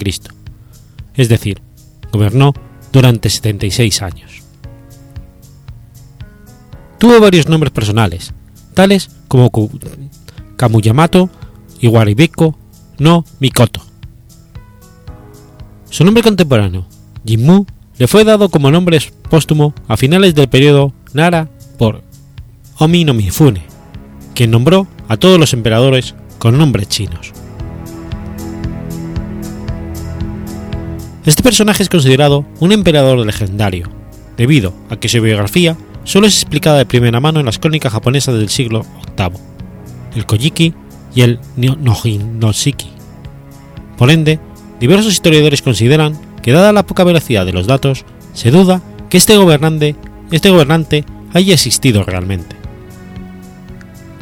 es 1.15 1.27
decir, 1.27 1.59
gobernó 2.11 2.53
durante 2.91 3.31
76 3.31 4.01
años. 4.03 4.42
Tuvo 7.03 7.19
varios 7.19 7.49
nombres 7.49 7.73
personales, 7.73 8.33
tales 8.73 9.09
como 9.27 9.51
Kamuyamato 10.55 11.29
y 11.81 11.89
Waribiko 11.89 12.57
no 12.97 13.25
Mikoto. 13.41 13.81
Su 15.89 16.05
nombre 16.05 16.23
contemporáneo, 16.23 16.85
Jimmu, 17.25 17.65
le 17.97 18.07
fue 18.07 18.23
dado 18.23 18.47
como 18.47 18.71
nombre 18.71 18.99
póstumo 19.29 19.73
a 19.89 19.97
finales 19.97 20.33
del 20.33 20.47
periodo 20.47 20.93
Nara 21.11 21.49
por 21.77 22.03
Omi 22.77 23.03
no 23.03 23.13
Mifune, 23.13 23.63
quien 24.33 24.51
nombró 24.51 24.87
a 25.09 25.17
todos 25.17 25.37
los 25.37 25.51
emperadores 25.51 26.15
con 26.37 26.57
nombres 26.57 26.87
chinos. 26.87 27.33
Este 31.25 31.43
personaje 31.43 31.83
es 31.83 31.89
considerado 31.89 32.45
un 32.61 32.71
emperador 32.71 33.17
legendario, 33.25 33.89
debido 34.37 34.73
a 34.89 34.95
que 34.95 35.09
su 35.09 35.21
biografía 35.21 35.75
solo 36.03 36.27
es 36.27 36.35
explicada 36.35 36.77
de 36.77 36.85
primera 36.85 37.19
mano 37.19 37.39
en 37.39 37.45
las 37.45 37.59
crónicas 37.59 37.93
japonesas 37.93 38.35
del 38.35 38.49
siglo 38.49 38.85
VIII, 39.17 39.39
el 40.15 40.25
Kojiki 40.25 40.73
y 41.15 41.21
el 41.21 41.39
Nojinoshiki. 41.55 42.89
Por 43.97 44.11
ende, 44.11 44.39
diversos 44.79 45.13
historiadores 45.13 45.61
consideran 45.61 46.19
que 46.41 46.51
dada 46.51 46.73
la 46.73 46.85
poca 46.85 47.03
velocidad 47.03 47.45
de 47.45 47.53
los 47.53 47.67
datos, 47.67 48.05
se 48.33 48.51
duda 48.51 48.81
que 49.09 49.17
este 49.17 49.37
gobernante, 49.37 49.95
este 50.31 50.49
gobernante 50.49 51.05
haya 51.33 51.53
existido 51.53 52.03
realmente. 52.03 52.55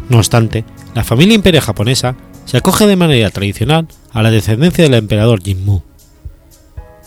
No 0.10 0.18
obstante, 0.18 0.66
la 0.94 1.04
familia 1.04 1.36
imperial 1.36 1.64
japonesa 1.64 2.16
se 2.46 2.58
acoge 2.58 2.86
de 2.86 2.96
manera 2.96 3.30
tradicional 3.30 3.88
a 4.12 4.22
la 4.22 4.32
descendencia 4.32 4.84
del 4.84 4.94
emperador 4.94 5.42
Jimmu. 5.42 5.82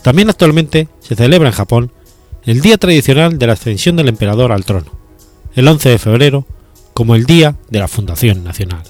También 0.01 0.29
actualmente 0.29 0.87
se 0.99 1.15
celebra 1.15 1.49
en 1.49 1.53
Japón 1.53 1.91
el 2.45 2.61
día 2.61 2.77
tradicional 2.77 3.39
de 3.39 3.47
la 3.47 3.53
ascensión 3.53 3.95
del 3.95 4.07
emperador 4.07 4.51
al 4.51 4.65
trono, 4.65 4.91
el 5.55 5.67
11 5.67 5.89
de 5.89 5.97
febrero, 5.97 6.45
como 6.93 7.15
el 7.15 7.25
día 7.25 7.55
de 7.69 7.79
la 7.79 7.87
fundación 7.87 8.43
nacional. 8.43 8.83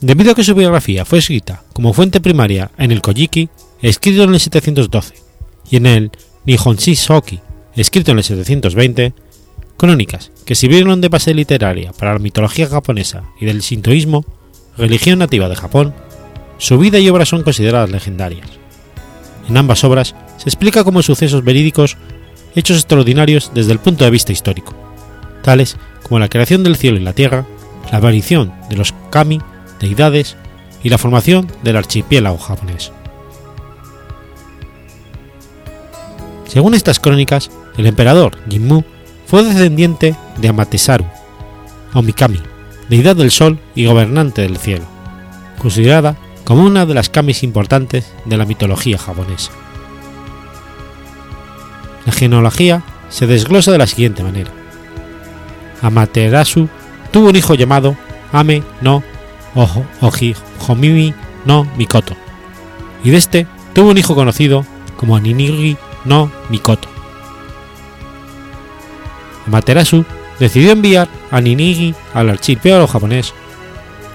Debido 0.00 0.32
a 0.32 0.34
que 0.34 0.44
su 0.44 0.54
biografía 0.54 1.06
fue 1.06 1.18
escrita 1.18 1.62
como 1.72 1.94
fuente 1.94 2.20
primaria 2.20 2.70
en 2.76 2.92
el 2.92 3.00
Kojiki, 3.00 3.48
escrito 3.80 4.24
en 4.24 4.34
el 4.34 4.40
712, 4.40 5.14
y 5.70 5.76
en 5.76 5.86
el 5.86 6.10
Nihonshisoki, 6.44 7.40
escrito 7.74 8.12
en 8.12 8.18
el 8.18 8.24
720, 8.24 9.14
crónicas 9.78 10.30
que 10.44 10.54
sirvieron 10.54 11.00
de 11.00 11.08
base 11.08 11.32
literaria 11.32 11.92
para 11.92 12.12
la 12.12 12.18
mitología 12.18 12.68
japonesa 12.68 13.24
y 13.40 13.46
del 13.46 13.62
sintoísmo, 13.62 14.26
religión 14.76 15.20
nativa 15.20 15.48
de 15.48 15.56
Japón, 15.56 15.94
su 16.58 16.78
vida 16.78 16.98
y 16.98 17.08
obra 17.08 17.24
son 17.24 17.42
consideradas 17.42 17.90
legendarias. 17.90 18.63
En 19.48 19.56
ambas 19.56 19.84
obras 19.84 20.14
se 20.38 20.48
explica 20.48 20.84
como 20.84 21.02
sucesos 21.02 21.44
verídicos 21.44 21.96
hechos 22.54 22.76
extraordinarios 22.78 23.50
desde 23.54 23.72
el 23.72 23.78
punto 23.78 24.04
de 24.04 24.10
vista 24.10 24.32
histórico, 24.32 24.74
tales 25.42 25.76
como 26.02 26.18
la 26.18 26.28
creación 26.28 26.62
del 26.62 26.76
cielo 26.76 26.98
y 26.98 27.02
la 27.02 27.12
tierra, 27.12 27.46
la 27.90 27.98
aparición 27.98 28.52
de 28.70 28.76
los 28.76 28.94
kami, 29.10 29.40
deidades 29.80 30.36
y 30.82 30.88
la 30.88 30.98
formación 30.98 31.50
del 31.62 31.76
archipiélago 31.76 32.38
japonés. 32.38 32.92
Según 36.46 36.74
estas 36.74 37.00
crónicas, 37.00 37.50
el 37.76 37.86
emperador 37.86 38.38
Jimmu 38.48 38.84
fue 39.26 39.42
descendiente 39.42 40.14
de 40.36 40.48
Amatesaru, 40.48 41.04
o 41.92 42.02
Mikami, 42.02 42.40
deidad 42.88 43.16
del 43.16 43.30
sol 43.30 43.58
y 43.74 43.86
gobernante 43.86 44.42
del 44.42 44.58
cielo, 44.58 44.84
considerada 45.58 46.16
como 46.44 46.64
una 46.64 46.86
de 46.86 46.94
las 46.94 47.08
kamis 47.08 47.42
importantes 47.42 48.12
de 48.24 48.36
la 48.36 48.44
mitología 48.44 48.98
japonesa. 48.98 49.50
La 52.06 52.12
genealogía 52.12 52.82
se 53.08 53.26
desglosa 53.26 53.72
de 53.72 53.78
la 53.78 53.86
siguiente 53.86 54.22
manera. 54.22 54.50
Amaterasu 55.80 56.68
tuvo 57.10 57.28
un 57.28 57.36
hijo 57.36 57.54
llamado 57.54 57.96
Ame 58.32 58.62
no 58.80 59.02
Ojo, 59.54 59.84
Oji 60.00 60.34
Homimi 60.66 61.14
no 61.44 61.66
Mikoto, 61.76 62.16
y 63.04 63.10
de 63.10 63.18
este 63.18 63.46
tuvo 63.72 63.90
un 63.90 63.98
hijo 63.98 64.14
conocido 64.14 64.66
como 64.96 65.18
Ninigi 65.20 65.76
no 66.04 66.30
Mikoto. 66.48 66.88
Amaterasu 69.46 70.04
decidió 70.40 70.72
enviar 70.72 71.08
a 71.30 71.40
Ninigi 71.40 71.94
al 72.14 72.30
archipiélago 72.30 72.86
japonés 72.86 73.32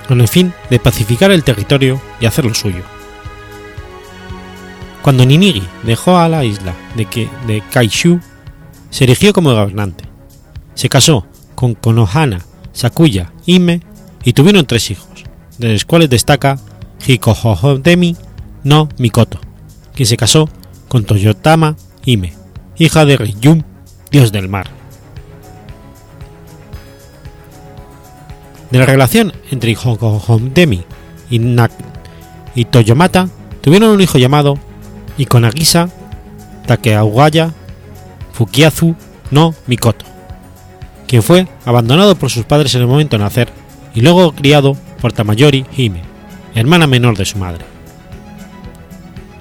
con 0.10 0.22
el 0.22 0.28
fin 0.28 0.52
de 0.72 0.80
pacificar 0.80 1.30
el 1.30 1.44
territorio 1.44 2.02
y 2.20 2.26
hacerlo 2.26 2.56
suyo. 2.56 2.82
Cuando 5.04 5.24
Ninigi 5.24 5.62
dejó 5.84 6.18
a 6.18 6.28
la 6.28 6.44
isla 6.44 6.74
de, 6.96 7.06
que, 7.06 7.30
Kaishu, 7.72 8.20
se 8.90 9.04
erigió 9.04 9.34
como 9.34 9.52
gobernante. 9.52 10.06
Se 10.74 10.90
casó 10.90 11.28
con 11.54 11.76
Konohana, 11.76 12.40
Sakuya, 12.74 13.32
Ime 13.46 13.82
y 14.24 14.34
tuvieron 14.34 14.66
tres 14.66 14.90
hijos, 14.90 15.26
de 15.60 15.74
los 15.74 15.86
cuales 15.86 16.10
destaca 16.10 16.58
Hikohohodemi 17.06 18.18
no 18.64 18.90
Mikoto, 18.98 19.40
quien 19.94 20.08
se 20.08 20.18
casó 20.18 20.50
con 20.88 21.04
Toyotama 21.04 21.76
Ime, 22.04 22.34
hija 22.80 23.06
de 23.06 23.16
Ryum, 23.16 23.62
dios 24.10 24.32
del 24.32 24.50
mar. 24.50 24.79
De 28.72 28.78
la 28.78 28.86
relación 28.86 29.34
entre 29.52 29.72
Hikohodemi 29.72 30.84
y, 31.30 31.42
y 32.56 32.66
Toyomata 32.66 33.28
tuvieron 33.62 33.90
un 33.90 34.02
hijo 34.02 34.18
llamado 34.18 34.60
Ikonagisa 35.18 35.90
Takeawaya 36.68 37.52
Fukiazu 38.32 38.96
no 39.32 39.56
Mikoto, 39.68 40.06
quien 41.08 41.24
fue 41.24 41.48
abandonado 41.66 42.16
por 42.16 42.30
sus 42.30 42.46
padres 42.46 42.76
en 42.76 42.82
el 42.82 42.88
momento 42.88 43.18
de 43.18 43.24
nacer 43.24 43.50
y 43.96 44.02
luego 44.02 44.32
criado 44.34 44.78
por 45.02 45.14
Tamayori 45.14 45.66
Hime, 45.76 46.04
hermana 46.56 46.88
menor 46.88 47.18
de 47.18 47.26
su 47.26 47.38
madre. 47.38 47.66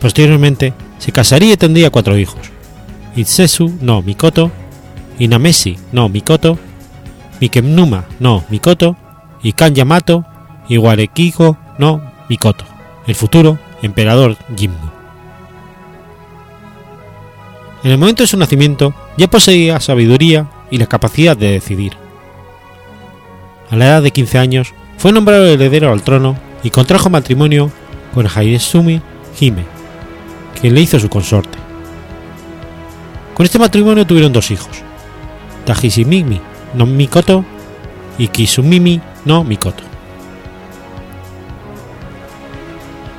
Posteriormente 0.01 0.73
se 0.99 1.13
casaría 1.13 1.53
y 1.53 1.57
tendría 1.57 1.91
cuatro 1.91 2.17
hijos: 2.17 2.41
Itsesu 3.15 3.77
no 3.81 4.03
Mikoto, 4.03 4.51
Inamesi 5.19 5.77
no 5.93 6.09
Mikoto, 6.09 6.59
Mikemnuma 7.41 8.07
no 8.21 8.45
Mikoto 8.49 8.97
y 9.43 9.53
Kan 9.53 9.75
Yamato 9.75 10.25
y 10.69 10.79
Warekiko 10.79 11.57
no 11.79 12.03
Mikoto, 12.29 12.65
el 13.07 13.15
futuro 13.15 13.59
emperador 13.83 14.37
Jimmu. 14.57 14.77
En 17.85 17.93
el 17.93 17.99
momento 17.99 18.23
de 18.23 18.27
su 18.27 18.37
nacimiento 18.37 18.93
ya 19.17 19.29
poseía 19.29 19.81
sabiduría 19.81 20.49
y 20.71 20.79
la 20.79 20.87
capacidad 20.87 21.37
de 21.37 21.53
decidir. 21.53 21.93
A 23.71 23.77
la 23.77 23.87
edad 23.87 24.03
de 24.03 24.11
15 24.11 24.39
años 24.39 24.75
fue 24.97 25.13
nombrado 25.13 25.47
heredero 25.47 25.93
al 25.93 26.03
trono 26.03 26.37
y 26.63 26.71
contrajo 26.71 27.09
matrimonio 27.09 27.71
con 28.15 28.27
Haidesumi 28.27 29.01
Hime, 29.41 29.65
quien 30.61 30.75
le 30.75 30.81
hizo 30.81 30.99
su 30.99 31.09
consorte. 31.09 31.59
Con 33.35 33.47
este 33.47 33.61
matrimonio 33.61 34.07
tuvieron 34.07 34.33
dos 34.33 34.51
hijos, 34.51 34.83
Tajishimimi 35.65 36.41
no 36.75 36.87
Mikoto 36.87 37.45
y 38.19 38.29
Kisumimi 38.29 39.01
no 39.25 39.45
Mikoto. 39.45 39.83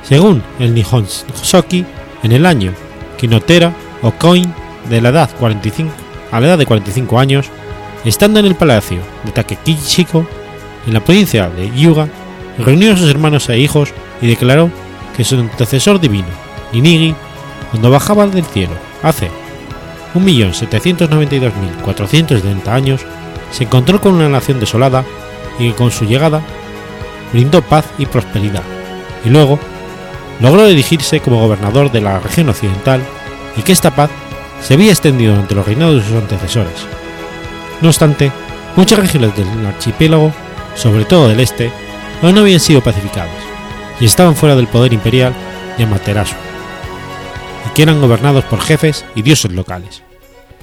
Según 0.02 0.42
el 0.58 0.74
Nihon 0.74 1.06
Shoki, 1.42 1.86
en 2.22 2.32
el 2.32 2.44
año 2.44 2.72
Kinotera 3.16 3.72
o 4.02 4.10
Coin 4.12 4.52
de 4.88 5.00
la 5.00 5.10
edad 5.10 5.30
45 5.38 5.90
a 6.32 6.40
la 6.40 6.48
edad 6.48 6.58
de 6.58 6.66
45 6.66 7.18
años, 7.18 7.46
estando 8.04 8.40
en 8.40 8.46
el 8.46 8.54
palacio 8.54 9.00
de 9.24 9.32
Takekichiko, 9.32 10.24
en 10.86 10.94
la 10.94 11.00
provincia 11.00 11.50
de 11.50 11.68
Hyuga, 11.70 12.08
reunió 12.58 12.92
a 12.92 12.96
sus 12.96 13.10
hermanos 13.10 13.48
e 13.48 13.58
hijos 13.58 13.92
y 14.22 14.26
declaró 14.26 14.70
que 15.16 15.24
su 15.24 15.36
antecesor 15.36 15.98
divino, 16.00 16.28
Ninigi, 16.72 17.14
cuando 17.70 17.90
bajaba 17.90 18.26
del 18.26 18.44
cielo 18.44 18.74
hace 19.02 19.30
1.792.470 20.14 22.68
años, 22.68 23.00
se 23.50 23.64
encontró 23.64 24.00
con 24.00 24.14
una 24.14 24.28
nación 24.28 24.60
desolada 24.60 25.04
y 25.58 25.70
que 25.70 25.76
con 25.76 25.90
su 25.90 26.04
llegada 26.04 26.42
brindó 27.32 27.62
paz 27.62 27.86
y 27.98 28.06
prosperidad, 28.06 28.62
y 29.24 29.30
luego 29.30 29.58
logró 30.40 30.66
dirigirse 30.66 31.20
como 31.20 31.40
gobernador 31.40 31.92
de 31.92 32.00
la 32.00 32.18
región 32.18 32.48
occidental 32.48 33.02
y 33.56 33.62
que 33.62 33.72
esta 33.72 33.94
paz 33.94 34.10
se 34.62 34.74
había 34.74 34.90
extendido 34.90 35.32
durante 35.32 35.54
los 35.54 35.66
reinados 35.66 35.96
de 35.96 36.08
sus 36.08 36.16
antecesores. 36.16 36.86
No 37.80 37.88
obstante, 37.88 38.30
muchas 38.76 38.98
regiones 38.98 39.36
del 39.36 39.66
archipiélago, 39.66 40.32
sobre 40.74 41.04
todo 41.04 41.28
del 41.28 41.40
este, 41.40 41.70
aún 42.22 42.34
no 42.34 42.40
habían 42.40 42.60
sido 42.60 42.82
pacificadas 42.82 43.30
y 44.00 44.06
estaban 44.06 44.34
fuera 44.34 44.56
del 44.56 44.66
poder 44.66 44.92
imperial 44.92 45.34
de 45.76 45.84
Amaterasu, 45.84 46.34
y 47.66 47.74
que 47.74 47.82
eran 47.82 48.00
gobernados 48.00 48.44
por 48.44 48.60
jefes 48.60 49.04
y 49.14 49.22
dioses 49.22 49.52
locales. 49.52 50.02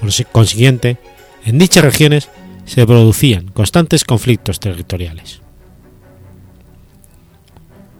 Por 0.00 0.10
consiguiente, 0.30 0.98
en 1.44 1.58
dichas 1.58 1.84
regiones 1.84 2.28
se 2.68 2.86
producían 2.86 3.48
constantes 3.48 4.04
conflictos 4.04 4.60
territoriales. 4.60 5.40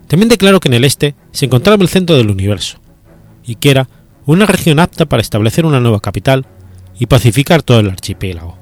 También 0.06 0.28
declaró 0.28 0.60
que 0.60 0.68
en 0.68 0.74
el 0.74 0.84
este 0.84 1.14
se 1.32 1.46
encontraba 1.46 1.82
el 1.82 1.88
centro 1.88 2.16
del 2.16 2.30
universo, 2.30 2.78
y 3.44 3.56
que 3.56 3.70
era 3.70 3.88
una 4.26 4.46
región 4.46 4.78
apta 4.78 5.06
para 5.06 5.22
establecer 5.22 5.64
una 5.64 5.80
nueva 5.80 6.00
capital 6.00 6.46
y 6.98 7.06
pacificar 7.06 7.62
todo 7.62 7.80
el 7.80 7.88
archipiélago. 7.90 8.58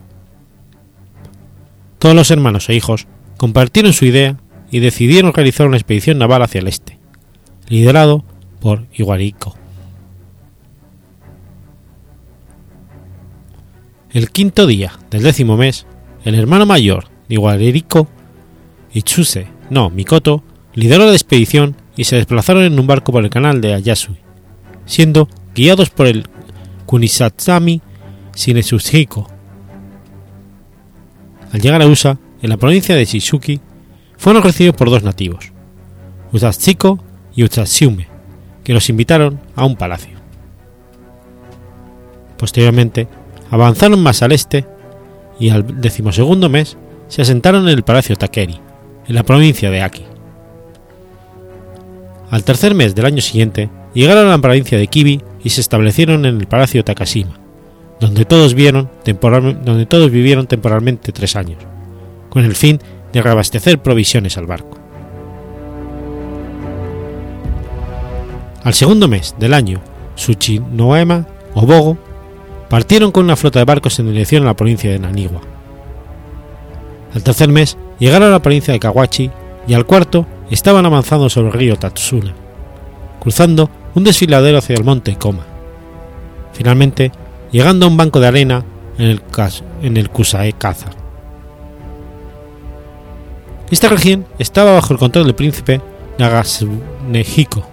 Todos 1.98 2.14
los 2.14 2.30
hermanos 2.30 2.68
e 2.68 2.74
hijos 2.74 3.06
compartieron 3.36 3.92
su 3.92 4.04
idea 4.04 4.36
y 4.70 4.78
decidieron 4.78 5.32
realizar 5.32 5.66
una 5.66 5.76
expedición 5.76 6.18
naval 6.18 6.42
hacia 6.42 6.60
el 6.60 6.68
este, 6.68 6.98
liderado 7.68 8.24
por 8.60 8.86
Iwariko. 8.92 9.56
El 14.10 14.30
quinto 14.30 14.66
día 14.66 14.92
del 15.10 15.24
décimo 15.24 15.56
mes, 15.56 15.86
el 16.26 16.34
hermano 16.34 16.66
mayor 16.66 17.04
de 17.28 17.36
Iwariko, 17.36 18.08
Ichuse 18.92 19.46
no 19.70 19.90
Mikoto, 19.90 20.42
lideró 20.74 21.06
la 21.06 21.12
expedición 21.12 21.76
y 21.96 22.04
se 22.04 22.16
desplazaron 22.16 22.64
en 22.64 22.78
un 22.78 22.86
barco 22.86 23.12
por 23.12 23.24
el 23.24 23.30
canal 23.30 23.60
de 23.60 23.74
Ayasui, 23.74 24.16
siendo 24.84 25.28
guiados 25.54 25.90
por 25.90 26.06
el 26.06 26.26
Kunisatsami 26.84 27.80
Shinesushiko. 28.34 29.28
Al 31.52 31.60
llegar 31.60 31.82
a 31.82 31.86
Usa, 31.86 32.18
en 32.42 32.50
la 32.50 32.56
provincia 32.56 32.94
de 32.94 33.04
Shizuki, 33.04 33.60
fueron 34.18 34.42
recibidos 34.42 34.76
por 34.76 34.90
dos 34.90 35.02
nativos, 35.02 35.52
Usachiko 36.32 37.02
y 37.34 37.44
Usatsiume, 37.44 38.08
que 38.62 38.74
los 38.74 38.88
invitaron 38.90 39.40
a 39.54 39.64
un 39.64 39.76
palacio. 39.76 40.16
Posteriormente, 42.36 43.08
avanzaron 43.50 44.02
más 44.02 44.22
al 44.22 44.32
este 44.32 44.66
y 45.38 45.50
al 45.50 45.80
decimosegundo 45.80 46.48
mes 46.48 46.76
se 47.08 47.22
asentaron 47.22 47.68
en 47.68 47.74
el 47.74 47.82
palacio 47.82 48.16
Takeri, 48.16 48.60
en 49.06 49.14
la 49.14 49.22
provincia 49.22 49.70
de 49.70 49.82
Aki. 49.82 50.04
Al 52.30 52.44
tercer 52.44 52.74
mes 52.74 52.94
del 52.94 53.06
año 53.06 53.20
siguiente, 53.20 53.70
llegaron 53.94 54.26
a 54.26 54.30
la 54.30 54.38
provincia 54.38 54.76
de 54.78 54.88
Kibi 54.88 55.20
y 55.44 55.50
se 55.50 55.60
establecieron 55.60 56.26
en 56.26 56.40
el 56.40 56.46
palacio 56.46 56.84
Takashima, 56.84 57.38
donde 58.00 58.24
todos, 58.24 58.54
vieron 58.54 58.90
donde 59.04 59.86
todos 59.86 60.10
vivieron 60.10 60.46
temporalmente 60.46 61.12
tres 61.12 61.36
años, 61.36 61.58
con 62.28 62.44
el 62.44 62.54
fin 62.54 62.80
de 63.12 63.22
reabastecer 63.22 63.78
provisiones 63.80 64.36
al 64.36 64.46
barco. 64.46 64.78
Al 68.64 68.74
segundo 68.74 69.06
mes 69.06 69.36
del 69.38 69.54
año, 69.54 69.80
Tsuchinoema 70.16 71.26
o 71.54 71.64
Bogo 71.64 71.96
partieron 72.68 73.12
con 73.12 73.24
una 73.24 73.36
flota 73.36 73.58
de 73.58 73.64
barcos 73.64 73.98
en 73.98 74.08
dirección 74.08 74.42
a 74.42 74.46
la 74.46 74.56
provincia 74.56 74.90
de 74.90 74.98
Naniwa, 74.98 75.40
Al 77.14 77.22
tercer 77.22 77.48
mes 77.48 77.76
llegaron 77.98 78.28
a 78.28 78.32
la 78.32 78.42
provincia 78.42 78.72
de 78.72 78.80
Kawachi 78.80 79.30
y 79.66 79.74
al 79.74 79.86
cuarto 79.86 80.26
estaban 80.50 80.86
avanzando 80.86 81.28
sobre 81.28 81.48
el 81.48 81.54
río 81.54 81.76
Tatsuna, 81.76 82.34
cruzando 83.20 83.70
un 83.94 84.04
desfiladero 84.04 84.58
hacia 84.58 84.76
el 84.76 84.84
monte 84.84 85.16
Koma. 85.16 85.44
Finalmente, 86.52 87.12
llegando 87.50 87.86
a 87.86 87.88
un 87.88 87.96
banco 87.96 88.20
de 88.20 88.26
arena 88.26 88.64
en 88.98 89.06
el, 89.06 89.22
en 89.82 90.06
Kusae 90.06 90.52
Kaza. 90.52 90.90
Esta 93.70 93.88
región 93.88 94.26
estaba 94.38 94.74
bajo 94.74 94.92
el 94.92 94.98
control 94.98 95.24
del 95.24 95.34
príncipe 95.34 95.80
Nagasunehiko, 96.18 97.66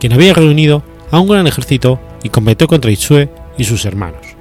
quien 0.00 0.12
había 0.12 0.32
reunido 0.32 0.82
a 1.10 1.20
un 1.20 1.28
gran 1.28 1.46
ejército 1.46 2.00
y 2.22 2.30
combatió 2.30 2.66
contra 2.66 2.90
Itsue 2.90 3.28
y 3.58 3.64
sus 3.64 3.84
hermanos. 3.84 4.36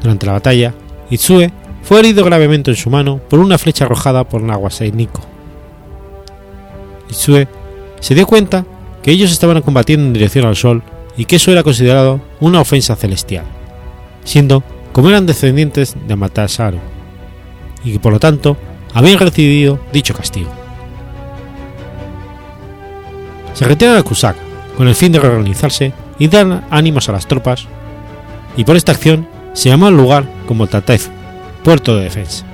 Durante 0.00 0.26
la 0.26 0.32
batalla, 0.32 0.74
Itsue 1.10 1.50
fue 1.82 2.00
herido 2.00 2.24
gravemente 2.24 2.70
en 2.70 2.76
su 2.76 2.90
mano 2.90 3.20
por 3.28 3.38
una 3.38 3.58
flecha 3.58 3.84
arrojada 3.84 4.24
por 4.24 4.42
Niko. 4.42 5.22
Itsue 7.10 7.48
se 8.00 8.14
dio 8.14 8.26
cuenta 8.26 8.64
que 9.02 9.10
ellos 9.10 9.30
estaban 9.30 9.60
combatiendo 9.62 10.06
en 10.06 10.12
dirección 10.12 10.46
al 10.46 10.56
sol 10.56 10.82
y 11.16 11.24
que 11.24 11.36
eso 11.36 11.50
era 11.50 11.62
considerado 11.62 12.20
una 12.40 12.60
ofensa 12.60 12.96
celestial, 12.96 13.44
siendo 14.24 14.62
como 14.92 15.08
eran 15.08 15.26
descendientes 15.26 15.96
de 16.06 16.12
Amatasaru, 16.12 16.78
y 17.84 17.92
que 17.92 18.00
por 18.00 18.12
lo 18.12 18.20
tanto 18.20 18.56
habían 18.94 19.18
recibido 19.18 19.78
dicho 19.92 20.14
castigo. 20.14 20.50
Se 23.54 23.66
retiraron 23.66 24.00
a 24.00 24.02
Kusaka 24.02 24.38
con 24.76 24.88
el 24.88 24.94
fin 24.94 25.12
de 25.12 25.20
reorganizarse 25.20 25.92
y 26.18 26.28
dar 26.28 26.64
ánimos 26.70 27.08
a 27.08 27.12
las 27.12 27.26
tropas, 27.26 27.66
y 28.56 28.64
por 28.64 28.76
esta 28.76 28.92
acción 28.92 29.26
se 29.54 29.68
llamó 29.68 29.86
al 29.86 29.96
lugar 29.96 30.24
como 30.46 30.66
Tatezu, 30.66 31.10
puerto 31.64 31.96
de 31.96 32.04
defensa. 32.04 32.44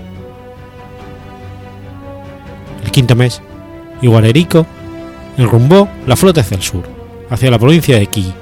El 2.85 2.91
quinto 2.91 3.15
mes, 3.17 3.43
Iguarerico 4.03 4.67
enrumbó 5.37 5.89
la 6.07 6.17
flota 6.17 6.41
hacia 6.41 6.57
el 6.57 6.63
sur, 6.63 6.85
hacia 7.31 7.51
la 7.51 7.59
provincia 7.59 7.99
de 7.99 8.07
Ki, 8.07 8.33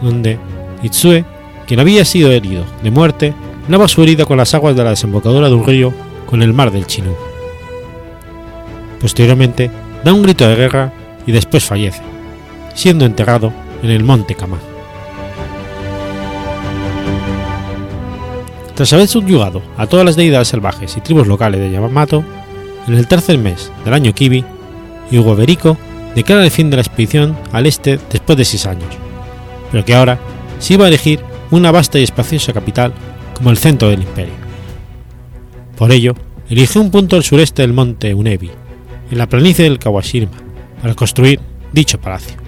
donde 0.00 0.38
Itsue, 0.82 1.24
quien 1.66 1.80
había 1.80 2.04
sido 2.04 2.30
herido 2.30 2.64
de 2.82 2.90
muerte, 2.90 3.34
lava 3.68 3.88
su 3.88 4.02
herida 4.02 4.24
con 4.24 4.38
las 4.38 4.54
aguas 4.54 4.76
de 4.76 4.84
la 4.84 4.90
desembocadura 4.90 5.48
de 5.48 5.54
un 5.54 5.66
río 5.66 5.92
con 6.26 6.42
el 6.42 6.52
mar 6.52 6.70
del 6.70 6.86
Chinú. 6.86 7.14
Posteriormente, 9.00 9.70
da 10.04 10.12
un 10.12 10.22
grito 10.22 10.48
de 10.48 10.56
guerra 10.56 10.92
y 11.26 11.32
después 11.32 11.64
fallece, 11.64 12.02
siendo 12.74 13.04
enterrado 13.04 13.52
en 13.82 13.90
el 13.90 14.04
monte 14.04 14.34
Kama. 14.34 14.58
Tras 18.74 18.92
haber 18.92 19.08
subyugado 19.08 19.60
a 19.76 19.86
todas 19.86 20.06
las 20.06 20.14
deidades 20.14 20.48
salvajes 20.48 20.96
y 20.96 21.00
tribus 21.00 21.26
locales 21.26 21.60
de 21.60 21.70
Yamato, 21.70 22.22
en 22.86 22.94
el 22.94 23.08
tercer 23.08 23.36
mes 23.36 23.72
del 23.84 23.94
año 23.94 24.14
Kibi, 24.14 24.44
Hugo 25.10 25.34
Berico 25.34 25.76
declara 26.14 26.44
el 26.44 26.50
fin 26.50 26.70
de 26.70 26.76
la 26.76 26.82
expedición 26.82 27.36
al 27.52 27.66
este 27.66 27.98
después 28.10 28.38
de 28.38 28.44
seis 28.44 28.66
años, 28.66 28.88
pero 29.70 29.84
que 29.84 29.94
ahora 29.94 30.18
se 30.58 30.74
iba 30.74 30.84
a 30.84 30.88
elegir 30.88 31.20
una 31.50 31.70
vasta 31.70 31.98
y 31.98 32.02
espaciosa 32.02 32.52
capital 32.52 32.92
como 33.34 33.50
el 33.50 33.58
centro 33.58 33.88
del 33.88 34.02
imperio. 34.02 34.34
Por 35.76 35.92
ello, 35.92 36.14
eligió 36.48 36.80
un 36.80 36.90
punto 36.90 37.16
al 37.16 37.24
sureste 37.24 37.62
del 37.62 37.72
monte 37.72 38.14
Unebi, 38.14 38.50
en 39.10 39.18
la 39.18 39.28
planicie 39.28 39.64
del 39.64 39.78
Kawashirima, 39.78 40.32
para 40.80 40.94
construir 40.94 41.40
dicho 41.72 42.00
palacio. 42.00 42.47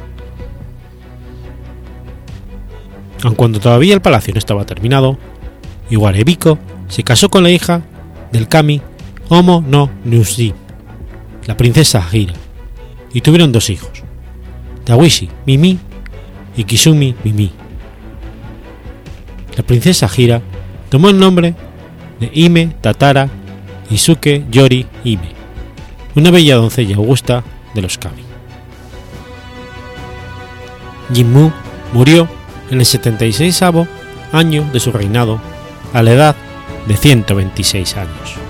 Aun 3.23 3.35
cuando 3.35 3.61
todavía 3.61 3.95
el 3.95 4.01
palacio 4.01 4.33
no 4.33 4.39
estaba 4.39 4.65
terminado, 4.65 5.19
Iwarebiko 5.91 6.59
se 6.89 7.03
casó 7.03 7.29
con 7.29 7.43
la 7.43 7.51
hija 7.51 7.83
del 8.33 8.49
kami 8.49 8.81
Omo 9.29 9.63
no 9.67 9.91
Nushi, 10.05 10.55
la 11.47 11.57
princesa 11.57 12.05
Hira, 12.11 12.35
y 13.13 13.21
tuvieron 13.21 13.53
dos 13.53 13.71
hijos, 13.71 14.03
Tawishi 14.85 15.29
Mimi 15.47 15.79
y 16.57 16.65
Kisumi 16.65 17.15
Mimi. 17.23 17.53
La 19.57 19.63
princesa 19.63 20.09
Hira 20.17 20.41
tomó 20.89 21.11
el 21.11 21.19
nombre 21.19 21.55
de 22.19 22.31
Ime 22.35 22.75
Tatara 22.81 23.29
Isuke 23.91 24.45
Yori 24.51 24.87
Ime, 25.05 25.29
una 26.15 26.31
bella 26.31 26.57
doncella 26.57 26.97
augusta 26.97 27.45
de 27.75 27.83
los 27.83 27.99
kami. 27.99 28.23
Jinmu 31.13 31.53
murió 31.93 32.29
en 32.71 32.81
el 32.81 32.87
76 32.87 33.63
año 34.33 34.69
de 34.73 34.81
su 34.81 34.93
reinado 34.93 35.41
a 35.93 36.03
la 36.03 36.13
edad 36.13 36.37
de 36.87 36.97
126 36.97 37.97
años. 37.97 38.50